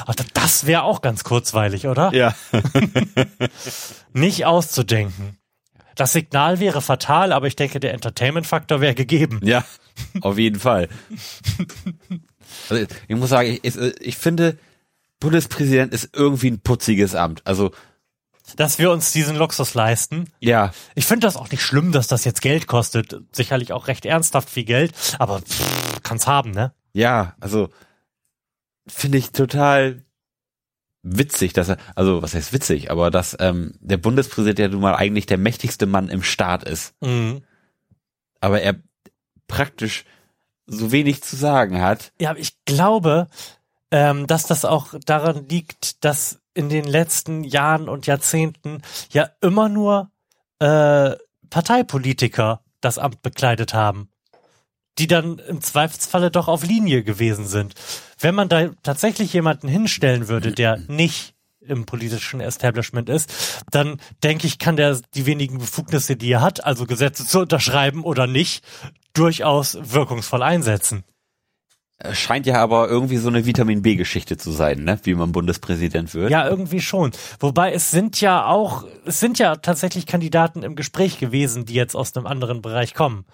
[0.06, 2.14] Aber das wäre auch ganz kurzweilig, oder?
[2.14, 2.36] Ja.
[4.14, 5.38] Nicht auszudenken.
[5.96, 9.40] Das Signal wäre fatal, aber ich denke, der Entertainment-Faktor wäre gegeben.
[9.44, 9.64] Ja,
[10.22, 10.90] auf jeden Fall.
[12.70, 14.58] Also ich muss sagen, ich, ich, finde,
[15.20, 17.42] Bundespräsident ist irgendwie ein putziges Amt.
[17.46, 17.72] Also
[18.56, 20.30] dass wir uns diesen Luxus leisten.
[20.40, 23.16] Ja, Ich finde das auch nicht schlimm, dass das jetzt Geld kostet.
[23.32, 26.72] Sicherlich auch recht ernsthaft viel Geld, aber pff, kann's haben, ne?
[26.94, 27.70] ja, also
[28.88, 30.06] finde ich total
[31.02, 34.96] witzig, dass er, also was heißt witzig, aber dass ähm, der Bundespräsident ja nun mal
[34.96, 37.44] eigentlich der mächtigste Mann im Staat ist, Mhm.
[38.42, 38.76] aber er
[39.48, 40.06] praktisch
[40.68, 42.12] so wenig zu sagen hat.
[42.20, 43.28] Ja, ich glaube,
[43.92, 48.82] ähm, dass das auch daran liegt, dass in den letzten Jahren und Jahrzehnten
[49.12, 50.10] ja immer nur
[50.60, 51.12] äh,
[51.50, 54.10] Parteipolitiker das Amt bekleidet haben,
[54.98, 57.76] die dann im Zweifelsfalle doch auf Linie gewesen sind.
[58.20, 61.35] Wenn man da tatsächlich jemanden hinstellen würde, der nicht
[61.68, 66.64] im politischen Establishment ist, dann denke ich, kann der die wenigen Befugnisse, die er hat,
[66.66, 68.64] also Gesetze zu unterschreiben oder nicht,
[69.14, 71.04] durchaus wirkungsvoll einsetzen.
[71.98, 75.00] Es Scheint ja aber irgendwie so eine Vitamin B-Geschichte zu sein, ne?
[75.04, 76.30] Wie man Bundespräsident wird.
[76.30, 77.12] Ja, irgendwie schon.
[77.40, 81.96] Wobei es sind ja auch, es sind ja tatsächlich Kandidaten im Gespräch gewesen, die jetzt
[81.96, 83.26] aus einem anderen Bereich kommen.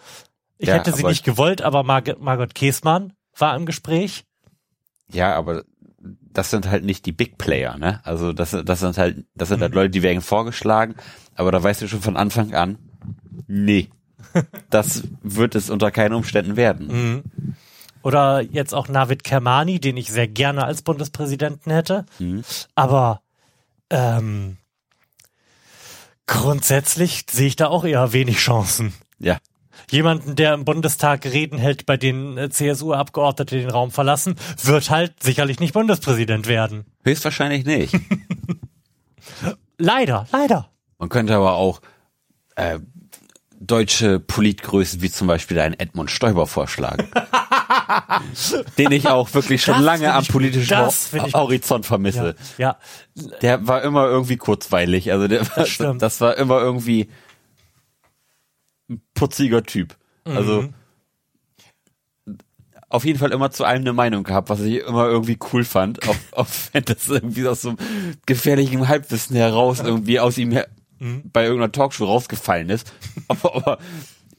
[0.60, 4.26] Ich Ja, hätte sie nicht gewollt, aber Marg Margot Käßmann war im Gespräch.
[5.12, 5.64] Ja, aber
[6.34, 8.00] das sind halt nicht die Big Player, ne?
[8.04, 10.96] Also das, das sind halt, das sind halt Leute, die werden vorgeschlagen,
[11.36, 12.78] aber da weißt du schon von Anfang an,
[13.48, 13.90] nee,
[14.70, 17.24] das wird es unter keinen Umständen werden.
[18.04, 22.06] Oder jetzt auch Navid Kermani, den ich sehr gerne als Bundespräsidenten hätte.
[22.74, 23.22] Aber
[23.90, 24.58] ähm,
[26.26, 28.94] grundsätzlich sehe ich da auch eher wenig Chancen.
[29.20, 29.38] Ja,
[29.92, 35.22] Jemanden, der im Bundestag Reden hält, bei denen äh, CSU-Abgeordnete den Raum verlassen, wird halt
[35.22, 36.86] sicherlich nicht Bundespräsident werden.
[37.04, 37.94] höchstwahrscheinlich nicht.
[39.78, 40.70] Leider, leider.
[41.00, 41.82] Man könnte aber auch
[42.56, 42.78] äh,
[43.60, 47.08] deutsche Politgrößen wie zum Beispiel einen Edmund Stoiber vorschlagen.
[48.78, 51.34] den ich auch wirklich schon Das lange am politischen Das ich.
[51.34, 52.36] Horizont vermisse.
[52.60, 52.78] Ja,
[53.42, 55.12] Der war immer irgendwie kurzweilig.
[55.12, 56.02] Also der war, stimmt.
[56.02, 57.10] das war immer irgendwie
[58.92, 59.98] ein putziger Typ.
[60.26, 60.70] Also
[62.92, 66.08] auf jeden Fall immer zu allem eine Meinung gehabt, was ich immer irgendwie cool fand.
[66.08, 67.78] Auch, auch wenn das irgendwie aus so einem
[68.26, 70.68] gefährlichen Halbwissen heraus irgendwie aus ihm her
[71.00, 72.94] bei irgendeiner Talkshow rausgefallen ist.
[73.28, 73.78] Aber, aber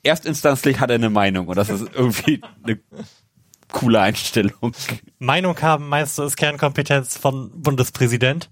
[0.04, 2.78] erstinstanzlich hat er eine Meinung und das ist irgendwie eine
[3.72, 4.72] coole Einstellung.
[5.18, 8.50] Meinung haben, meinst du, ist Kernkompetenz von Bundespräsident?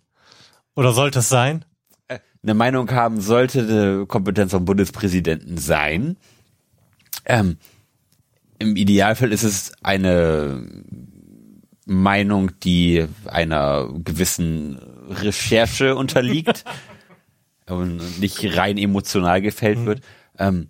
[0.74, 1.64] Oder sollte es sein?
[2.42, 6.16] Eine Meinung haben sollte eine Kompetenz vom Bundespräsidenten sein.
[7.26, 7.58] Ähm,
[8.58, 10.66] Im Idealfall ist es eine
[11.84, 16.64] Meinung, die einer gewissen Recherche unterliegt
[17.66, 20.00] und nicht rein emotional gefällt wird.
[20.38, 20.68] Ähm,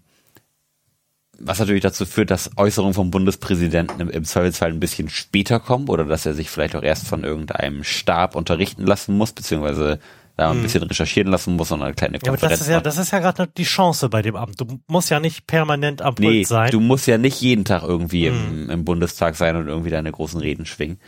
[1.43, 5.89] was natürlich dazu führt, dass Äußerungen vom Bundespräsidenten im, im Zweifelsfall ein bisschen später kommen
[5.89, 10.01] oder dass er sich vielleicht auch erst von irgendeinem Stab unterrichten lassen muss, beziehungsweise
[10.41, 12.81] da ein bisschen recherchieren lassen muss und eine kleine Ja, aber Konferenz das ist ja,
[12.81, 14.61] das ist ja gerade die Chance bei dem Amt.
[14.61, 16.71] Du musst ja nicht permanent am Pult Nee, sein.
[16.71, 18.71] du musst ja nicht jeden Tag irgendwie im, Mhm.
[18.71, 20.99] im Bundestag sein und irgendwie deine großen Reden schwingen.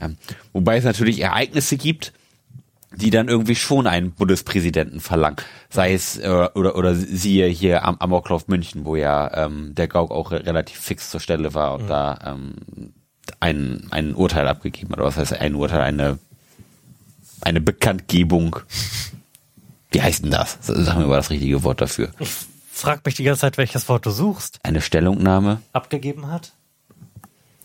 [0.00, 0.16] Ähm,
[0.52, 2.12] wobei es natürlich Ereignisse gibt,
[2.94, 5.36] die dann irgendwie schon einen Bundespräsidenten verlangen.
[5.68, 10.10] Sei es, äh, oder, oder siehe hier am Amoklauf München, wo ja ähm, der Gauck
[10.10, 11.82] auch re relativ fix zur Stelle war Mhm.
[11.82, 12.54] und da ähm,
[13.40, 14.98] ein, ein Urteil abgegeben hat.
[14.98, 15.82] Oder was heißt ein Urteil?
[15.82, 16.18] Eine,
[17.40, 18.56] eine Bekanntgebung.
[19.90, 20.58] Wie heißt denn das?
[20.60, 22.10] Sag mir mal das richtige Wort dafür.
[22.70, 24.60] Frag mich die ganze Zeit, welches Wort du suchst.
[24.62, 25.62] Eine Stellungnahme.
[25.72, 26.52] Abgegeben hat?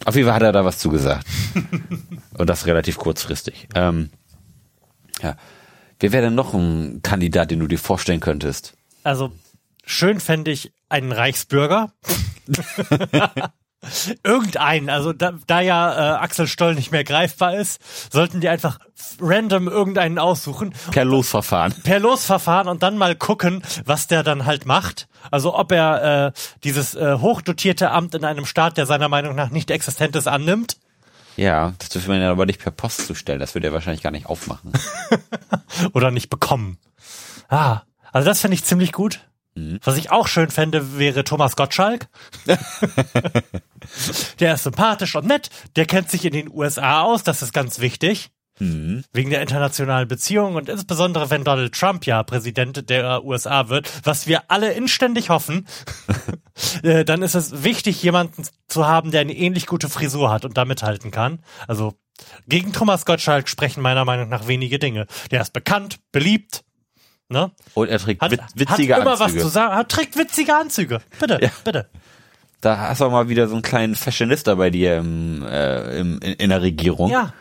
[0.06, 1.26] Auf jeden Fall hat er da was zugesagt.
[2.38, 3.68] Und das relativ kurzfristig.
[3.76, 4.10] Ähm,
[5.22, 5.36] ja.
[6.00, 8.74] Wer wäre denn noch ein Kandidat, den du dir vorstellen könntest?
[9.04, 9.32] Also,
[9.86, 11.94] schön fände ich einen Reichsbürger.
[14.24, 17.82] Irgendeinen, also da, da ja äh, Axel Stoll nicht mehr greifbar ist,
[18.12, 18.80] sollten die einfach
[19.20, 21.74] random irgendeinen aussuchen, Per Losverfahren.
[21.84, 25.08] per Losverfahren und dann mal gucken, was der dann halt macht.
[25.32, 26.32] Also ob er äh,
[26.64, 30.78] dieses äh, hochdotierte Amt in einem Staat, der seiner Meinung nach nicht existent ist, annimmt.
[31.36, 33.40] Ja, das dürfen wir ja aber nicht per Post zustellen.
[33.40, 34.72] Das würde er wahrscheinlich gar nicht aufmachen.
[35.94, 36.78] oder nicht bekommen.
[37.50, 37.82] Ah,
[38.12, 39.22] also das fände ich ziemlich gut.
[39.56, 42.08] Was ich auch schön fände, wäre Thomas Gottschalk.
[44.40, 47.80] der ist sympathisch und nett, der kennt sich in den USA aus, das ist ganz
[47.80, 48.32] wichtig.
[49.14, 54.28] Wegen der internationalen Beziehungen und insbesondere wenn Donald Trump ja Präsident der USA wird, was
[54.28, 55.68] wir alle inständig hoffen,
[56.84, 60.56] äh, dann ist es wichtig, jemanden zu haben, der eine ähnlich gute Frisur hat und
[60.56, 61.40] da mithalten kann.
[61.68, 61.96] Also
[62.48, 65.08] gegen Thomas Gottschalk sprechen meiner Meinung nach wenige Dinge.
[65.32, 66.64] Der ist bekannt, beliebt,
[67.34, 67.52] ne?
[67.74, 69.36] Und er trägt Hat, wit witzige hat immer Anzüge.
[69.36, 71.02] was zu sagen, hat, trägt witzige Anzüge.
[71.20, 71.50] Bitte, Ja.
[71.66, 71.90] bitte.
[72.62, 76.20] Da hast du auch mal wieder so einen kleinen Fashionista bei dir im, äh, im,
[76.20, 77.10] in, in der Regierung.
[77.12, 77.34] Ja,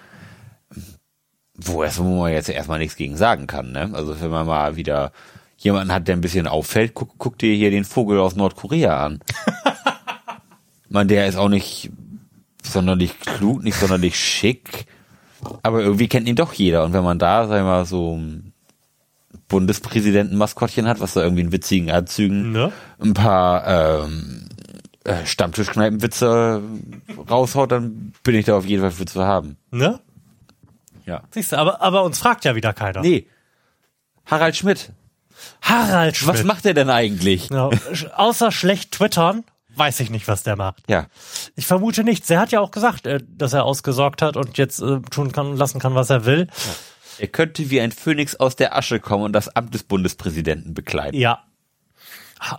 [1.55, 3.71] wo, erst, wo man jetzt erstmal nichts gegen sagen kann.
[3.73, 3.91] Ne?
[3.93, 5.13] Also wenn man mal wieder
[5.59, 9.21] jemanden hat, der ein bisschen auffällt, guck, guck dir hier den Vogel aus Nordkorea an.
[10.89, 11.91] man, der ist auch nicht
[12.65, 14.87] sonderlich klug, nicht sonderlich schick,
[15.63, 16.85] aber irgendwie kennt ihn doch jeder.
[16.85, 18.19] Und wenn man da, sagen wir mal, so
[19.53, 22.73] Bundespräsidenten-Maskottchen hat, was da irgendwie in witzigen Anzügen Ne?
[23.01, 24.49] ein paar ähm,
[25.05, 26.63] äh, Stammtischkneipenwitze
[27.31, 29.57] raushaut, dann bin ich da auf jeden Fall für zu haben.
[29.71, 30.01] Ne?
[31.07, 31.23] Ja.
[31.31, 33.01] Siehst du, aber, aber uns fragt ja wieder keiner.
[33.03, 33.27] Nee.
[34.27, 34.91] Harald Schmidt.
[35.61, 36.35] Harald Schmidt.
[36.35, 37.49] Was macht er denn eigentlich?
[37.51, 39.43] Sch- Außer schlecht twittern,
[39.75, 40.85] weiß ich nicht, was der macht.
[40.89, 41.07] Ja.
[41.57, 42.31] Ich vermute nichts.
[42.31, 45.57] Er hat ja auch gesagt, äh, dass er ausgesorgt hat und jetzt äh, tun kann,
[45.57, 46.47] lassen kann, was er will.
[47.19, 51.19] Er könnte wie ein Phönix aus der Asche kommen und das Amt des Bundespräsidenten bekleiden.
[51.19, 51.45] Ja.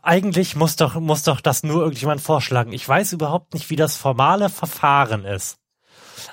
[0.01, 2.71] Eigentlich muss doch, muss doch das nur irgendjemand vorschlagen.
[2.71, 5.57] Ich weiß überhaupt nicht, wie das formale Verfahren ist.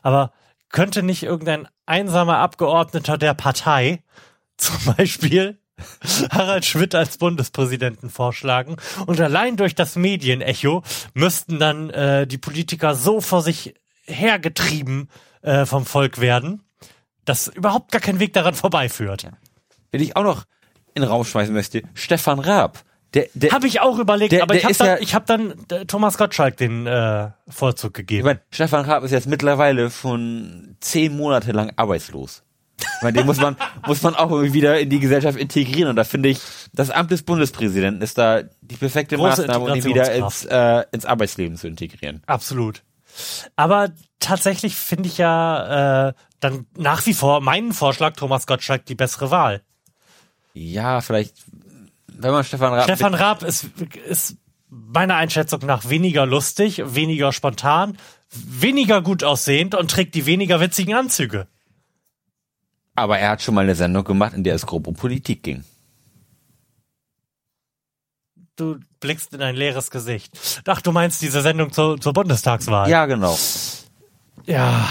[0.02, 0.32] Aber
[0.68, 4.02] könnte nicht irgendein einsamer Abgeordneter der Partei
[4.56, 5.59] zum Beispiel
[6.30, 8.76] Harald Schmidt als Bundespräsidenten vorschlagen
[9.06, 10.82] und allein durch das Medienecho
[11.14, 13.74] müssten dann äh, die Politiker so vor sich
[14.05, 15.09] hergetrieben
[15.42, 16.62] äh, vom Volk werden,
[17.24, 19.26] dass überhaupt gar kein Weg daran vorbeiführt.
[19.90, 20.44] Wenn ich auch noch
[20.94, 22.82] in den Raum schmeißen möchte, Stefan Raab.
[23.14, 25.55] Der, der, Habe ich auch überlegt, Der- aber ich habe dann, ja- ich hab dann
[25.70, 28.24] äh, Thomas Gottschalk den äh, Vorzug ich gegeben.
[28.24, 32.44] meine, Stefan Raab ist jetzt mittlerweile von zehn Monate lang arbeitslos.
[32.78, 33.56] Ich meine, den muss man,
[33.86, 35.90] muss man auch irgendwie wieder in die Gesellschaft integrieren.
[35.90, 36.40] Und da finde ich,
[36.72, 40.84] das Amt des Bundespräsidenten ist da die perfekte Große Maßnahme, um ihn wieder ins, äh,
[40.92, 42.22] ins Arbeitsleben zu integrieren.
[42.26, 42.82] Absolut.
[43.56, 43.88] Aber
[44.20, 49.31] tatsächlich finde ich ja äh, dann nach wie vor meinen Vorschlag Thomas Gottschalk die bessere
[49.31, 49.62] Wahl.
[50.55, 51.37] Ja, vielleicht,
[52.09, 52.85] wenn man Stefan Raab.
[52.85, 53.67] Stefan Raab ist,
[54.09, 54.37] ist
[54.69, 57.97] meiner Einschätzung nach weniger lustig, weniger spontan,
[58.33, 61.47] weniger gut aussehend und trägt die weniger witzigen Anzüge.
[62.95, 65.65] aber er hat schon mal eine Sendung gemacht, in der es grob um Politik ging.
[68.57, 70.39] Du blickst in ein leeres Gesicht.
[70.67, 72.91] Ach, du meinst diese Sendung zur, zur Bundestagswahl?
[72.91, 73.39] Ja, genau.
[74.45, 74.87] Ja.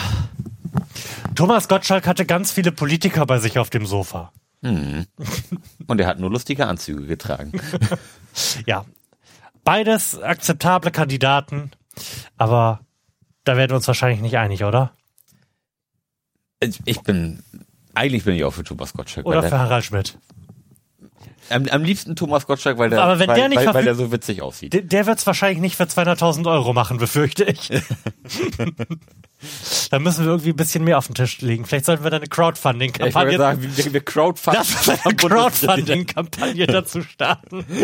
[1.36, 4.32] Thomas Gottschalk hatte ganz viele Politiker bei sich auf dem Sofa.
[4.62, 7.60] Und er hat nur lustige Anzüge getragen.
[8.66, 8.86] Ja.
[9.64, 11.72] Beides akzeptable Kandidaten,
[12.38, 12.82] aber
[13.44, 14.94] da werden wir uns wahrscheinlich nicht einig, oder?
[16.86, 17.44] ich bin,
[17.96, 19.26] eigentlich bin ich auch für Thomas Gottschalk.
[19.26, 20.18] Oder für Harald Schmidt.
[21.50, 23.96] Am, am liebsten Thomas Gottschalk, weil der, Aber wenn weil, der nicht weil, weil der
[23.96, 24.74] so witzig aussieht.
[24.74, 27.70] Der, der wird es wahrscheinlich nicht für 200.000 Euro machen, befürchte ich.
[29.92, 31.66] da müssen wir irgendwie ein bisschen mehr auf den Tisch legen.
[31.66, 34.02] Vielleicht sollten wir da eine Crowdfunding-Kampagne sagen, wir, wir uns eine
[35.16, 37.66] Crowdfunding-Kampagne dazu starten.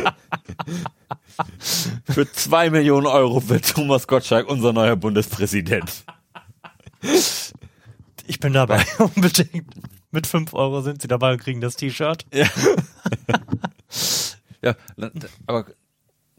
[2.06, 6.06] Für zwei Millionen Euro wird Thomas Gottschalk unser neuer Bundespräsident.
[8.28, 9.74] Ich bin dabei, unbedingt.
[10.12, 12.26] Mit 5 Euro sind sie dabei und kriegen das T-Shirt.
[12.34, 12.48] Ja,
[15.48, 15.66] aber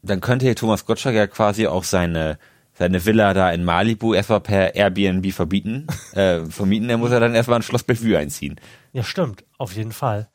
[0.02, 2.38] dann könnte Thomas Gottschalk ja quasi auch seine
[2.78, 6.90] seine Villa da in Malibu erstmal per Airbnb verbieten, äh, vermieten.
[6.90, 8.60] Er muss ja dann erstmal ein Schloss Bellevue einziehen.
[8.92, 9.44] Ja, stimmt.
[9.56, 10.28] Auf jeden Fall.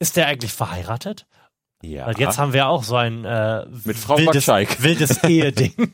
[0.00, 1.26] Ist der eigentlich verheiratet?
[1.84, 2.06] Ja.
[2.06, 4.82] Weil jetzt haben wir auch so ein äh, Mit Frau wildes, Gottschalk.
[4.82, 5.92] wildes Eheding.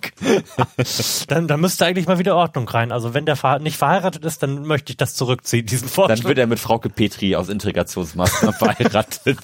[1.29, 2.93] dann, dann müsste eigentlich mal wieder Ordnung rein.
[2.93, 6.19] Also wenn der verhe- nicht verheiratet ist, dann möchte ich das zurückziehen, diesen Vorschlag.
[6.19, 9.39] dann wird er mit Frauke Petri aus Integrationsmaßnahmen verheiratet.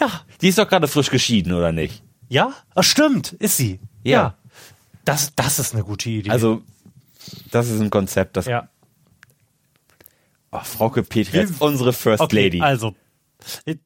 [0.00, 2.02] Ja, Die ist doch gerade frisch geschieden, oder nicht?
[2.28, 3.80] ja, Ach, stimmt, ist sie.
[4.02, 4.36] Ja.
[5.04, 6.30] Das, das ist eine gute Idee.
[6.30, 6.62] Also,
[7.50, 8.68] das ist ein Konzept, das ja.
[10.50, 12.60] oh, Frauke Petri unsere First Okay, Lady.
[12.60, 12.94] also,
[13.66, 13.76] äh,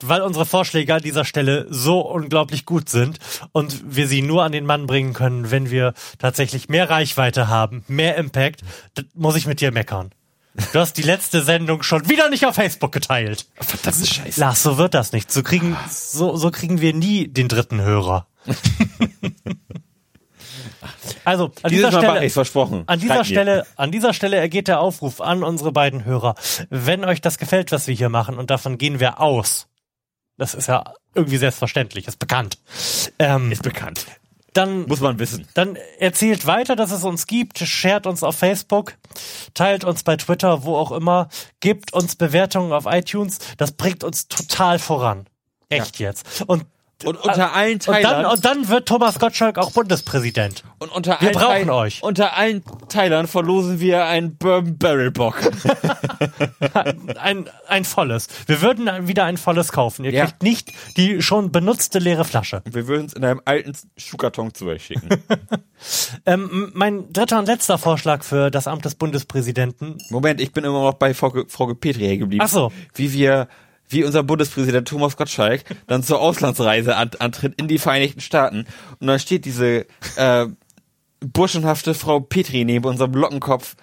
[0.00, 3.18] weil unsere Vorschläge an dieser Stelle so unglaublich gut sind
[3.52, 7.84] und wir sie nur an den Mann bringen können, wenn wir tatsächlich mehr Reichweite haben,
[7.88, 8.62] mehr Impact,
[8.94, 10.10] das muss ich mit dir meckern.
[10.72, 13.46] Du hast die letzte Sendung schon wieder nicht auf Facebook geteilt.
[13.56, 14.38] Verdammte Scheiße.
[14.40, 15.32] Lars, so wird das nicht.
[15.32, 18.28] So kriegen, so, so kriegen wir nie den dritten Hörer.
[21.24, 22.84] also, an Dieses dieser Mal Stelle, versprochen.
[22.86, 23.24] an dieser.
[23.24, 26.36] Stelle, an dieser Stelle ergeht der Aufruf an unsere beiden Hörer.
[26.70, 29.66] Wenn euch das gefällt, was wir hier machen, und davon gehen wir aus,
[30.36, 32.58] das ist ja irgendwie selbstverständlich, ist bekannt,
[33.18, 34.06] ähm, Ist bekannt.
[34.54, 35.46] Dann, Muss man wissen.
[35.54, 38.94] dann erzählt weiter, dass es uns gibt, shared uns auf Facebook,
[39.52, 41.28] teilt uns bei Twitter, wo auch immer,
[41.60, 45.26] gebt uns Bewertungen auf iTunes, das bringt uns total voran.
[45.68, 46.42] Echt jetzt.
[46.46, 46.64] Und
[47.06, 50.62] Und unter allen Und dann, Teilern und dann wird Thomas Gottschalk auch Bundespräsident.
[50.78, 52.02] und unter wir allen brauchen Teil- euch.
[52.02, 55.36] Unter allen Teilern verlosen wir einen Bourbon Barrel Bock.
[57.20, 58.28] Ein, ein volles.
[58.46, 60.04] Wir würden wieder ein volles kaufen.
[60.04, 60.24] Ihr Ja.
[60.26, 62.62] kriegt nicht die schon benutzte leere Flasche.
[62.70, 65.08] wir würden es in einem alten Schuhkarton zu euch schicken.
[66.24, 69.98] Ähm, mein dritter und letzter Vorschlag für das Amt des Bundespräsidenten.
[70.08, 72.42] Moment, ich bin immer noch bei Frau, Frau Petri geblieben.
[72.42, 72.72] Ach so.
[72.94, 73.48] Wie wir,
[73.88, 78.66] wie unser Bundespräsident Thomas Gottschalk dann zur Auslandsreise an, antritt in die Vereinigten Staaten
[78.98, 79.86] und dann steht diese
[80.16, 80.46] äh,
[81.20, 83.76] burschenhafte Frau Petri neben unserem Lockenkopf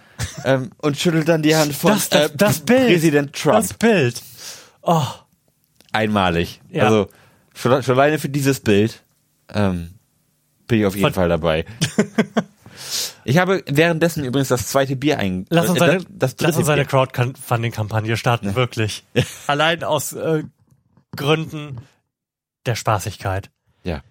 [0.44, 2.88] ähm, und schüttelt dann die Hand von Das, das, äh, das Bild.
[2.88, 3.56] Präsident Trump.
[3.58, 4.22] Das Bild.
[4.82, 5.04] Oh,
[5.92, 6.62] Einmalig.
[6.70, 6.86] Ja.
[6.86, 7.08] Also
[7.56, 9.04] schon, schon alleine für dieses Bild
[9.54, 9.92] ähm,
[10.68, 11.66] bin ich auf jeden Von- Fall dabei.
[13.24, 15.46] ich habe währenddessen übrigens das zweite Bier ein.
[15.50, 16.86] lass uns äh, eine, das, das lass uns eine.
[16.86, 19.04] Crowdfunding-Kampagne starten, wirklich.
[19.48, 20.44] Allein aus äh,
[21.16, 21.78] Gründen
[22.66, 23.50] der Spaßigkeit.
[23.84, 24.02] Ja.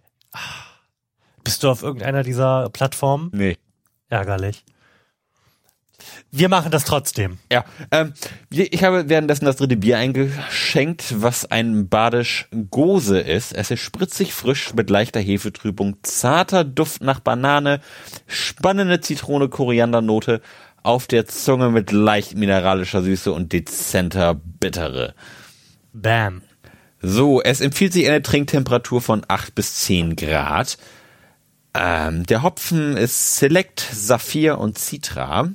[1.45, 3.31] Bist du auf irgendeiner dieser Plattformen?
[3.33, 3.57] Nee.
[4.09, 4.65] Ärgerlich.
[6.31, 7.39] Wir machen das trotzdem.
[7.51, 8.13] Ja, ähm,
[8.51, 13.53] ich habe währenddessen das dritte Bier eingeschenkt, was ein Badisch Gose ist.
[13.53, 17.81] Es ist spritzig frisch mit leichter Hefetrübung, zarter Duft nach Banane,
[18.27, 20.41] spannende Zitrone, Koriandernote
[20.83, 25.15] auf der Zunge mit leicht mineralischer Süße und dezenter Bittere.
[25.93, 26.43] Bam.
[27.03, 30.77] So, es empfiehlt sich eine Trinktemperatur von 8 bis 10 Grad.
[31.73, 35.49] Ähm, der Hopfen ist Select, Saphir und Citra.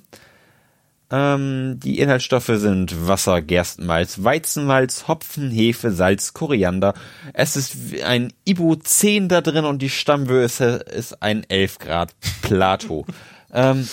[1.16, 6.94] Ähm, die Inhaltsstoffe sind Wasser, Gerstenmalz, Weizenmalz, Hopfen, Hefe, Salz, Koriander.
[7.32, 13.06] Es ist ein Ibu 10 da drin und die Stammwürze ist ein 11 Grad Plato.
[13.54, 13.88] ähm,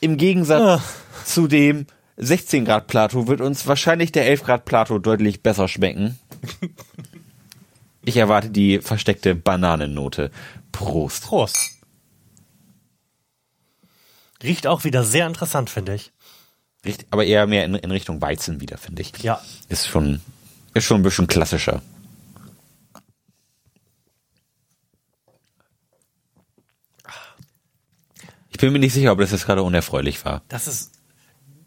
[0.00, 0.80] Im Gegensatz
[1.26, 1.86] zu dem
[2.16, 6.18] 16 Grad Plato wird uns wahrscheinlich der 11 Grad Plato deutlich besser schmecken.
[8.06, 10.30] Ich erwarte die versteckte Bananennote.
[10.72, 11.24] Prost.
[11.24, 11.72] Prost.
[14.42, 16.13] Riecht auch wieder sehr interessant, finde ich.
[16.84, 19.16] Riecht aber eher mehr in, in Richtung Weizen wieder, finde ich.
[19.22, 19.40] Ja.
[19.68, 20.20] Ist schon,
[20.74, 21.82] ist schon ein bisschen klassischer.
[28.50, 30.42] Ich bin mir nicht sicher, ob das jetzt gerade unerfreulich war.
[30.48, 30.92] Das ist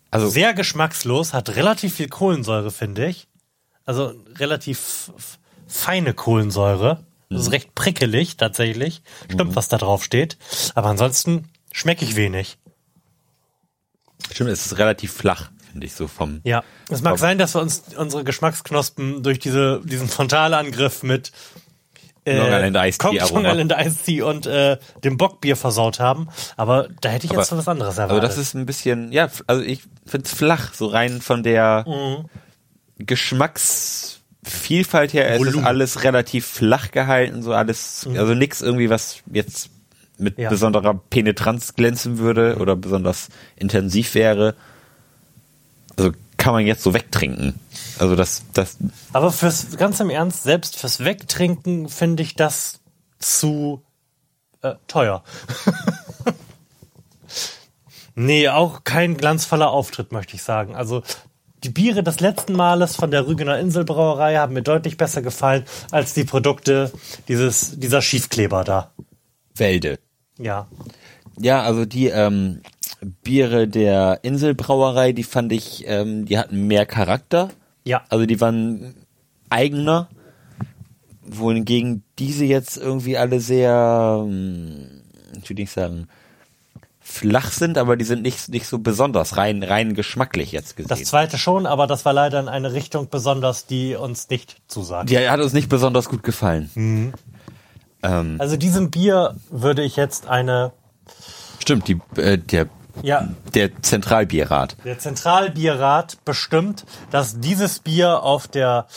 [0.10, 3.28] Also, sehr geschmackslos, hat relativ viel Kohlensäure, finde ich.
[3.86, 5.12] Also relativ
[5.68, 7.06] feine Kohlensäure.
[7.30, 9.02] Das ist recht prickelig tatsächlich.
[9.30, 10.38] Stimmt, was da drauf steht.
[10.76, 12.58] Aber ansonsten schmecke ich wenig.
[14.32, 16.42] Stimmt, es ist relativ flach, finde ich, so vom.
[16.44, 16.64] Ja.
[16.90, 21.32] Es mag sein, dass wir uns unsere Geschmacksknospen durch diese, diesen Frontalangriff mit
[22.26, 23.52] äh, Long Island Iced Tea Long Aroma.
[23.54, 26.28] Island Iced Tea und äh, dem Bockbier versaut haben.
[26.58, 28.30] Aber da hätte ich jetzt Aber- was anderes Also erwartet.
[28.30, 31.86] das ist ein bisschen, ja, also ich finde es flach, so rein von der
[33.00, 35.30] Geschmacksvielfalt her.
[35.36, 39.70] Es ist alles relativ flach gehalten, so alles, also nix irgendwie, was jetzt
[40.18, 40.50] mit Ja.
[40.50, 44.56] besonderer Penetranz glänzen würde oder besonders intensiv wäre.
[45.98, 47.60] Also kann man jetzt so wegtrinken.
[48.00, 48.78] Also das, das,
[49.14, 52.80] Aber fürs ganz im Ernst, selbst fürs Wegtrinken finde ich das
[53.20, 53.82] zu
[54.62, 55.24] äh, teuer.
[58.16, 60.76] nee, auch kein glanzvoller Auftritt, möchte ich sagen.
[60.76, 61.04] Also
[61.64, 66.14] die Biere des letzten Males von der Rügener Inselbrauerei haben mir deutlich besser gefallen als
[66.14, 66.92] die Produkte
[67.28, 68.92] dieses, dieser Schiefkleber da.
[69.56, 69.98] Wälde.
[70.38, 70.68] Ja.
[71.40, 72.62] Ja, also die ähm,
[73.24, 77.50] Biere der Inselbrauerei, die fand ich, ähm, die hatten mehr Charakter.
[77.84, 78.04] Ja.
[78.10, 78.96] Also die waren
[79.50, 80.10] eigener,
[81.22, 85.02] wohingegen diese jetzt irgendwie alle sehr, hm,
[85.42, 86.08] ich will nicht sagen,
[87.00, 91.06] flach sind, aber die sind nicht, nicht so besonders, rein, rein geschmacklich jetzt Das gesehen.
[91.06, 95.10] zweite schon, aber das war leider in eine Richtung besonders, die uns nicht zusagt.
[95.10, 97.14] Die hat uns nicht besonders gut gefallen.
[98.08, 100.72] Ähm, Also diesem Bier würde ich jetzt eine,
[101.60, 102.68] stimmt, die, äh, der,
[103.04, 104.78] ja, der Zentralbierrat.
[104.86, 108.88] Der Zentralbierrat bestimmt, dass dieses Bier auf der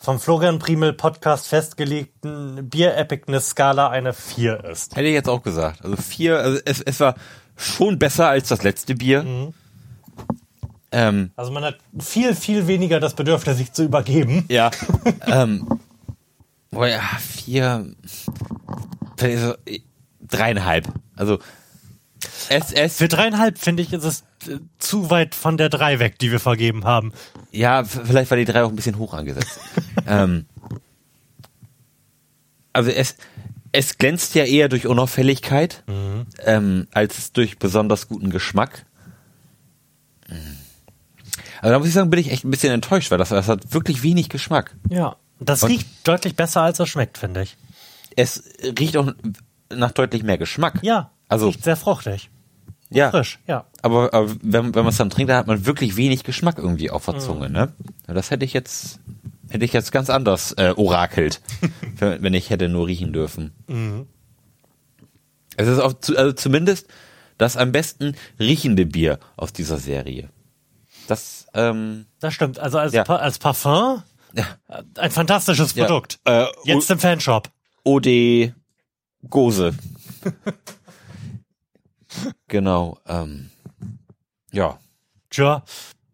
[0.00, 4.94] vom Florian Primel Podcast festgelegten Bier-Epicness-Skala eine 4 ist.
[4.94, 5.84] Hätte ich jetzt auch gesagt.
[5.84, 7.16] Also vier, also es, es war
[7.56, 9.52] schon besser als das letzte Bier.
[10.92, 14.44] Ähm, Also man hat viel, viel weniger das Bedürfnis, sich zu übergeben.
[14.48, 14.70] ja.
[15.26, 15.66] ähm,
[16.70, 17.86] boah, ja, vier,
[19.16, 19.80] vielleicht so, äh,
[20.20, 20.88] dreieinhalb.
[21.16, 21.38] Also
[22.48, 26.18] es, es, Für dreieinhalb, finde ich, ist es äh, zu weit von der 3 weg,
[26.18, 27.12] die wir vergeben haben.
[27.52, 29.60] ja, vielleicht war die drei auch ein bisschen hoch angesetzt.
[30.06, 30.46] ähm,
[32.72, 33.16] also es,
[33.72, 35.84] es glänzt ja eher durch Unauffälligkeit
[36.44, 38.86] ähm, als durch besonders guten Geschmack.
[41.60, 43.72] Also da muss ich sagen, bin ich echt ein bisschen enttäuscht, weil das, das hat
[43.74, 44.76] wirklich wenig Geschmack.
[44.88, 45.16] Ja.
[45.40, 47.56] Das Und- riecht deutlich besser, als es schmeckt, finde ich.
[48.16, 48.42] es
[48.78, 49.12] riecht auch
[49.72, 50.80] nach deutlich mehr Geschmack.
[50.82, 52.30] Ja, Also- riecht sehr fruchtig.
[52.90, 53.10] ja.
[53.10, 53.66] Frisch, ja.
[53.82, 56.90] Aber, aber wenn, wenn man es dann trinkt, dann hat man wirklich wenig Geschmack irgendwie
[56.90, 57.20] auf der Mhm.
[57.20, 57.72] Zunge, ne?
[58.06, 58.98] Das hätte ich jetzt,
[59.50, 61.40] hätte ich jetzt ganz anders äh, orakelt,
[61.98, 63.52] wenn ich hätte nur riechen dürfen.
[63.68, 64.06] Mhm.
[65.56, 66.86] Es ist auch zu, also zumindest
[67.36, 70.28] das am besten riechende Bier aus dieser Serie.
[71.06, 72.58] Das, ähm, Das stimmt.
[72.58, 73.04] Also als, Ja.
[73.04, 74.02] Pa- als Parfum
[74.96, 75.84] ein fantastisches Ja.
[75.86, 76.18] Produkt.
[76.24, 77.50] Äh, Jetzt im Fanshop.
[77.84, 78.52] OD
[79.28, 79.74] Gose.
[82.48, 82.98] genau.
[83.06, 83.50] Ähm,
[84.52, 84.78] ja.
[85.30, 85.62] Tja.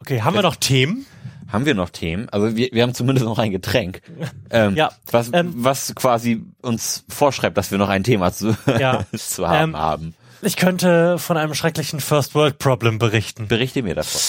[0.00, 1.06] Okay, haben wir noch Themen?
[1.50, 2.28] Haben wir noch Themen?
[2.30, 4.02] Also wir, wir haben zumindest noch ein Getränk.
[4.50, 9.06] Ähm, Ja, Was, ähm, was quasi uns vorschreibt, dass wir noch ein Thema zu, Ja.
[9.16, 10.14] zu haben Ähm, haben.
[10.42, 13.46] Ich könnte von einem schrecklichen First World Problem berichten.
[13.48, 14.20] Berichte mir davon.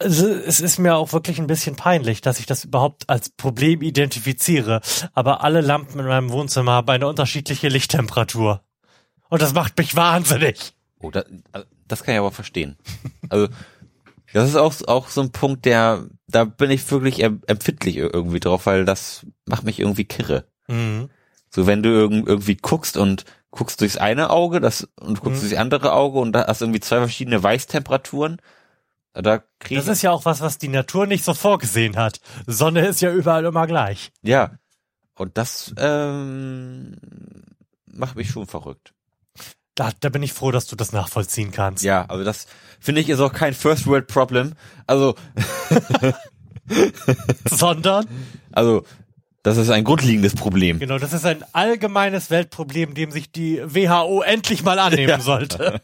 [0.00, 3.82] Also, es ist mir auch wirklich ein bisschen peinlich, dass ich das überhaupt als Problem
[3.82, 4.80] identifiziere.
[5.12, 8.62] Aber alle Lampen in meinem Wohnzimmer haben eine unterschiedliche Lichttemperatur.
[9.28, 10.72] Und das macht mich wahnsinnig.
[11.00, 11.24] Oh, da,
[11.88, 12.76] das kann ich aber verstehen.
[13.28, 13.48] Also
[14.32, 18.40] das ist auch, auch so ein Punkt, der, da bin ich wirklich em- empfindlich irgendwie
[18.40, 20.44] drauf, weil das macht mich irgendwie kirre.
[20.68, 21.08] Mhm.
[21.50, 25.48] So wenn du irgend, irgendwie guckst und guckst durchs eine Auge das und guckst Mhm.
[25.48, 28.40] durchs andere Auge und da hast irgendwie zwei verschiedene Weißtemperaturen.
[29.14, 32.20] Da Das ist ja auch was, was die Natur nicht so vorgesehen hat.
[32.46, 34.10] Sonne ist ja überall immer gleich.
[34.22, 34.52] ja.
[35.14, 36.94] Und das ähm,
[37.86, 38.94] macht mich schon verrückt.
[39.74, 41.82] Da, da bin ich froh, dass du das nachvollziehen kannst.
[41.82, 42.46] Ja, also das
[42.78, 44.52] finde ich ist auch kein First World Problem.
[44.86, 45.16] Also
[47.50, 48.06] Sondern,
[48.52, 48.84] also
[49.42, 50.78] das ist ein grundlegendes Problem.
[50.78, 55.80] genau, das ist ein allgemeines Weltproblem, dem sich die WHO endlich mal annehmen sollte.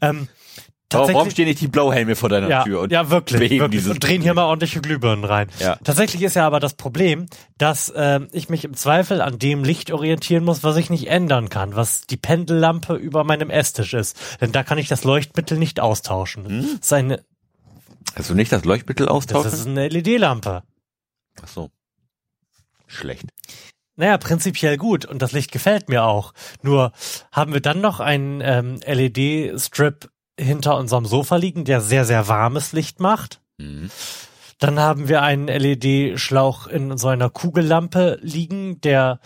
[0.00, 0.28] Ähm,
[0.92, 3.86] Warum, warum tatsächlich- stehen nicht die Blauhelme vor deiner ja, Tür und ja, wirklich, wirklich.
[3.88, 5.48] Und drehen hier mal ordentliche Glühbirnen rein.
[5.58, 5.76] Ja.
[5.84, 7.26] Tatsächlich ist ja aber das Problem,
[7.58, 11.48] dass ähm, ich mich im Zweifel an dem Licht orientieren muss, was ich nicht ändern
[11.48, 14.16] kann, was die Pendellampe über meinem Esstisch ist.
[14.40, 16.46] Denn da kann ich das Leuchtmittel nicht austauschen.
[16.46, 16.60] Hm?
[16.62, 17.24] Das ist eine,
[18.14, 19.52] Also nicht das Leuchtmittel das austauschen?
[19.52, 20.62] ist eine LED-Lampe.
[21.42, 21.70] Ach so.
[22.86, 23.24] Schlecht.
[23.96, 26.32] Naja, prinzipiell gut und das Licht gefällt mir auch.
[26.62, 26.92] Nur
[27.30, 32.72] haben wir dann noch einen ähm, LED-Strip hinter unserem Sofa liegen, der sehr, sehr warmes
[32.72, 33.40] Licht macht.
[33.58, 33.90] Mhm.
[34.58, 39.20] Dann haben wir einen LED-Schlauch in so einer Kugellampe liegen, der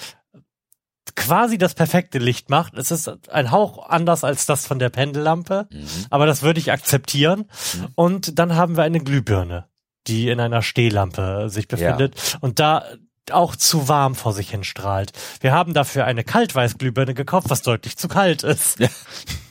[1.14, 2.74] quasi das perfekte Licht macht.
[2.74, 5.86] Es ist ein Hauch anders als das von der Pendellampe, Mhm.
[6.10, 7.46] aber das würde ich akzeptieren.
[7.94, 9.66] Und dann haben wir eine Glühbirne,
[10.06, 12.84] die in einer Stehlampe sich befindet und da
[13.30, 15.12] auch zu warm vor sich hin strahlt.
[15.40, 18.78] Wir haben dafür eine Kaltweißglühbirne gekauft, was deutlich zu kalt ist.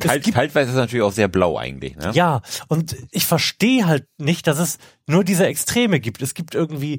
[0.00, 2.10] Kalt, gibt- Kaltweiß ist natürlich auch sehr blau eigentlich, ne?
[2.14, 6.22] Ja, und ich verstehe halt nicht, dass es nur diese Extreme gibt.
[6.22, 6.98] Es gibt irgendwie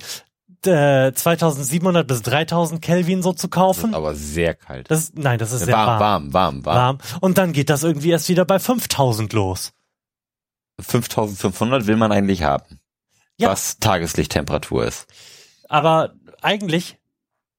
[0.65, 3.93] äh, 2700 bis 3000 Kelvin so zu kaufen.
[3.93, 4.89] Aber sehr kalt.
[4.91, 6.34] Das, nein, das ist sehr warm, warm.
[6.34, 6.97] warm, warm, warm.
[7.22, 9.72] Und dann geht das irgendwie erst wieder bei 5000 los.
[10.80, 12.80] 5500 will man eigentlich haben.
[13.38, 13.49] Ja.
[13.49, 15.07] Was Tageslichttemperatur ist.
[15.69, 16.97] Aber eigentlich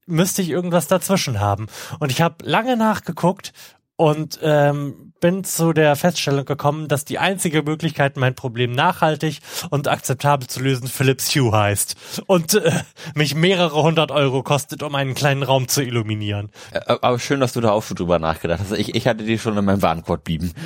[0.07, 1.67] müsste ich irgendwas dazwischen haben.
[2.01, 3.53] Und ich habe lange nachgeguckt
[3.97, 9.41] und ähm, bin zu der Feststellung gekommen, dass die einzige Möglichkeit, mein Problem nachhaltig
[9.71, 11.97] und akzeptabel zu lösen, Philips Hue heißt.
[12.27, 12.73] Und äh,
[13.15, 16.51] mich mehrere hundert Euro kostet, um einen kleinen Raum zu illuminieren.
[16.73, 18.73] Äh, Aber schön, dass du da auch so drüber nachgedacht hast.
[18.73, 20.53] Ich, ich hatte die schon in meinem Warenkorb bieben.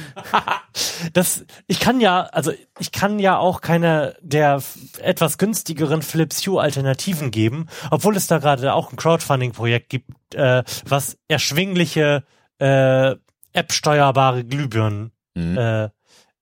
[1.13, 4.61] Das, ich kann ja, also ich kann ja auch keine der
[5.01, 10.65] etwas günstigeren Philips Hue Alternativen geben, obwohl es da gerade auch ein Crowdfunding-Projekt gibt, äh,
[10.85, 12.25] was erschwingliche
[12.59, 13.15] äh,
[13.55, 15.59] App-steuerbare Glühbirnen Mhm.
[15.59, 15.89] äh,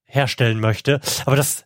[0.05, 0.99] herstellen möchte.
[1.25, 1.65] Aber das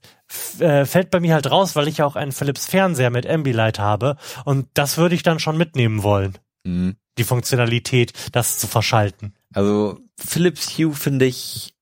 [0.60, 3.80] äh, fällt bei mir halt raus, weil ich ja auch einen Philips Fernseher mit Ambilight
[3.80, 4.16] habe
[4.46, 6.96] und das würde ich dann schon mitnehmen wollen, Mhm.
[7.18, 9.34] die Funktionalität, das zu verschalten.
[9.54, 11.74] Also Philips Hue finde ich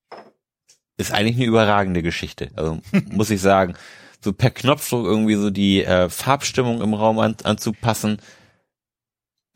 [0.96, 2.50] ist eigentlich eine überragende Geschichte.
[2.56, 2.80] Also
[3.10, 3.74] muss ich sagen,
[4.20, 8.18] so per Knopfdruck irgendwie so die äh, Farbstimmung im Raum an, anzupassen,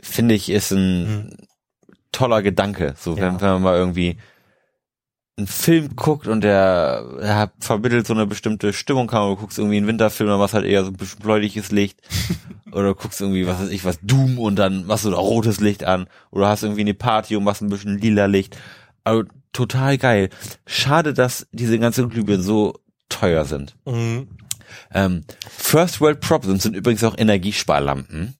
[0.02, 1.36] finde ich ist ein
[2.12, 2.94] toller Gedanke.
[2.98, 3.40] So wenn, Ja.
[3.40, 4.16] wenn man mal irgendwie
[5.36, 9.78] einen Film guckt und der ja, vermittelt so eine bestimmte Stimmung, kann du guckst irgendwie
[9.78, 12.00] einen Winterfilm, dann machst halt eher so ein bisschen bläuliches Licht.
[12.72, 15.84] Oder guckst irgendwie, was weiß ich, was Doom und dann machst du da rotes Licht
[15.84, 16.06] an.
[16.30, 18.56] Oder hast irgendwie eine Party und machst ein bisschen lila Licht.
[19.02, 20.28] Also total geil.
[20.66, 22.78] Schade, dass diese ganzen Glühbirnen so
[23.08, 23.76] teuer sind.
[23.86, 24.28] Mhm.
[24.92, 28.34] Ähm, First World Problems sind übrigens auch Energiesparlampen.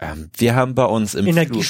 [0.00, 1.64] Ähm, wir haben bei uns im Entschuldigung,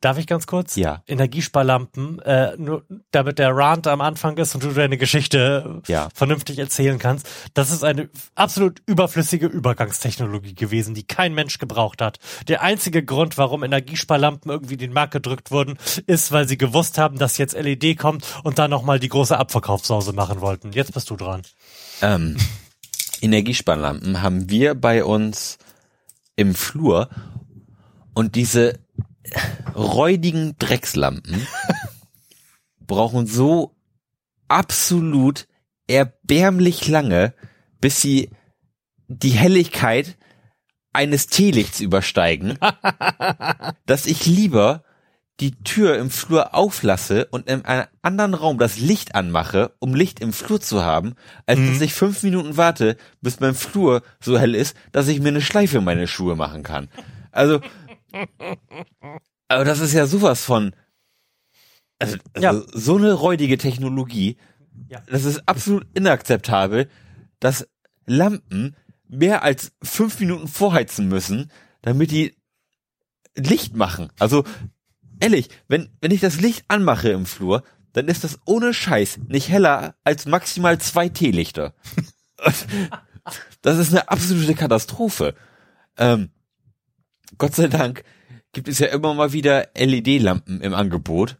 [0.00, 0.76] darf ich ganz kurz?
[0.76, 1.02] Ja.
[1.06, 6.08] Energiesparlampen, äh, nur damit der Rant am Anfang ist und du deine Geschichte Ja.
[6.14, 7.28] vernünftig erzählen kannst.
[7.54, 12.18] Das ist eine absolut überflüssige Übergangstechnologie gewesen, die kein Mensch gebraucht hat.
[12.48, 17.18] Der einzige Grund, warum Energiesparlampen irgendwie den Markt gedrückt wurden, ist, weil sie gewusst haben,
[17.18, 20.72] dass jetzt LED kommt und dann nochmal die große Abverkaufssause machen wollten.
[20.72, 21.42] Jetzt bist du dran.
[22.02, 22.36] Ähm,
[23.20, 25.58] Energiespannlampen haben wir bei uns
[26.36, 27.08] im Flur
[28.12, 28.78] und diese
[29.74, 31.46] räudigen Dreckslampen
[32.86, 33.76] brauchen so
[34.48, 35.46] absolut
[35.86, 37.34] erbärmlich lange,
[37.80, 38.30] bis sie
[39.08, 40.16] die Helligkeit
[40.92, 42.58] eines Teelichts übersteigen,
[43.86, 44.84] dass ich lieber
[45.40, 50.20] die Tür im Flur auflasse und in einem anderen Raum das Licht anmache, um Licht
[50.20, 51.14] im Flur zu haben,
[51.46, 55.28] als dass ich fünf Minuten warte, bis mein Flur so hell ist, dass ich mir
[55.28, 56.88] eine Schleife in meine Schuhe machen kann.
[57.32, 57.60] Also,
[59.48, 60.74] aber das ist ja sowas von,
[61.98, 62.62] also, also Ja.
[62.72, 64.36] so eine räudige Technologie,
[64.88, 65.02] Ja.
[65.06, 66.88] das ist absolut inakzeptabel,
[67.40, 67.68] dass
[68.06, 68.76] Lampen
[69.08, 71.50] mehr als fünf Minuten vorheizen müssen,
[71.82, 72.34] damit die
[73.36, 74.08] Licht machen.
[74.18, 74.44] Also,
[75.20, 77.62] ehrlich, wenn, wenn ich das Licht anmache im Flur,
[77.92, 81.74] dann ist das ohne Scheiß nicht heller als maximal zwei Teelichter.
[83.62, 85.34] das ist eine absolute Katastrophe.
[85.96, 86.30] Ähm,
[87.38, 88.04] Gott sei Dank
[88.52, 91.38] gibt es ja immer mal wieder LED-Lampen im Angebot.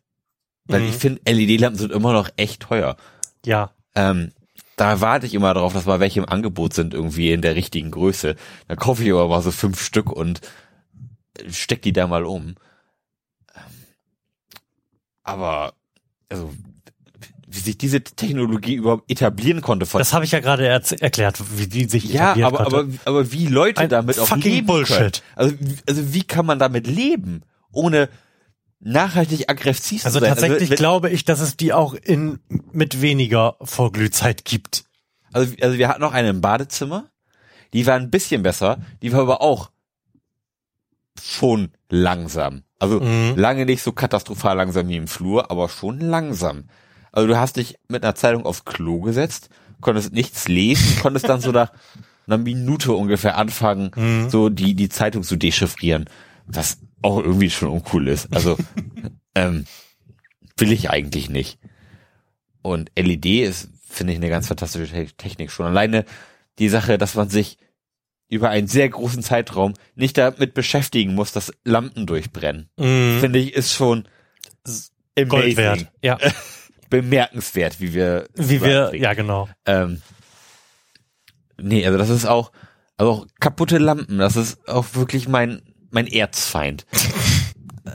[0.66, 0.88] Weil Mhm.
[0.88, 2.96] ich finde, LED-Lampen sind immer noch echt teuer.
[3.44, 3.72] Ja.
[3.94, 4.32] Ähm,
[4.76, 7.90] da warte ich immer darauf, dass mal welche im Angebot sind, irgendwie in der richtigen
[7.90, 8.34] Größe.
[8.66, 10.40] Dann kaufe ich aber mal so fünf Stück und
[11.48, 12.54] steck die da mal um.
[13.54, 13.62] Ähm,
[15.22, 15.74] Aber,
[16.28, 16.52] also,
[17.54, 21.38] wie sich diese Technologie überhaupt etablieren konnte von Das habe ich ja gerade erz- erklärt,
[21.58, 22.76] wie die sich ja, etabliert aber, konnte.
[23.04, 24.96] aber, aber wie Leute Ein damit auch fucking leben Bullshit.
[24.96, 25.12] können.
[25.36, 28.08] Also, wie- also wie kann man damit leben, ohne
[28.80, 30.30] nachhaltig aggressiv zu Also sein?
[30.30, 32.38] tatsächlich wenn- glaube ich, dass es die auch in
[32.72, 34.84] mit weniger Vorglühzeit gibt.
[35.32, 37.10] Also, also wir hatten noch eine im Badezimmer,
[37.72, 39.70] die war ein bisschen besser, die war aber auch
[41.22, 42.62] schon langsam.
[42.78, 43.34] Also Mhm.
[43.36, 46.64] lange nicht so katastrophal langsam wie im Flur, aber schon langsam.
[47.14, 49.48] Also du hast dich mit einer Zeitung aufs Klo gesetzt,
[49.80, 51.72] konntest nichts lesen, konntest dann so nach
[52.26, 54.30] einer Minute ungefähr anfangen, Mhm.
[54.30, 56.06] so die, die Zeitung zu dechiffrieren,
[56.46, 58.34] was auch irgendwie schon uncool ist.
[58.34, 58.56] Also
[59.34, 59.66] ähm,
[60.56, 61.58] will ich eigentlich nicht.
[62.62, 65.66] Und LED ist, finde ich, eine ganz fantastische Te Technik schon.
[65.66, 66.04] Alleine
[66.58, 67.58] die Sache, dass man sich
[68.28, 72.70] über einen sehr großen Zeitraum nicht damit beschäftigen muss, dass Lampen durchbrennen.
[72.78, 73.18] Mhm.
[73.20, 74.08] Finde ich, ist schon
[75.16, 75.28] amazing.
[75.28, 75.92] Gold wert.
[76.02, 76.18] Ja.
[77.02, 79.48] Bemerkenswert, wie wir Wie wir, ja genau.
[79.66, 80.00] Ähm,
[81.60, 82.52] nee, also das ist auch,
[82.96, 86.86] also auch kaputte Lampen, das ist auch wirklich mein, mein Erzfeind.
[87.86, 87.90] Äh,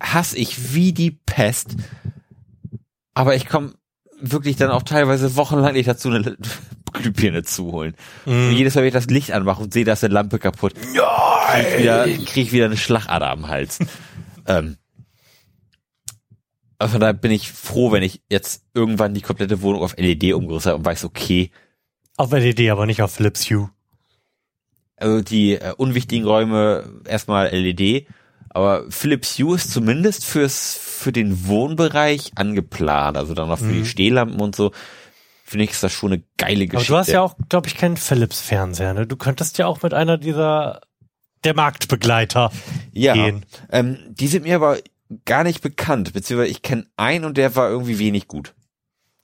[0.00, 1.76] Hass ich wie die Pest.
[3.14, 3.74] Aber ich komme
[4.20, 6.36] wirklich dann auch teilweise wochenlang nicht dazu, eine
[6.92, 7.94] Glühbirne zu holen.
[8.24, 8.56] Und Mhm.
[8.56, 11.66] jedes Mal, wenn ich das Licht anmache und sehe, da ist eine Lampe kaputt, krieg
[11.72, 13.78] ich wieder, krieg ich wieder eine Schlagader am Hals.
[14.46, 14.76] ähm,
[16.82, 20.34] also von daher bin ich froh, wenn ich jetzt irgendwann die komplette Wohnung auf LED
[20.34, 21.50] umgerüstet habe und weiß, okay,
[22.16, 23.70] Auf LED, aber nicht auf Philips Hue.
[24.96, 28.06] also die äh, unwichtigen Räume erstmal LED,
[28.50, 33.86] aber Philips Hue ist zumindest fürs für den Wohnbereich angeplant, also dann noch für die
[33.86, 34.72] Stehlampen und so.
[35.44, 36.92] Finde ich ist das schon eine geile Aber Geschichte.
[36.92, 39.06] du hast ja auch, glaube ich, keinen Philips-Fernseher, ne?
[39.06, 40.80] Du könntest ja auch mit einer dieser
[41.44, 42.52] der Marktbegleiter
[42.92, 43.44] ja, gehen.
[43.70, 44.78] ähm, die sind mir aber
[45.24, 48.54] gar nicht bekannt, beziehungsweise ich kenne einen und der war irgendwie wenig gut.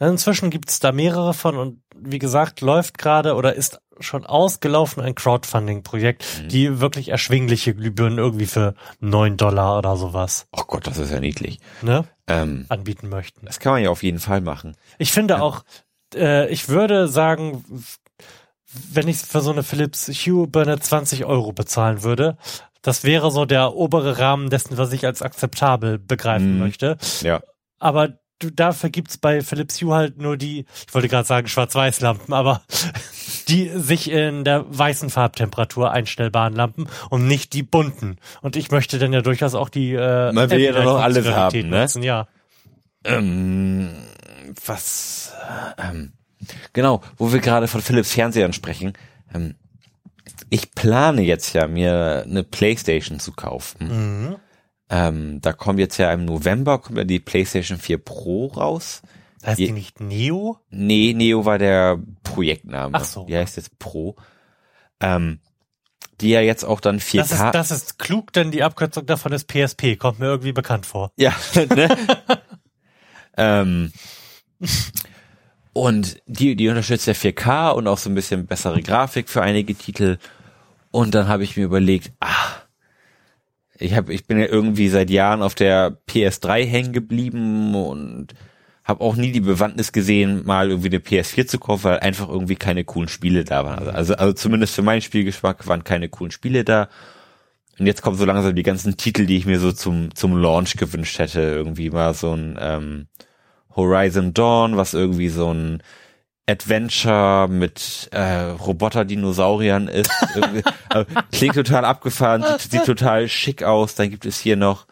[0.01, 5.16] Inzwischen gibt's da mehrere von und wie gesagt, läuft gerade oder ist schon ausgelaufen ein
[5.16, 6.48] Crowdfunding-Projekt, Mhm.
[6.48, 11.19] die wirklich erschwingliche Glühbirnen irgendwie für neun Dollar oder sowas Oh Gott, das ist ja
[11.19, 11.59] niedlich.
[11.82, 13.44] ne, Ähm, anbieten möchten.
[13.47, 14.77] das kann man ja auf jeden Fall machen.
[14.98, 15.65] Ich finde auch,
[16.15, 17.65] äh, ich würde sagen,
[18.93, 22.36] wenn ich für so eine Philips Hue Birne 20 Euro bezahlen würde,
[22.82, 26.59] das wäre so der obere Rahmen dessen, was ich als akzeptabel begreifen Mhm.
[26.59, 26.96] möchte.
[27.22, 27.40] Ja.
[27.78, 32.32] Aber du, dafür gibt's bei Philips Hue halt nur die, ich wollte gerade sagen Schwarz-Weiß-Lampen,
[32.32, 32.62] aber
[33.48, 38.16] die sich in der weißen Farbtemperatur einstellbaren Lampen und nicht die bunten.
[38.42, 41.26] Und ich möchte dann ja durchaus auch die äh, Man will ja dann noch alles
[41.28, 41.80] haben, ne?
[41.80, 42.28] nutzen, Ja.
[43.05, 43.90] Ähm,
[44.66, 45.32] was,
[45.78, 46.12] ähm,
[46.72, 48.92] genau, wo wir gerade von Philips Fernsehern sprechen.
[49.34, 49.55] Ähm,
[50.51, 53.89] ich plane jetzt ja, mir eine Playstation zu kaufen.
[54.29, 54.37] Mhm.
[54.91, 59.03] Ähm, da kommt jetzt ja im November kommt ja die Playstation 4 Pro raus.
[59.45, 60.59] Heißt Je- die nicht Neo?
[60.70, 62.97] Nee, Neo war der Projektname.
[62.97, 63.25] Ach so.
[63.27, 64.16] Die heißt jetzt Pro.
[65.01, 65.41] Ähm,
[66.20, 67.19] die ja jetzt auch dann 4K.
[67.19, 69.97] Das ist, das ist klug, denn die Abkürzung davon ist PSP.
[69.97, 71.12] Kommt mir irgendwie bekannt vor.
[71.16, 71.89] Ja, ne?
[73.37, 73.93] ähm,
[75.73, 79.75] und die, die unterstützt ja 4K und auch so ein bisschen bessere Grafik für einige
[79.75, 80.19] Titel.
[80.99, 82.57] Und dann habe ich mir überlegt, ah,
[83.79, 88.35] ich hab, ich bin ja irgendwie seit Jahren auf der PS3 hängen geblieben und
[88.83, 92.57] habe auch nie die Bewandtnis gesehen, mal irgendwie eine PS4 zu kaufen, weil einfach irgendwie
[92.57, 93.79] keine coolen Spiele da waren.
[93.79, 96.89] Also, also, also zumindest für meinen Spielgeschmack waren keine coolen Spiele da.
[97.79, 100.79] Und jetzt kommen so langsam die ganzen Titel, die ich mir so zum, zum Launch
[100.79, 101.43] gewünscht hätte.
[101.43, 103.07] Irgendwie mal so ein ähm,
[103.77, 105.81] Horizon Dawn, was irgendwie so ein
[106.49, 110.11] Adventure mit äh, Roboter-Dinosauriern ist.
[110.91, 113.95] Äh, klingt total abgefahren, sieht, sieht total schick aus.
[113.95, 114.87] Dann gibt es hier noch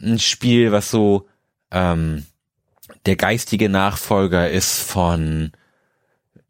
[0.00, 1.26] ein Spiel, was so
[1.72, 2.24] ähm,
[3.06, 5.50] der geistige Nachfolger ist von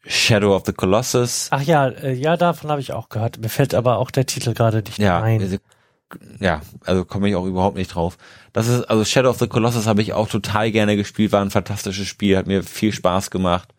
[0.06, 1.48] Shadow of the Colossus.
[1.50, 3.38] Ach ja, äh, ja, davon habe ich auch gehört.
[3.38, 5.40] Mir fällt aber auch der Titel gerade nicht Ja, ein.
[5.40, 5.56] also,
[6.38, 8.18] ja, also komme ich auch überhaupt nicht drauf.
[8.52, 11.50] Das ist, also Shadow of the Colossus habe ich auch total gerne gespielt, war ein
[11.50, 13.74] fantastisches Spiel, hat mir viel Spaß gemacht.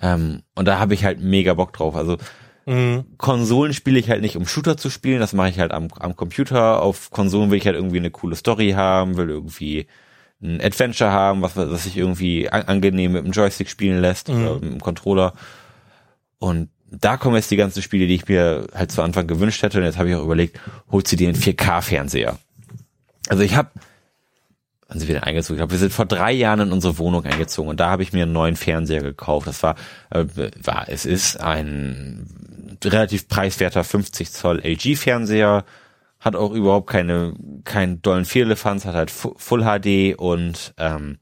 [0.00, 1.94] Ähm, und da habe ich halt mega Bock drauf.
[1.94, 2.16] Also
[2.66, 3.04] Mhm.
[3.18, 6.16] Konsolen spiele ich halt nicht, um Shooter zu spielen, das mache ich halt am, am
[6.16, 6.80] Computer.
[6.80, 9.86] Auf Konsolen will ich halt irgendwie eine coole Story haben, will irgendwie
[10.40, 14.54] ein Adventure haben, was, was sich irgendwie an, angenehm mit dem Joystick spielen lässt oder
[14.54, 15.34] mit dem Controller.
[16.38, 19.78] Und da kommen jetzt die ganzen Spiele, die ich mir halt zu Anfang gewünscht hätte.
[19.78, 20.60] Und jetzt habe ich auch überlegt,
[20.90, 22.38] holst du dir einen 4K-Fernseher?
[23.28, 23.70] Also ich habe,
[24.92, 25.56] wann sind wir denn eingezogen?
[25.56, 28.12] Ich glaube, wir sind vor drei Jahren in unsere Wohnung eingezogen und da habe ich
[28.12, 29.46] mir einen neuen Fernseher gekauft.
[29.46, 29.74] Das war,
[30.10, 30.26] äh,
[30.62, 35.64] war es ist ein relativ preiswerter 50 Zoll LG-Fernseher,
[36.20, 37.32] hat auch überhaupt keine
[37.64, 41.18] keinen dollen Vierlefanz, hat halt Fu- Full HD und ähm,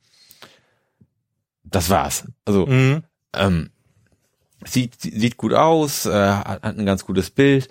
[1.65, 2.27] das war's.
[2.45, 3.05] Also Mhm.
[3.37, 3.71] ähm,
[4.65, 7.69] sieht sieht gut aus, äh, hat, hat ein ganz gutes Bild,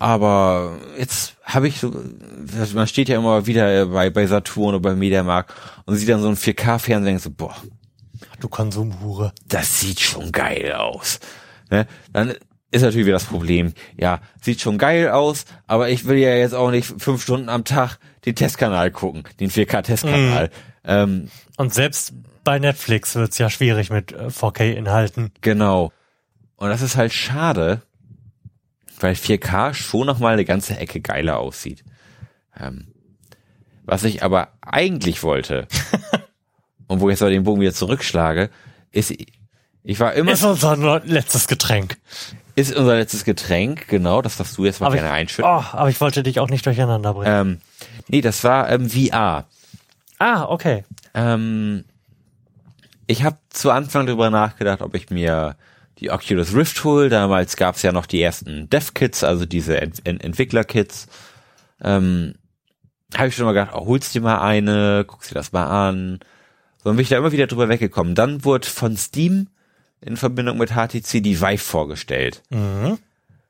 [0.00, 1.92] aber jetzt habe ich so,
[2.74, 5.54] man steht ja immer wieder bei bei Saturn oder bei Mediamarkt
[5.84, 7.54] und sieht dann so ein 4K-Fernseher und denkt so, boah,
[8.40, 9.32] Du Konsumhure.
[9.46, 11.20] das sieht schon geil aus.
[11.70, 11.86] Ne?
[12.12, 12.34] Dann
[12.70, 16.54] ist natürlich wieder das Problem, ja, sieht schon geil aus, aber ich will ja jetzt
[16.54, 20.50] auch nicht fünf Stunden am Tag den Testkanal gucken, den 4K-Testkanal.
[20.84, 21.28] Ähm,
[21.58, 22.14] Und selbst
[22.44, 25.32] bei Netflix wird's ja schwierig mit äh, 4K-Inhalten.
[25.42, 25.92] Genau.
[26.56, 27.82] Und das ist halt schade,
[29.00, 31.84] weil 4K schon noch mal eine ganze Ecke geiler aussieht.
[32.58, 32.88] Ähm,
[33.84, 35.66] was ich aber eigentlich wollte,
[36.86, 38.50] und wo ich jetzt aber den Bogen wieder zurückschlage,
[38.92, 39.12] ist,
[39.82, 41.96] ich war immer, Ist unser letztes Getränk.
[42.54, 45.50] ist unser letztes Getränk, genau, das darfst du jetzt mal Aber ich, gerne einschütten.
[45.50, 47.32] oh, aber ich wollte dich auch nicht durcheinander bringen.
[47.32, 47.60] Ähm,
[48.08, 49.46] nee, das war ähm, VR.
[50.18, 50.84] ah, okay.
[51.14, 51.84] Ähm,
[53.06, 55.56] ich habe zu Anfang darüber nachgedacht, ob ich mir
[56.00, 57.08] die Oculus Rift hole.
[57.08, 61.06] Damals gab es ja noch die ersten Dev-Kits, also diese Ent Ent Entwickler-Kits.
[61.82, 62.34] Ähm,
[63.14, 66.20] habe ich schon mal gedacht, oh, holst dir mal eine, guckst dir das mal an.
[66.78, 68.14] So dann bin ich da immer wieder drüber weggekommen.
[68.14, 69.48] Dann wurde von Steam
[70.00, 72.42] in Verbindung mit HTC die Vive vorgestellt.
[72.50, 72.98] Mhm.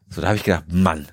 [0.09, 1.07] So, da habe ich gedacht, Mann,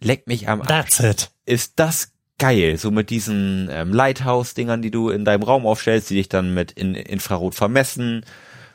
[0.00, 1.30] leck mich am Arsch That's it.
[1.44, 2.78] ist das geil.
[2.78, 6.72] So mit diesen ähm, Lighthouse-Dingern, die du in deinem Raum aufstellst, die dich dann mit
[6.72, 8.24] in, Infrarot vermessen.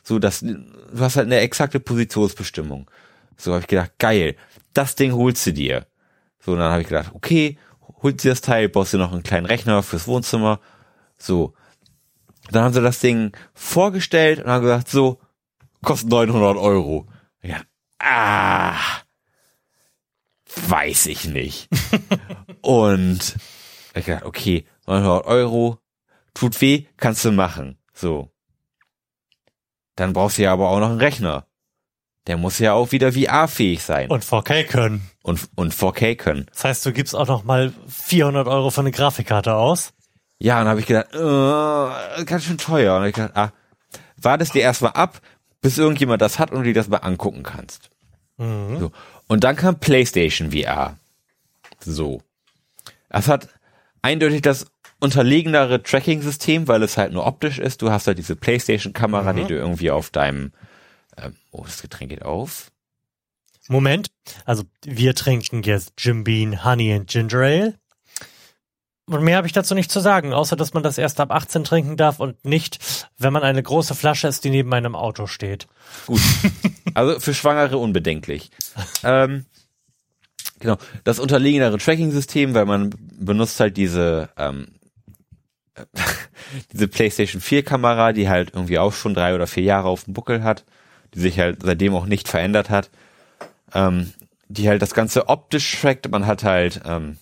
[0.03, 0.57] So, dass du
[0.99, 2.89] hast halt eine exakte Positionsbestimmung.
[3.37, 4.35] So habe ich gedacht, geil,
[4.73, 5.87] das Ding holst du dir.
[6.39, 7.57] So, und dann habe ich gedacht, okay,
[8.01, 10.59] holst dir das Teil, baust dir noch einen kleinen Rechner fürs Wohnzimmer.
[11.17, 11.53] So.
[12.51, 15.19] Dann haben sie das Ding vorgestellt und haben gesagt, so,
[15.83, 17.07] kostet 900 Euro.
[17.41, 17.61] Ja,
[17.99, 18.79] ah,
[20.67, 21.69] weiß ich nicht.
[22.61, 23.35] Und
[23.95, 25.79] ich dachte, okay, 900 Euro,
[26.33, 27.77] tut weh, kannst du machen.
[27.93, 28.31] So.
[30.01, 31.45] Dann brauchst du ja aber auch noch einen Rechner.
[32.25, 35.07] Der muss ja auch wieder VR-fähig sein Und 4K können.
[35.21, 36.47] und, und 4K können.
[36.51, 39.93] Das heißt, du gibst auch noch mal 400 Euro für eine Grafikkarte aus.
[40.39, 42.97] Ja, und dann habe ich gedacht, äh, ganz schön teuer.
[42.97, 43.51] Und ich gedacht, ah,
[44.17, 45.21] wartest dir erstmal ab,
[45.61, 47.91] bis irgendjemand das hat und du dir das mal angucken kannst.
[48.39, 48.91] So.
[49.27, 50.97] Und dann kam PlayStation VR.
[51.79, 52.23] So.
[53.09, 53.49] Das hat
[54.01, 54.65] eindeutig das
[55.01, 57.81] unterlegenere Tracking-System, weil es halt nur optisch ist.
[57.81, 60.53] Du hast halt diese PlayStation-Kamera, die du irgendwie auf deinem,
[61.17, 62.71] ähm, oh, das Getränk geht auf.
[63.67, 64.11] Moment.
[64.45, 67.79] Also, wir trinken jetzt Jim Bean Honey and Ginger Ale.
[69.05, 71.63] Und mehr habe ich dazu nicht zu sagen, außer dass man das erst ab 18
[71.63, 75.67] trinken darf und nicht, wenn man eine große Flasche ist, die neben einem Auto steht.
[76.07, 76.21] Gut.
[76.93, 78.51] Also für Schwangere unbedenklich.
[79.05, 79.45] ähm,
[80.59, 80.75] genau.
[81.05, 84.67] Das unterlegenere Tracking-System, weil man benutzt halt diese, ähm,
[86.73, 90.13] diese PlayStation 4 Kamera, die halt irgendwie auch schon drei oder vier Jahre auf dem
[90.13, 90.65] Buckel hat,
[91.13, 92.89] die sich halt seitdem auch nicht verändert hat.
[93.73, 94.13] Ähm,
[94.51, 96.09] die halt das Ganze optisch trackt.
[96.11, 97.17] Man hat halt ähm,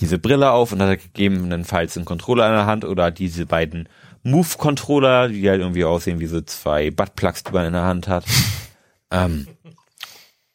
[0.00, 3.88] diese Brille auf und hat gegebenenfalls einen Controller in der Hand oder diese beiden
[4.22, 8.24] Move-Controller, die halt irgendwie aussehen wie so zwei Buttplugs, die man in der Hand hat.
[9.10, 9.48] ähm,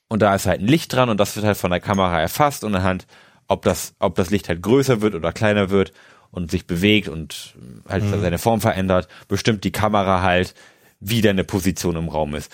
[0.08, 2.64] und da ist halt ein Licht dran und das wird halt von der Kamera erfasst
[2.64, 3.06] und anhand,
[3.50, 5.92] ob das, ob das Licht halt größer wird oder kleiner wird
[6.32, 7.56] und sich bewegt und
[7.88, 8.22] halt Mhm.
[8.22, 10.54] seine Form verändert, bestimmt die Kamera halt,
[11.00, 12.52] wie deine Position im Raum ist.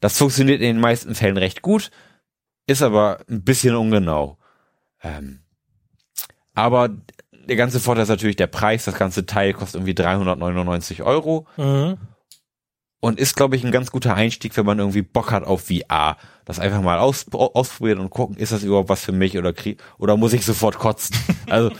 [0.00, 1.90] Das funktioniert in den meisten Fällen recht gut,
[2.66, 4.38] ist aber ein bisschen ungenau.
[5.02, 5.40] Ähm,
[6.54, 6.90] aber
[7.48, 8.84] der ganze Vorteil ist natürlich der Preis.
[8.84, 11.96] Das ganze Teil kostet irgendwie 399 Euro Mhm.
[13.00, 16.16] und ist, glaube ich, ein ganz guter Einstieg, wenn man irgendwie Bock hat auf VR.
[16.44, 19.82] Das einfach mal aus, ausprobieren und gucken, ist das überhaupt was für mich oder krieg,
[19.98, 21.16] oder muss ich sofort kotzen?
[21.50, 21.72] Also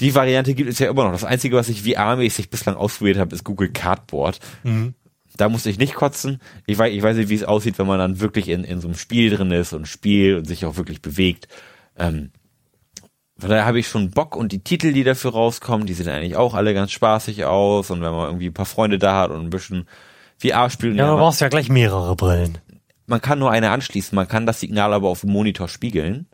[0.00, 1.12] die Variante gibt es ja immer noch.
[1.12, 4.40] Das Einzige, was ich VR-mäßig bislang ausprobiert habe, ist Google Cardboard.
[4.62, 4.94] Mhm.
[5.36, 6.40] Da musste ich nicht kotzen.
[6.66, 8.88] Ich weiß, ich weiß nicht, wie es aussieht, wenn man dann wirklich in, in so
[8.88, 11.48] einem Spiel drin ist und spielt und sich auch wirklich bewegt.
[11.96, 12.30] Ähm,
[13.38, 16.36] von daher habe ich schon Bock und die Titel, die dafür rauskommen, die sehen eigentlich
[16.36, 19.40] auch alle ganz spaßig aus und wenn man irgendwie ein paar Freunde da hat und
[19.40, 19.86] ein bisschen
[20.36, 22.58] VR spielt, Ja, man, brauchst ja gleich mehrere Brillen.
[23.06, 26.26] man kann nur eine anschließen, man kann das Signal aber auf dem Monitor spiegeln,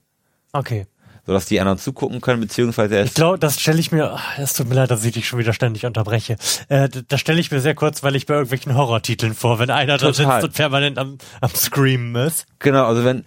[0.52, 0.86] Okay.
[1.26, 4.76] Sodass die anderen zugucken können, beziehungsweise Ich glaube, das stelle ich mir, es tut mir
[4.76, 6.36] leid, dass ich dich schon wieder ständig unterbreche.
[6.68, 9.98] Äh, das stelle ich mir sehr kurz, weil ich bei irgendwelchen Horrortiteln vor, wenn einer
[9.98, 12.46] da sitzt und permanent am, am Screamen ist.
[12.60, 13.24] genau, also wenn,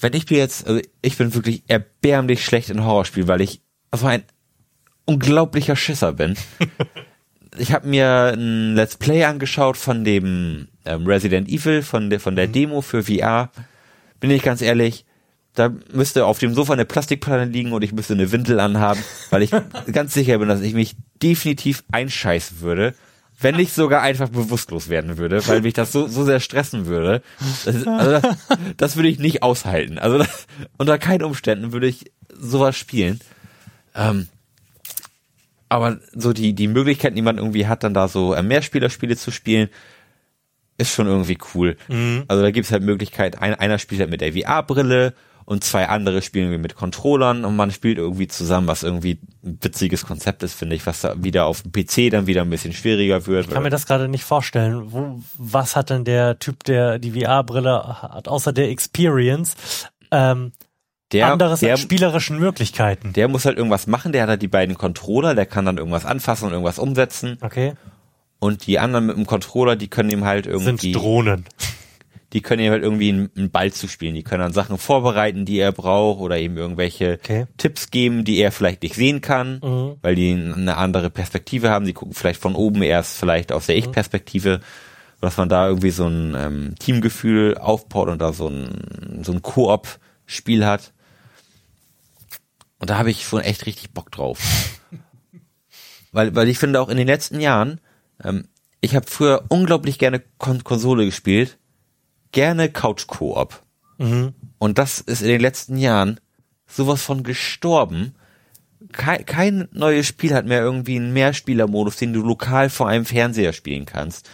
[0.00, 3.62] wenn ich mir jetzt, also ich bin wirklich erbärmlich schlecht in Horrorspielen, weil ich
[3.94, 4.22] so ein
[5.06, 6.36] unglaublicher Schisser bin.
[7.58, 12.36] ich habe mir ein Let's Play angeschaut von dem ähm, Resident Evil, von der, von
[12.36, 13.50] der Demo für VR.
[14.20, 15.06] Bin ich ganz ehrlich,
[15.58, 19.42] da müsste auf dem Sofa eine Plastikplatte liegen und ich müsste eine Windel anhaben, weil
[19.42, 19.50] ich
[19.92, 22.94] ganz sicher bin, dass ich mich definitiv einscheißen würde,
[23.40, 27.22] wenn nicht sogar einfach bewusstlos werden würde, weil mich das so, so sehr stressen würde.
[27.64, 28.36] Das, ist, also das,
[28.76, 29.98] das würde ich nicht aushalten.
[29.98, 33.20] Also das, unter keinen Umständen würde ich sowas spielen.
[33.94, 34.28] Ähm,
[35.68, 39.30] aber so die, die Möglichkeiten, die man irgendwie hat, dann da so äh, Mehrspielerspiele zu
[39.30, 39.68] spielen,
[40.78, 41.76] ist schon irgendwie cool.
[42.28, 45.12] Also da gibt's halt Möglichkeit, ein, einer spielt halt mit der VR-Brille
[45.48, 49.58] und zwei andere spielen irgendwie mit Controllern und man spielt irgendwie zusammen, was irgendwie ein
[49.62, 52.74] witziges Konzept ist, finde ich, was da wieder auf dem PC dann wieder ein bisschen
[52.74, 53.46] schwieriger wird.
[53.46, 54.92] Ich kann mir das gerade nicht vorstellen.
[54.92, 59.56] Wo, was hat denn der Typ, der die VR-Brille hat, außer der Experience,
[60.10, 60.52] ähm,
[61.12, 63.14] der, anderes der, an spielerischen Möglichkeiten?
[63.14, 66.04] der muss halt irgendwas machen, der hat halt die beiden Controller, der kann dann irgendwas
[66.04, 67.72] anfassen und irgendwas umsetzen Okay.
[68.38, 71.46] und die anderen mit dem Controller, die können ihm halt irgendwie Sind Drohnen.
[72.32, 74.14] Die können ihm halt irgendwie einen, Ball zu spielen.
[74.14, 77.46] Die können dann Sachen vorbereiten, die er braucht oder ihm irgendwelche Okay.
[77.56, 79.96] Tipps geben, die er vielleicht nicht sehen kann, Mhm.
[80.02, 81.86] weil die eine andere Perspektive haben.
[81.86, 83.80] Die gucken vielleicht von oben erst vielleicht aus der Mhm.
[83.84, 84.60] Ich-Perspektive,
[85.20, 89.40] dass man da irgendwie so ein ähm, Teamgefühl aufbaut und da so ein, so ein
[89.42, 90.92] Koop-Spiel hat.
[92.78, 94.38] Und da habe ich schon echt richtig Bock drauf.
[96.12, 97.80] weil, weil ich finde auch in den letzten Jahren,
[98.22, 98.48] ähm,
[98.80, 101.58] ich habe früher unglaublich gerne Kon Konsole gespielt,
[102.32, 103.62] gerne Couch-Koop.
[103.98, 104.34] Mhm.
[104.58, 106.20] Und das ist in den letzten Jahren
[106.66, 108.14] sowas von gestorben.
[108.92, 113.52] Kein, kein neues Spiel hat mehr irgendwie einen Mehrspielermodus, den du lokal vor einem Fernseher
[113.52, 114.28] spielen kannst.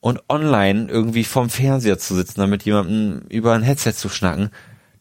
[0.00, 4.50] Und online irgendwie vorm Fernseher zu sitzen, damit jemandem über ein Headset zu schnacken,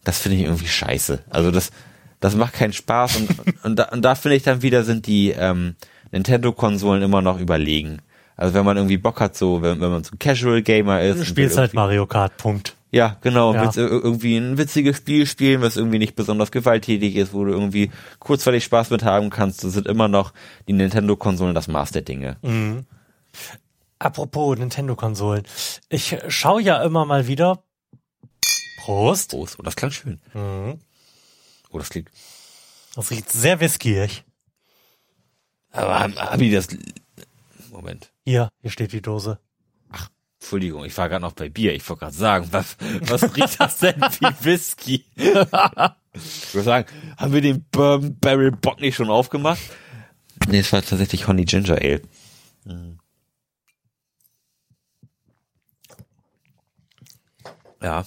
[0.04, 1.24] das finde ich irgendwie scheiße.
[1.30, 1.72] Also das,
[2.20, 3.30] das macht keinen Spaß und,
[3.64, 5.76] und da, und da finde ich dann wieder sind die ähm,
[6.12, 8.02] Nintendo-Konsolen immer noch überlegen.
[8.38, 11.20] Also wenn man irgendwie Bock hat, so, wenn, wenn man so ein Casual Gamer ist.
[11.20, 12.76] Du spielst halt Mario Kart, Punkt.
[12.92, 13.54] ja, genau.
[13.54, 13.64] Ja.
[13.64, 17.52] Willst ir- irgendwie ein witziges Spiel spielen, was irgendwie nicht besonders gewalttätig ist, wo du
[17.52, 17.90] irgendwie
[18.20, 19.64] kurzweilig Spaß mit haben kannst.
[19.64, 20.34] Das sind immer noch
[20.68, 22.38] die Nintendo-Konsolen das Maß der Dinge.
[24.00, 25.44] Apropos Nintendo-Konsolen.
[25.90, 27.64] Ich schaue ja immer mal wieder.
[28.82, 29.32] Prost.
[29.32, 29.58] Prost.
[29.60, 30.20] Oh, das klang schön.
[30.34, 30.80] Mhm.
[31.72, 32.10] Oh, das klingt.
[32.96, 34.24] Das riecht sehr whiskyiig.
[35.72, 36.68] Aber haben, haben die das.
[37.78, 38.12] Moment.
[38.26, 39.38] Hier, hier steht die Dose.
[40.40, 41.74] Entschuldigung, ich war gerade noch bei Bier.
[41.76, 45.06] Ich wollte gerade sagen, was, was riecht das denn wie Whisky?
[45.16, 46.88] ich würde sagen,
[47.18, 49.60] haben wir den Bourbon Barrel Bock nicht schon aufgemacht?
[50.48, 52.02] Nee, es war tatsächlich Honey Ginger Ale.
[52.66, 52.98] Mhm.
[57.82, 58.06] Ja.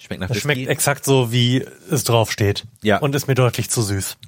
[0.00, 0.40] Schmeckt nach Das Whisky.
[0.52, 2.66] schmeckt exakt so, wie es draufsteht.
[2.82, 2.98] Ja.
[2.98, 4.18] Und ist mir deutlich zu süß.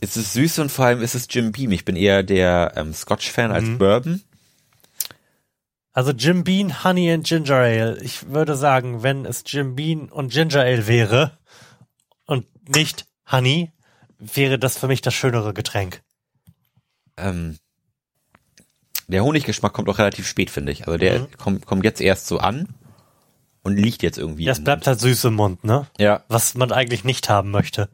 [0.00, 1.72] Es ist süß und vor allem ist es Jim Beam.
[1.72, 4.22] Ich bin eher der ähm, Scotch-Fan als Bourbon.
[5.92, 7.98] Also Jim Bean, Honey and Ginger Ale.
[8.02, 11.38] Ich würde sagen, wenn es Jim Bean und Ginger Ale wäre
[12.26, 13.72] und nicht Honey,
[14.18, 16.02] wäre das für mich das schönere Getränk.
[17.16, 17.56] Ähm,
[19.08, 20.86] der Honiggeschmack kommt auch relativ spät, finde ich.
[20.86, 22.68] Also der kommt, kommt jetzt erst so an.
[23.62, 24.46] und liegt jetzt irgendwie.
[24.46, 25.72] Im bleibt halt süß im Mund, ne?
[25.74, 25.90] Mund.
[25.98, 27.88] Ja, Was man eigentlich nicht haben möchte.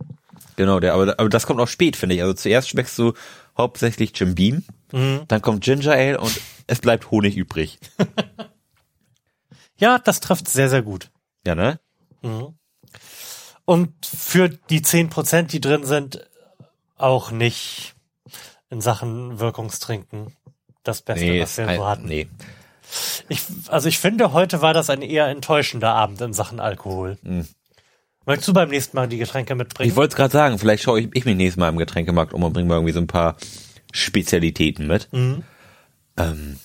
[0.56, 2.22] Genau, der, aber, aber das kommt auch spät, finde ich.
[2.22, 3.12] Also zuerst schmeckst du
[3.56, 7.78] hauptsächlich Jim Beam, dann kommt Ginger Ale und es bleibt Honig übrig.
[9.76, 11.10] Ja, das trifft sehr, sehr gut.
[11.44, 11.80] Ja, ne?
[13.64, 16.24] Und für die 10%, die drin sind,
[16.96, 17.94] auch nicht
[18.70, 20.36] in Sachen Wirkungstrinken
[20.84, 22.04] das Beste, Nee, was wir ein, so hatten.
[22.06, 22.28] nee.
[23.28, 27.18] Ich, also ich finde, heute war das ein eher enttäuschender Abend in Sachen Alkohol.
[28.26, 29.90] Möchtest du beim nächsten Mal die Getränke mitbringen?
[29.90, 32.42] Ich wollte es gerade sagen, vielleicht schaue ich, ich mich nächstes Mal im Getränkemarkt um
[32.44, 33.36] und bringe mal irgendwie so ein paar
[33.92, 35.08] Spezialitäten mit.
[35.12, 36.58] Ähm,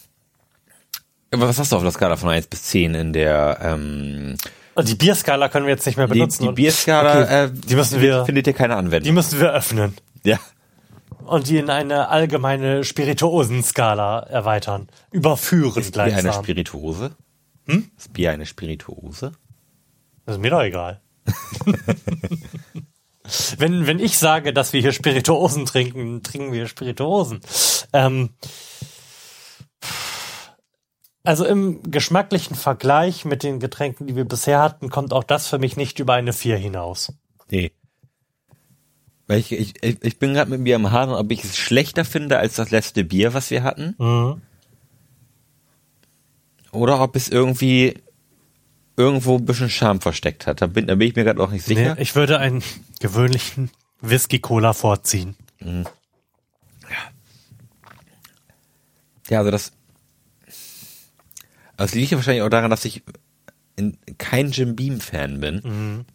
[1.32, 4.38] aber was hast du auf der Skala von 1 bis 10 in der ähm,
[4.76, 6.44] Und die Bierskala können wir jetzt nicht mehr die, benutzen.
[6.44, 9.14] die und- Bierskala, Okay, äh, die müssen wir, findet ihr keine die Anwendung.
[9.14, 9.94] müssen wir öffnen
[10.24, 10.40] ja.
[11.26, 16.44] und die in eine allgemeine Spirituosenskala erweitern, überführen Ist Bier eine gleichsam.
[16.44, 17.12] Spirituose?
[17.66, 17.90] Hm?
[17.98, 19.34] Ist Bier eine Spirituose?
[20.26, 21.02] Das ist mir doch egal.
[23.58, 27.41] wenn, wenn ich sage, dass wir hier Spirituosen trinken, trinken wir Spirituosen.
[27.94, 28.30] Ähm,
[31.24, 35.60] also im geschmacklichen Vergleich mit den Getränken, die wir bisher hatten, kommt auch das für
[35.60, 37.14] mich nicht über eine 4 hinaus.
[37.49, 37.74] Nee.
[39.28, 42.40] Weil ich, ich, ich bin gerade mit mir am Hadern, ob ich es schlechter finde
[42.40, 43.94] als das letzte Bier, was wir hatten.
[43.98, 44.41] Mhm.
[46.72, 47.95] Oder ob es irgendwie
[48.98, 50.61] irgendwo ein bisschen Charme versteckt hat.
[50.61, 51.95] Da bin, da bin ich mir gerade auch nicht sicher.
[51.95, 52.64] Nee, ich würde einen
[52.99, 53.69] gewöhnlichen
[54.02, 55.36] Whisky-Cola vorziehen.
[59.30, 59.72] Ja, also das.
[61.78, 63.03] Also liegt ja wahrscheinlich auch daran, dass ich
[63.76, 66.06] in, kein Jim Beam Fan bin.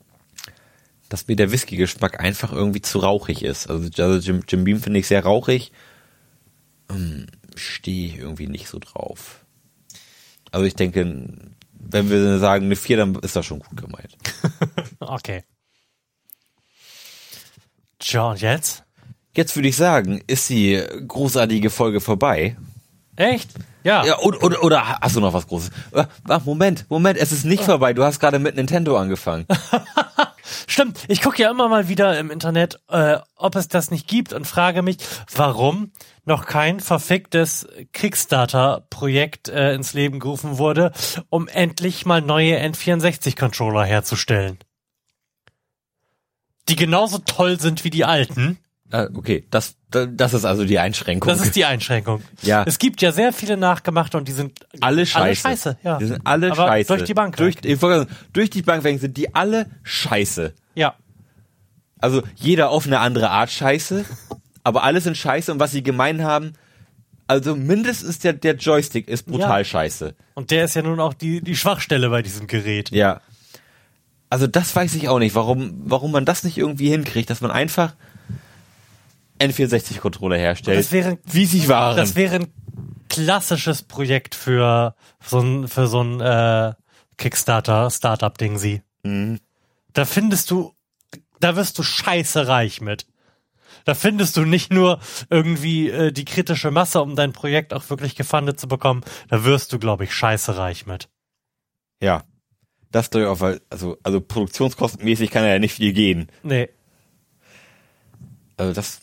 [1.08, 3.70] Dass mir der Whisky-Geschmack einfach irgendwie zu rauchig ist.
[3.70, 5.70] Also, also Jim, Jim Beam finde ich sehr rauchig.
[6.90, 9.44] Ähm, Stehe ich irgendwie nicht so drauf.
[10.50, 11.26] Also ich denke,
[11.92, 14.16] wenn wir sagen eine 4, dann ist das schon gut gemeint.
[15.00, 15.42] Okay.
[17.98, 18.84] Tja, und jetzt?
[19.36, 22.56] Jetzt würde ich sagen, ist die großartige Folge vorbei.
[23.16, 23.50] Echt?
[23.84, 24.04] Ja.
[24.04, 25.70] Ja, oder, oder, oder hast du noch was Großes?
[25.92, 27.92] Äh, Ach, Moment, Moment, es ist nicht vorbei.
[27.92, 29.46] Du hast gerade mit Nintendo angefangen.
[30.72, 34.32] Stimmt, ich gucke ja immer mal wieder im Internet, äh, ob es das nicht gibt
[34.32, 34.96] und frage mich,
[35.30, 35.92] warum
[36.24, 40.92] noch kein verficktes Kickstarter-Projekt äh, ins Leben gerufen wurde,
[41.28, 44.60] um endlich mal neue N64-Controller herzustellen.
[46.70, 48.58] Die genauso toll sind wie die alten.
[48.92, 51.28] Ah, okay, das, das ist also die Einschränkung.
[51.28, 52.22] Das ist die Einschränkung.
[52.42, 52.62] Ja.
[52.66, 55.24] Es gibt ja sehr viele nachgemachte und die sind alle scheiße.
[55.24, 55.98] Alle scheiße, ja.
[55.98, 56.88] Die sind alle Aber scheiße.
[56.88, 60.52] durch die Bank Durch, ich sagen, durch die Bank weg sind die alle scheiße.
[60.74, 60.94] Ja.
[61.98, 64.04] Also jeder auf eine andere Art scheiße,
[64.64, 66.52] aber alle sind scheiße und was sie gemein haben,
[67.28, 69.64] also mindestens der, der Joystick ist brutal Ja.
[69.64, 70.14] scheiße.
[70.34, 72.90] Und der ist ja nun auch die, die Schwachstelle bei diesem Gerät.
[72.90, 73.20] Ja.
[74.28, 77.50] Also das weiß ich auch nicht, warum, warum man das nicht irgendwie hinkriegt, dass man
[77.50, 77.94] einfach
[79.42, 80.78] N64-Controller herstellt.
[80.78, 81.96] Das wäre, wie sie waren.
[81.96, 82.52] das wäre ein
[83.08, 84.94] klassisches Projekt für
[85.24, 86.72] so ein, für so ein äh,
[87.18, 88.82] Kickstarter, Startup-Ding sie.
[89.02, 89.38] Mhm.
[89.92, 90.72] Da findest du,
[91.40, 93.06] da wirst du scheiße reich mit.
[93.84, 98.14] Da findest du nicht nur irgendwie äh, die kritische Masse, um dein Projekt auch wirklich
[98.14, 99.02] gefundet zu bekommen.
[99.28, 101.08] Da wirst du, glaube ich, scheiße reich mit.
[102.00, 102.22] ja.
[102.90, 106.26] Das durchaus, weil, also, also produktionskostenmäßig kann ja nicht viel gehen.
[106.42, 106.68] Nee,
[108.58, 109.00] Also das,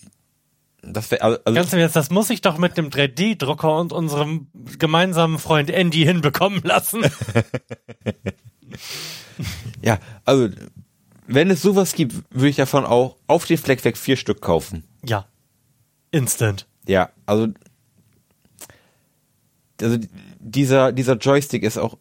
[0.81, 4.47] das wäre, also, ganz im Ernst, das muss ich doch mit dem 3D-Drucker und unserem
[4.77, 7.03] gemeinsamen Freund Andy hinbekommen lassen.
[9.81, 10.49] ja, also,
[11.27, 14.84] wenn es sowas gibt, würde ich davon auch auf den Fleck weg vier Stück kaufen.
[15.03, 15.26] ja.
[16.11, 16.65] Instant.
[16.88, 17.49] Ja, also,
[19.80, 19.97] also
[20.39, 21.99] dieser, dieser Joystick ist auch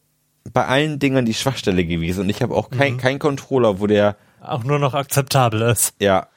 [0.53, 4.17] bei allen Dingern die Schwachstelle gewesen und ich habe auch kein, kein Controller, wo der,
[4.41, 5.95] Auch nur noch akzeptabel ist.
[6.01, 6.29] ja,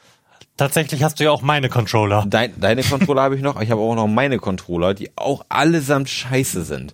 [0.61, 2.23] Tatsächlich hast du ja auch meine Controller.
[2.29, 6.07] Dein, deine Controller habe ich noch, ich habe auch noch meine Controller, die auch allesamt
[6.07, 6.93] scheiße sind.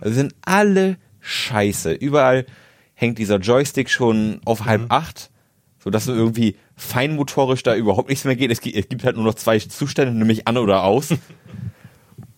[0.00, 1.92] Also sind alle scheiße.
[1.92, 2.46] Überall
[2.94, 5.30] hängt dieser Joystick schon auf halb acht,
[5.78, 8.50] so dass du irgendwie feinmotorisch da überhaupt nichts mehr geht.
[8.50, 11.10] Es gibt, es gibt halt nur noch zwei Zustände, nämlich an oder aus.
[11.10, 11.20] Und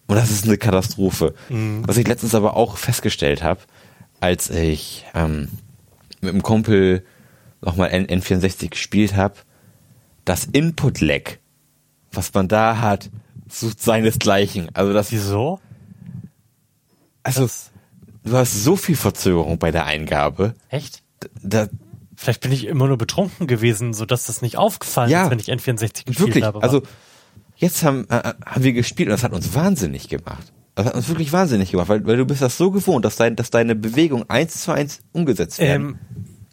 [0.09, 1.35] das ist eine Katastrophe.
[1.87, 3.61] Was ich letztens aber auch festgestellt habe,
[4.19, 5.51] als ich ähm,
[6.21, 7.05] mit einem Kumpel
[7.61, 9.37] nochmal N N64 gespielt habe,
[10.25, 11.39] das Input-Lag,
[12.13, 13.11] was man da hat,
[13.49, 14.69] sucht seinesgleichen.
[14.75, 15.61] Also das, Wieso?
[17.23, 17.49] also
[18.25, 20.55] du hast so viel Verzögerung bei der Eingabe.
[20.69, 21.03] Echt?
[21.43, 21.69] Da,
[22.17, 25.25] Vielleicht bin ich immer nur betrunken gewesen, sodass das nicht aufgefallen Ja.
[25.25, 26.63] ist, wenn ich N64 gespielt wirklich, habe.
[26.63, 26.83] also
[27.57, 30.53] jetzt haben, äh, haben wir gespielt und das hat uns wahnsinnig gemacht.
[30.77, 33.35] Das hat uns wirklich wahnsinnig gemacht, weil, weil du bist das so gewohnt, dass, dein,
[33.37, 35.89] dass deine Bewegung eins zu eins umgesetzt werden.
[35.89, 35.99] Ähm,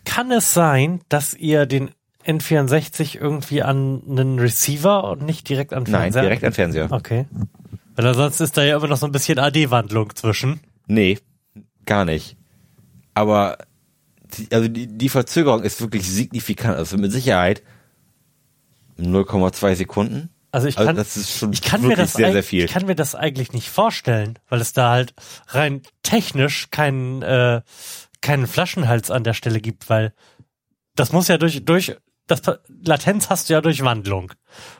[0.04, 1.92] kann es sein, dass ihr den
[2.26, 6.22] N64 irgendwie an einen Receiver und nicht direkt an Nein, Fernseher?
[6.24, 6.92] direkt an Fernseher.
[6.92, 7.26] Okay.
[7.96, 10.60] Weil ansonsten ist da ja immer noch so ein bisschen AD-Wandlung zwischen.
[10.88, 11.20] Nee,
[11.86, 12.38] gar nicht.
[13.14, 13.58] Aber
[14.38, 16.78] die, also die, die Verzögerung ist wirklich signifikant.
[16.78, 17.62] Also mit Sicherheit
[19.00, 20.30] 0,2 Sekunden.
[20.52, 22.66] Also ich Also kann, schon ich kann mir das sehr, sehr viel.
[22.66, 25.14] Ich kann mir das eigentlich nicht vorstellen, weil es da halt
[25.48, 27.62] rein technisch keinen äh,
[28.22, 30.14] keinen Flaschenhals an der Stelle gibt, weil
[30.96, 31.96] das muss ja durch durch
[32.32, 34.32] das Latenz hast du ja durch Wandlung.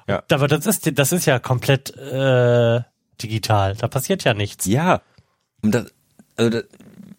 [0.08, 0.24] Ja.
[0.32, 2.82] Aber das ist das ist ja komplett äh,
[3.22, 3.76] digital.
[3.76, 4.66] Da passiert ja nichts.
[4.66, 5.02] Ja.
[5.62, 5.94] Und das,
[6.38, 6.66] also das,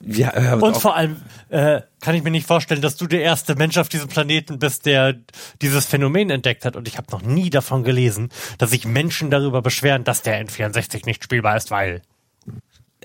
[0.05, 1.17] ja, haben Und vor allem
[1.49, 4.87] äh, kann ich mir nicht vorstellen, dass du der erste Mensch auf diesem Planeten bist,
[4.87, 5.17] der
[5.61, 6.75] dieses Phänomen entdeckt hat.
[6.75, 11.07] Und ich habe noch nie davon gelesen, dass sich Menschen darüber beschweren, dass der N64
[11.07, 12.03] nicht spielbar ist, weil.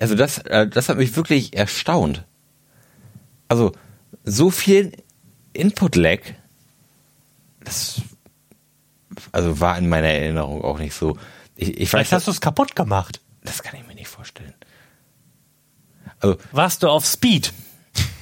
[0.00, 2.24] also das, äh, das hat mich wirklich erstaunt.
[3.46, 3.72] Also
[4.24, 4.92] so viel
[5.52, 6.20] Input-Lag,
[7.68, 8.02] das
[9.32, 11.18] also war in meiner Erinnerung auch nicht so.
[11.56, 13.20] Ich, ich weiß, Vielleicht hast du es kaputt gemacht.
[13.42, 14.54] das kann ich mir nicht vorstellen.
[16.20, 17.52] Also, Warst du auf Speed?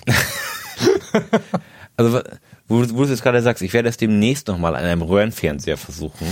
[1.96, 2.20] also
[2.68, 5.76] wo, wo du es jetzt gerade sagst, ich werde es demnächst nochmal an einem Röhrenfernseher
[5.76, 6.26] versuchen,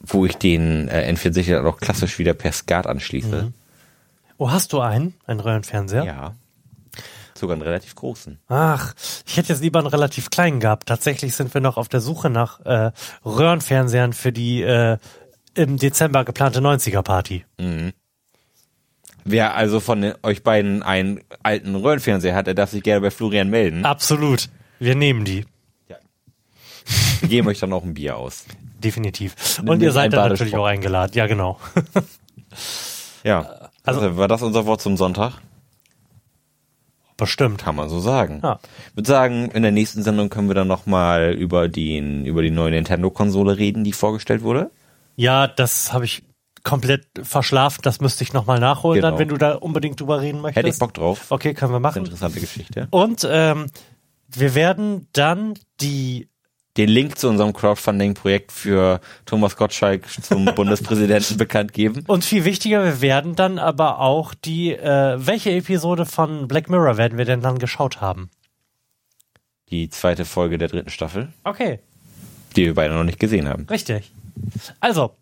[0.00, 3.52] wo ich den äh, N64 dann auch klassisch wieder per SCART anschließe.
[4.38, 5.14] Oh, hast du einen?
[5.26, 6.04] Einen Röhrenfernseher?
[6.04, 6.34] Ja.
[7.42, 8.38] Sogar einen relativ großen.
[8.46, 8.94] Ach,
[9.26, 10.86] ich hätte jetzt lieber einen relativ kleinen gehabt.
[10.86, 12.92] Tatsächlich sind wir noch auf der Suche nach äh,
[13.26, 14.96] Röhrenfernsehern für die äh,
[15.54, 17.44] im Dezember geplante 90er-Party.
[19.24, 23.50] Wer also von euch beiden einen alten Röhrenfernseher hat, der darf sich gerne bei Florian
[23.50, 23.84] melden.
[23.84, 24.48] Absolut.
[24.78, 25.44] Wir nehmen die.
[27.22, 28.44] Wir geben euch dann auch ein Bier aus.
[28.78, 29.58] Definitiv.
[29.58, 31.10] Nimm Und ihr seid dann natürlich auch eingeladen.
[31.16, 31.58] Ja, genau.
[33.24, 33.68] Ja.
[33.82, 35.32] Also- Also war das unser Wort zum Sonntag?
[37.22, 37.62] Bestimmt.
[37.62, 38.40] Kann man so sagen.
[38.42, 38.58] Ja.
[38.90, 42.50] Ich würde sagen, in der nächsten Sendung können wir dann nochmal über den, über die
[42.50, 44.70] neue Nintendo-Konsole reden, die vorgestellt wurde.
[45.16, 46.22] Ja, das habe ich
[46.64, 47.80] komplett verschlafen.
[47.82, 49.10] Das müsste ich nochmal nachholen, Genau.
[49.10, 50.56] dann, wenn du da unbedingt drüber reden möchtest.
[50.64, 51.26] Hätte ich Bock drauf.
[51.30, 51.98] Okay, können wir machen.
[52.04, 52.86] Interessante Geschichte.
[52.90, 53.66] Und ähm,
[54.28, 56.28] wir werden dann die
[56.78, 62.04] Den Link zu unserem Crowdfunding-Projekt für Thomas Gottschalk zum Bundespräsidenten bekannt geben.
[62.06, 66.96] und viel wichtiger, wir werden dann aber auch die äh, welche Episode von Black Mirror
[66.96, 68.30] werden wir denn dann geschaut haben?
[69.70, 71.80] Die zweite Folge der dritten Staffel, Okay,
[72.56, 73.66] die wir beide noch nicht gesehen haben.
[73.70, 74.10] richtig.
[74.80, 75.14] Also,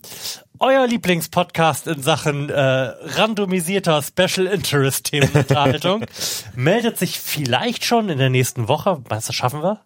[0.61, 6.05] euer Lieblingspodcast in Sachen äh, randomisierter Special Interest Themenunterhaltung
[6.55, 9.03] meldet sich vielleicht schon in der nächsten Woche.
[9.09, 9.81] Meinst du, schaffen wir?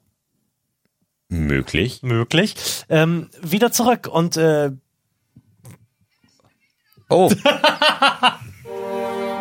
[1.28, 2.02] Möglich.
[2.02, 2.54] Möglich.
[2.88, 4.70] Ähm, wieder zurück und äh,
[7.10, 7.28] Oh.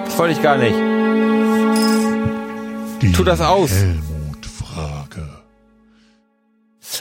[0.06, 0.76] das wollte ich gar nicht.
[3.16, 3.72] Tu das aus.
[3.72, 5.30] Helmut-Frage.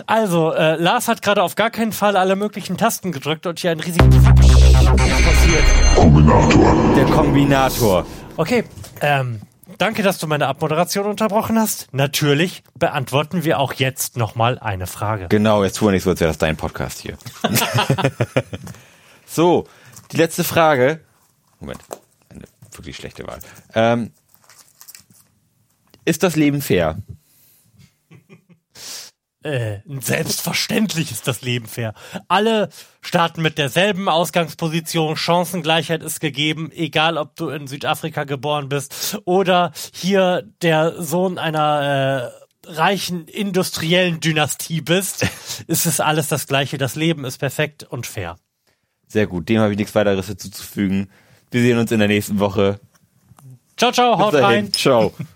[0.06, 3.72] Also, äh, Lars hat gerade auf gar keinen Fall alle möglichen Tasten gedrückt und hier
[3.72, 5.64] ein riesiger passiert.
[6.96, 8.06] Der Kombinator.
[8.36, 8.64] Okay,
[9.00, 9.40] ähm,
[9.78, 11.88] danke, dass du meine Abmoderation unterbrochen hast.
[11.92, 15.28] Natürlich beantworten wir auch jetzt nochmal eine Frage.
[15.28, 17.16] Genau, jetzt tu nicht so, als wäre das dein Podcast hier.
[19.26, 19.66] so,
[20.12, 21.00] die letzte Frage.
[21.60, 21.80] Moment,
[22.28, 22.42] eine
[22.72, 23.38] wirklich schlechte Wahl.
[23.74, 24.12] Ähm,
[26.04, 26.98] ist das Leben fair?
[29.42, 31.94] Äh, selbstverständlich ist das Leben fair.
[32.28, 32.68] Alle
[33.00, 39.72] starten mit derselben Ausgangsposition, Chancengleichheit ist gegeben, egal ob du in Südafrika geboren bist oder
[39.92, 45.26] hier der Sohn einer äh, reichen industriellen Dynastie bist.
[45.66, 46.78] ist es alles das Gleiche.
[46.78, 48.36] Das Leben ist perfekt und fair.
[49.08, 51.10] Sehr gut, dem habe ich nichts weiteres hinzuzufügen.
[51.50, 52.80] Wir sehen uns in der nächsten Woche.
[53.76, 54.72] Ciao, ciao, haut rein.
[54.72, 55.12] Ciao.